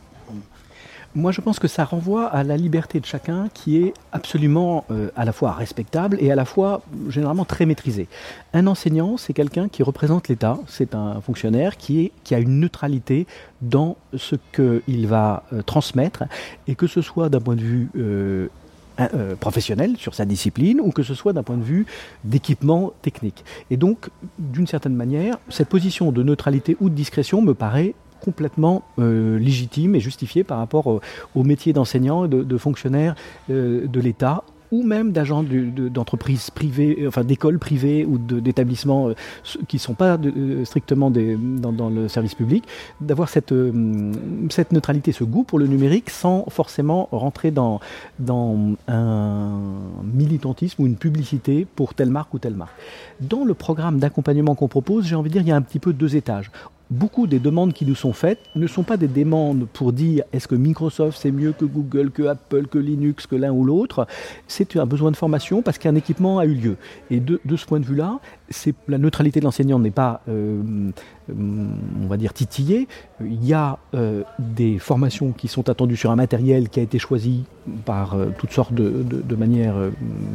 Moi, 1.15 1.32
je 1.32 1.41
pense 1.41 1.58
que 1.58 1.67
ça 1.67 1.86
renvoie 1.86 2.28
à 2.28 2.43
la 2.43 2.56
liberté 2.56 3.00
de 3.00 3.06
chacun 3.06 3.50
qui 3.54 3.78
est 3.78 3.93
absolument 4.12 4.86
euh, 4.91 5.10
à 5.15 5.26
la 5.26 5.32
fois 5.32 5.54
respectable 5.54 6.17
et 6.19 6.32
à 6.32 6.36
la 6.36 6.45
fois 6.45 6.84
généralement 7.10 7.45
très 7.45 7.65
maîtrisée. 7.65 8.08
Un 8.54 8.67
enseignant, 8.67 9.17
c'est 9.17 9.34
quelqu'un 9.34 9.69
qui 9.69 9.82
représente 9.82 10.28
l'État, 10.28 10.60
c'est 10.67 10.93
un 10.93 11.19
fonctionnaire 11.19 11.78
qui, 11.78 12.12
a 12.30 12.38
une 12.38 12.60
neutralité 12.60 13.26
dans 13.62 13.98
ce 14.15 14.36
qu'il 14.54 15.08
va 15.08 15.43
euh, 15.52 15.63
transmettre, 15.63 16.26
et 16.67 16.76
que 16.76 16.86
ce 16.86 17.02
soit 17.02 17.30
d'un 17.30 17.41
point 17.41 17.56
de 17.56 17.62
vue 17.62 17.89
euh, 17.98 18.48
professionnel 19.39 19.95
sur 19.98 20.13
sa 20.13 20.26
discipline 20.26 20.80
ou 20.80 20.91
que 20.91 21.02
ce 21.04 21.15
soit 21.15 21.34
d'un 21.34 21.41
point 21.41 21.58
de 21.58 21.63
vue 21.63 21.88
d'équipement 22.24 22.93
technique. 23.02 23.43
Et 23.72 23.78
donc, 23.78 24.10
d'une 24.38 24.67
certaine 24.67 24.95
manière, 24.95 25.39
cette 25.50 25.69
position 25.69 26.12
de 26.12 26.22
neutralité 26.22 26.78
ou 26.82 26.89
de 26.89 26.93
discrétion 26.93 27.41
me 27.41 27.54
paraît 27.54 27.95
complètement 28.23 28.84
euh, 28.99 29.38
légitime 29.39 29.95
et 29.95 29.99
justifiée 29.99 30.43
par 30.43 30.58
rapport 30.58 30.88
au, 30.88 31.01
au 31.36 31.43
métier 31.43 31.73
d'enseignant 31.73 32.27
de, 32.27 32.43
de 32.43 32.58
fonctionnaire 32.58 33.15
euh, 33.49 33.88
de 33.88 33.99
l'État 33.99 34.43
ou 34.71 34.84
même 34.84 35.12
d'agents 35.12 35.43
d'entreprises 35.43 36.49
privées, 36.49 36.97
euh, 37.01 37.08
enfin 37.08 37.23
d'écoles 37.23 37.60
privées 37.60 38.05
ou 38.05 38.17
d'établissements 38.17 39.10
euh, 39.10 39.13
qui 39.67 39.77
ne 39.77 39.82
sont 39.82 39.93
pas 39.93 40.17
euh, 40.17 40.65
strictement 40.65 41.12
dans, 41.12 41.89
le 41.89 42.08
service 42.08 42.36
public, 42.36 42.65
d'avoir 43.01 43.29
cette, 43.29 43.51
euh, 43.51 44.12
cette 44.49 44.71
neutralité, 44.71 45.12
ce 45.12 45.23
goût 45.23 45.43
pour 45.43 45.60
le 45.60 45.67
numérique 45.67 46.10
sans 46.10 46.45
forcément 46.49 47.10
rentrer 47.12 47.51
dans, 47.51 47.79
dans 48.19 48.75
un 48.88 49.60
militantisme 50.03 50.84
ou 50.84 50.88
une 50.88 50.97
publicité 50.97 51.65
pour 51.75 51.93
telle 51.93 52.10
marque 52.10 52.34
ou 52.34 52.39
telle 52.39 52.55
marque. 52.55 52.73
Dans 53.21 53.45
le 53.45 53.53
programme 53.53 53.99
d'accompagnement 53.99 54.55
qu'on 54.55 54.67
propose, 54.67 55.05
j'ai 55.05 55.15
envie 55.15 55.29
de 55.29 55.34
dire, 55.34 55.41
il 55.41 55.47
y 55.47 55.51
a 55.51 55.55
un 55.55 55.62
petit 55.62 55.79
peu 55.79 55.93
deux 55.93 56.15
étages. 56.15 56.51
Beaucoup 56.89 57.28
des 57.28 57.38
demandes 57.38 57.73
qui 57.73 57.86
nous 57.86 57.93
sont 57.93 58.13
faites 58.13 58.39
ne 58.56 58.65
sont 58.65 58.82
pas 58.82 58.97
des 58.97 59.08
demandes 59.08 59.67
pour 59.73 59.93
dire 59.93 60.23
est-ce 60.34 60.47
que 60.47 60.56
Microsoft 60.56 61.19
c'est 61.21 61.30
mieux 61.30 61.52
que 61.52 61.63
Google, 61.63 62.10
que 62.10 62.23
Apple, 62.23 62.65
que 62.65 62.80
Linux, 62.80 63.28
que 63.28 63.36
l'un 63.36 63.52
ou 63.52 63.63
l'autre? 63.63 64.08
C'est 64.47 64.75
un 64.75 64.88
besoin 64.88 65.12
de 65.12 65.15
formation 65.15 65.62
parce 65.62 65.78
qu'un 65.78 65.93
équipement 65.93 66.39
a 66.39 66.45
eu 66.45 66.56
lieu. 66.56 66.78
Et 67.12 67.19
de, 67.19 67.39
ce 67.56 67.65
point 67.67 67.80
de 67.80 67.86
vue-là, 67.86 68.19
la 68.87 68.97
neutralité 68.97 69.39
de 69.39 69.45
l'enseignant 69.45 69.79
n'est 69.79 69.91
pas, 69.91 70.21
euh, 70.29 70.91
on 71.29 72.08
va 72.08 72.17
dire, 72.17 72.33
titillée. 72.33 72.87
Il 73.21 73.45
y 73.45 73.54
a 73.54 73.77
euh, 73.93 74.23
des 74.39 74.79
formations 74.79 75.31
qui 75.31 75.47
sont 75.47 75.69
attendues 75.69 75.97
sur 75.97 76.12
un 76.12 76.15
matériel 76.15 76.69
qui 76.69 76.79
a 76.79 76.83
été 76.83 77.00
choisi 77.00 77.43
par 77.85 78.15
euh, 78.15 78.27
toutes 78.37 78.52
sortes 78.52 78.73
de, 78.73 79.35
manières 79.35 79.75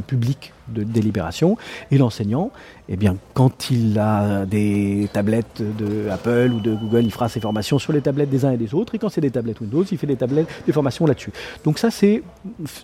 publiques 0.06 0.52
de 0.68 0.82
délibération. 0.82 1.58
Et 1.90 1.98
l'enseignant, 1.98 2.50
eh 2.88 2.96
bien, 2.96 3.16
quand 3.34 3.70
il 3.70 3.98
a 3.98 4.46
des 4.46 5.08
tablettes 5.12 5.62
de 5.78 6.08
Apple 6.08 6.52
ou 6.54 6.60
de 6.60 6.74
Google, 6.74 7.04
il 7.04 7.12
fera 7.12 7.28
ses 7.28 7.40
formations 7.40 7.78
sur 7.78 7.92
les 7.92 8.00
tablettes 8.00 8.30
des 8.30 8.44
uns 8.44 8.52
et 8.52 8.56
des 8.56 8.74
autres. 8.74 8.94
Et 8.94 8.98
quand 8.98 9.10
c'est 9.10 9.20
des 9.20 9.30
tablettes 9.30 9.60
Windows, 9.60 9.84
il 9.90 9.98
fait 9.98 10.06
des 10.06 10.16
tablettes, 10.16 10.48
des 10.66 10.72
formations 10.72 11.06
là-dessus. 11.06 11.32
Donc 11.64 11.78
ça, 11.78 11.90
c'est 11.90 12.22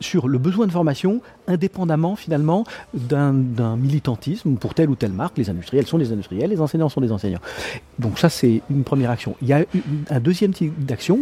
sur 0.00 0.28
le 0.28 0.38
besoin 0.38 0.66
de 0.66 0.72
formation, 0.72 1.22
indépendamment 1.46 2.16
finalement 2.16 2.64
d'un 2.92 3.32
militantisme 3.76 4.56
pour 4.56 4.74
telle 4.74 4.90
ou 4.90 4.96
marque. 5.08 5.19
Les 5.36 5.50
industriels 5.50 5.86
sont 5.86 5.98
des 5.98 6.12
industriels, 6.12 6.50
les 6.50 6.60
enseignants 6.60 6.88
sont 6.88 7.00
des 7.00 7.12
enseignants. 7.12 7.40
Donc 7.98 8.18
ça, 8.18 8.28
c'est 8.28 8.62
une 8.70 8.84
première 8.84 9.10
action. 9.10 9.36
Il 9.42 9.48
y 9.48 9.52
a 9.52 9.64
un 10.10 10.20
deuxième 10.20 10.52
type 10.52 10.84
d'action 10.84 11.18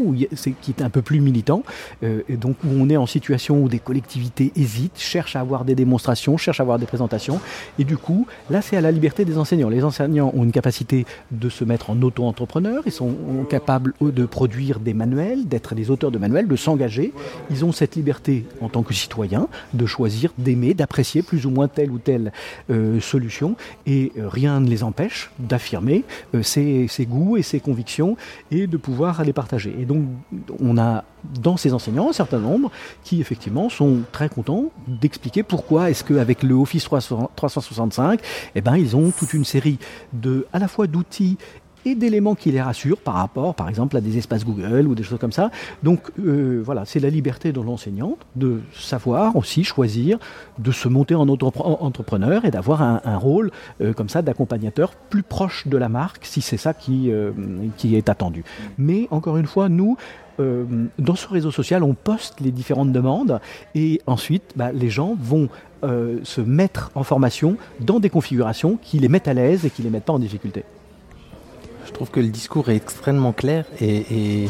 qui 0.61 0.71
est 0.71 0.83
un 0.83 0.91
peu 0.91 1.03
plus 1.03 1.21
militant, 1.21 1.63
euh, 2.03 2.23
et 2.29 2.37
donc 2.37 2.57
où 2.65 2.69
on 2.71 2.89
est 2.89 2.97
en 2.97 3.07
situation 3.07 3.63
où 3.63 3.69
des 3.69 3.79
collectivités 3.79 4.53
hésitent, 4.57 4.99
cherchent 4.99 5.37
à 5.37 5.41
avoir 5.41 5.65
des 5.65 5.75
démonstrations, 5.75 6.37
cherchent 6.37 6.61
à 6.61 6.63
avoir 6.63 6.79
des 6.79 6.87
présentations, 6.87 7.41
et 7.79 7.85
du 7.85 7.97
coup, 7.97 8.27
là, 8.51 8.63
c'est 8.63 8.77
à 8.77 8.81
la 8.81 8.91
liberté 8.91 9.25
des 9.25 9.39
enseignants. 9.39 9.69
Les 9.69 9.85
enseignants 9.85 10.33
ont 10.35 10.45
une 10.45 10.53
capacité 10.53 11.07
de 11.31 11.49
se 11.49 11.65
mettre 11.65 11.91
en 11.91 12.01
auto-entrepreneur, 12.03 12.83
ils 12.87 12.93
sont 12.93 13.15
capables 13.49 13.95
de 14.01 14.27
produire 14.27 14.81
des 14.81 14.95
manuels, 14.95 15.47
d'être 15.47 15.75
des 15.75 15.91
auteurs 15.91 16.11
de 16.11 16.19
manuels, 16.19 16.47
de 16.49 16.57
s'engager. 16.57 17.13
Ils 17.51 17.65
ont 17.65 17.73
cette 17.73 17.97
liberté 17.97 18.45
en 18.61 18.69
tant 18.69 18.83
que 18.83 18.95
citoyens 18.95 19.49
de 19.75 19.87
choisir, 19.87 20.33
d'aimer, 20.39 20.75
d'apprécier 20.75 21.23
plus 21.23 21.47
ou 21.47 21.51
moins 21.51 21.69
telle 21.69 21.91
ou 21.91 21.99
telle 21.99 22.33
euh, 22.71 23.01
solution, 23.01 23.57
et 23.89 24.13
euh, 24.19 24.29
rien 24.29 24.61
ne 24.61 24.69
les 24.69 24.85
empêche 24.85 25.31
d'affirmer 25.39 26.05
euh, 26.35 26.43
ses, 26.43 26.89
goûts 27.07 27.37
et 27.39 27.43
ses 27.43 27.59
convictions 27.59 28.17
et 28.51 28.67
de 28.67 28.77
pouvoir 28.77 29.25
les 29.25 29.33
partager. 29.33 29.75
Et 29.81 29.87
donc, 29.87 30.05
on 30.61 30.77
a 30.77 31.05
dans 31.41 31.57
ces 31.57 31.73
enseignants 31.73 32.11
un 32.11 32.13
certain 32.13 32.39
nombre 32.39 32.71
qui 33.03 33.21
effectivement 33.21 33.71
sont 33.71 34.03
très 34.13 34.29
contents 34.29 34.67
d'expliquer 34.87 35.43
pourquoi 35.43 35.91
est-ce 35.91 36.05
qu'avec 36.05 36.43
le 36.43 36.55
Office 36.55 36.85
365, 36.85 38.21
eh 38.55 38.61
ben, 38.61 38.77
ils 38.77 38.95
ont 38.95 39.11
toute 39.11 39.33
une 39.33 39.45
série 39.45 39.79
de, 40.13 40.47
à 40.53 40.59
la 40.59 40.69
fois 40.69 40.87
d'outils 40.87 41.39
et 41.91 41.95
d'éléments 41.95 42.35
qui 42.35 42.51
les 42.51 42.61
rassurent 42.61 42.99
par 42.99 43.15
rapport, 43.15 43.55
par 43.55 43.69
exemple, 43.69 43.97
à 43.97 44.01
des 44.01 44.19
espaces 44.19 44.45
Google 44.45 44.87
ou 44.87 44.95
des 44.95 45.03
choses 45.03 45.19
comme 45.19 45.33
ça. 45.33 45.51
Donc 45.83 46.01
euh, 46.19 46.63
voilà, 46.65 46.85
c'est 46.85 47.01
la 47.01 47.11
liberté 47.11 47.53
de 47.53 47.61
l'enseignant 47.61 48.17
de 48.37 48.61
savoir 48.75 49.37
aussi 49.37 49.65
choisir 49.65 50.19
de 50.59 50.73
se 50.73 50.89
monter 50.89 51.15
en 51.15 51.29
entrepreneur 51.29 52.45
et 52.45 52.51
d'avoir 52.51 52.83
un, 52.83 53.17
rôle 53.19 53.51
euh, 53.81 53.93
comme 53.93 54.09
ça 54.09 54.23
d'accompagnateur 54.23 54.93
plus 55.11 55.23
proche 55.23 55.67
de 55.67 55.77
la 55.77 55.89
marque 55.89 56.25
si 56.25 56.41
c'est 56.41 56.57
ça 56.57 56.75
qui, 56.75 57.11
euh, 57.11 57.33
est 57.85 58.09
attendu. 58.09 58.45
Mais 58.77 59.09
encore 59.11 59.39
une 59.39 59.47
fois, 59.47 59.69
nous, 59.69 59.97
dans 60.39 61.17
ce 61.17 61.27
réseau 61.27 61.51
social, 61.51 61.83
on 61.83 61.95
poste 61.95 62.41
les 62.41 62.53
différentes 62.53 62.93
demandes 62.93 63.41
et 63.75 64.01
ensuite, 64.07 64.53
bah, 64.55 64.71
les 64.71 64.89
gens 64.89 65.17
vont 65.21 65.49
se 65.83 66.41
mettre 66.41 66.93
en 66.95 67.03
formation 67.03 67.57
dans 67.81 67.99
des 67.99 68.11
configurations 68.11 68.79
qui 68.81 69.01
les 69.01 69.09
mettent 69.09 69.27
à 69.27 69.35
l'aise 69.35 69.65
et 69.65 69.71
qui 69.71 69.83
les 69.83 69.91
mettent 69.91 70.05
pas 70.05 70.13
en 70.13 70.21
difficulté. 70.21 70.65
Je 71.99 72.05
trouve 72.05 72.15
que 72.15 72.21
le 72.21 72.29
discours 72.29 72.69
est 72.69 72.77
extrêmement 72.77 73.33
clair 73.33 73.65
et, 73.81 74.47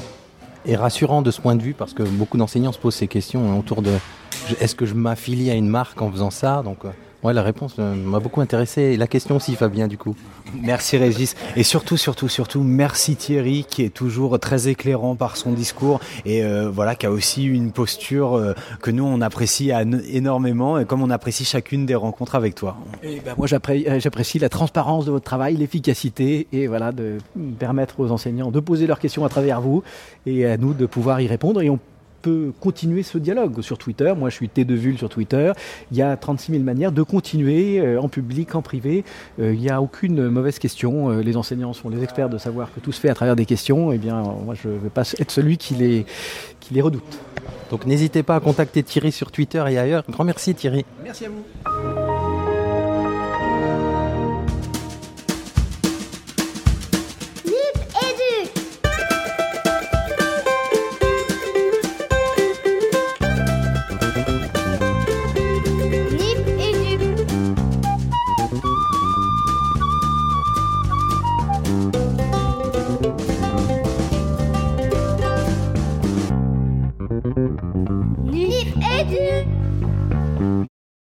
rassurant 0.74 1.22
de 1.22 1.30
ce 1.30 1.40
point 1.40 1.56
de 1.56 1.62
vue 1.62 1.72
parce 1.72 1.94
que 1.94 2.02
beaucoup 2.02 2.36
d'enseignants 2.36 2.72
se 2.72 2.78
posent 2.78 2.96
ces 2.96 3.08
questions 3.08 3.58
autour 3.58 3.80
de 3.80 3.92
est-ce 4.60 4.74
que 4.74 4.84
je 4.84 4.92
m'affilie 4.92 5.50
à 5.50 5.54
une 5.54 5.66
marque 5.66 6.02
en 6.02 6.12
faisant 6.12 6.28
ça? 6.28 6.58
Euh, 6.58 6.90
Ouais, 7.24 7.32
la 7.32 7.42
réponse 7.42 7.74
euh, 7.80 7.94
m'a 7.94 8.20
beaucoup 8.20 8.40
intéressé. 8.40 8.82
Et 8.82 8.96
la 8.96 9.08
question 9.08 9.36
aussi, 9.36 9.56
Fabien, 9.56 9.88
du 9.88 9.98
coup. 9.98 10.14
Merci 10.62 10.96
Régis. 10.96 11.34
Et 11.56 11.64
surtout, 11.64 11.96
surtout, 11.96 12.28
surtout, 12.28 12.62
merci 12.62 13.16
Thierry, 13.16 13.66
qui 13.68 13.82
est 13.82 13.92
toujours 13.92 14.38
très 14.38 14.68
éclairant 14.68 15.16
par 15.16 15.36
son 15.36 15.52
discours 15.52 16.00
et 16.24 16.44
euh, 16.44 16.70
voilà, 16.70 16.94
qui 16.94 17.06
a 17.06 17.10
aussi 17.10 17.44
une 17.44 17.72
posture 17.72 18.34
euh, 18.34 18.54
que 18.82 18.92
nous, 18.92 19.04
on 19.04 19.20
apprécie 19.20 19.72
énormément 20.12 20.78
et 20.78 20.84
comme 20.84 21.02
on 21.02 21.10
apprécie 21.10 21.44
chacune 21.44 21.86
des 21.86 21.96
rencontres 21.96 22.36
avec 22.36 22.54
toi. 22.54 22.76
Et 23.02 23.20
ben, 23.20 23.34
moi, 23.36 23.48
j'apprécie 23.48 24.38
la 24.38 24.48
transparence 24.48 25.04
de 25.04 25.10
votre 25.10 25.24
travail, 25.24 25.56
l'efficacité 25.56 26.46
et 26.52 26.68
voilà, 26.68 26.92
de 26.92 27.18
permettre 27.58 27.98
aux 27.98 28.12
enseignants 28.12 28.52
de 28.52 28.60
poser 28.60 28.86
leurs 28.86 29.00
questions 29.00 29.24
à 29.24 29.28
travers 29.28 29.60
vous 29.60 29.82
et 30.24 30.46
à 30.46 30.56
nous 30.56 30.72
de 30.72 30.86
pouvoir 30.86 31.20
y 31.20 31.26
répondre. 31.26 31.62
Et 31.62 31.68
on 31.68 31.80
peut 32.28 32.52
continuer 32.60 33.02
ce 33.02 33.18
dialogue 33.18 33.60
sur 33.62 33.78
Twitter. 33.78 34.12
Moi, 34.16 34.28
je 34.30 34.34
suis 34.34 34.48
T 34.48 34.64
de 34.64 34.74
Vul 34.74 34.98
sur 34.98 35.08
Twitter. 35.08 35.52
Il 35.90 35.96
y 35.96 36.02
a 36.02 36.16
36 36.16 36.52
000 36.52 36.64
manières 36.64 36.92
de 36.92 37.02
continuer 37.02 37.80
euh, 37.80 38.00
en 38.00 38.08
public, 38.08 38.54
en 38.54 38.62
privé. 38.62 39.04
Euh, 39.40 39.54
il 39.54 39.60
n'y 39.60 39.70
a 39.70 39.80
aucune 39.80 40.28
mauvaise 40.28 40.58
question. 40.58 41.10
Euh, 41.10 41.22
les 41.22 41.36
enseignants 41.36 41.72
sont 41.72 41.88
les 41.88 42.02
experts 42.02 42.28
de 42.28 42.38
savoir 42.38 42.72
que 42.72 42.80
tout 42.80 42.92
se 42.92 43.00
fait 43.00 43.08
à 43.08 43.14
travers 43.14 43.36
des 43.36 43.46
questions. 43.46 43.92
Eh 43.92 43.98
bien, 43.98 44.22
moi, 44.44 44.54
je 44.54 44.68
ne 44.68 44.78
vais 44.78 44.90
pas 44.90 45.10
être 45.18 45.30
celui 45.30 45.56
qui 45.56 45.74
les, 45.74 46.06
qui 46.60 46.74
les 46.74 46.82
redoute. 46.82 47.18
Donc, 47.70 47.86
n'hésitez 47.86 48.22
pas 48.22 48.36
à 48.36 48.40
contacter 48.40 48.82
Thierry 48.82 49.12
sur 49.12 49.30
Twitter 49.30 49.64
et 49.68 49.78
ailleurs. 49.78 50.04
Grand 50.08 50.24
merci, 50.24 50.54
Thierry. 50.54 50.84
Merci 51.02 51.26
à 51.26 51.28
vous. 51.28 52.07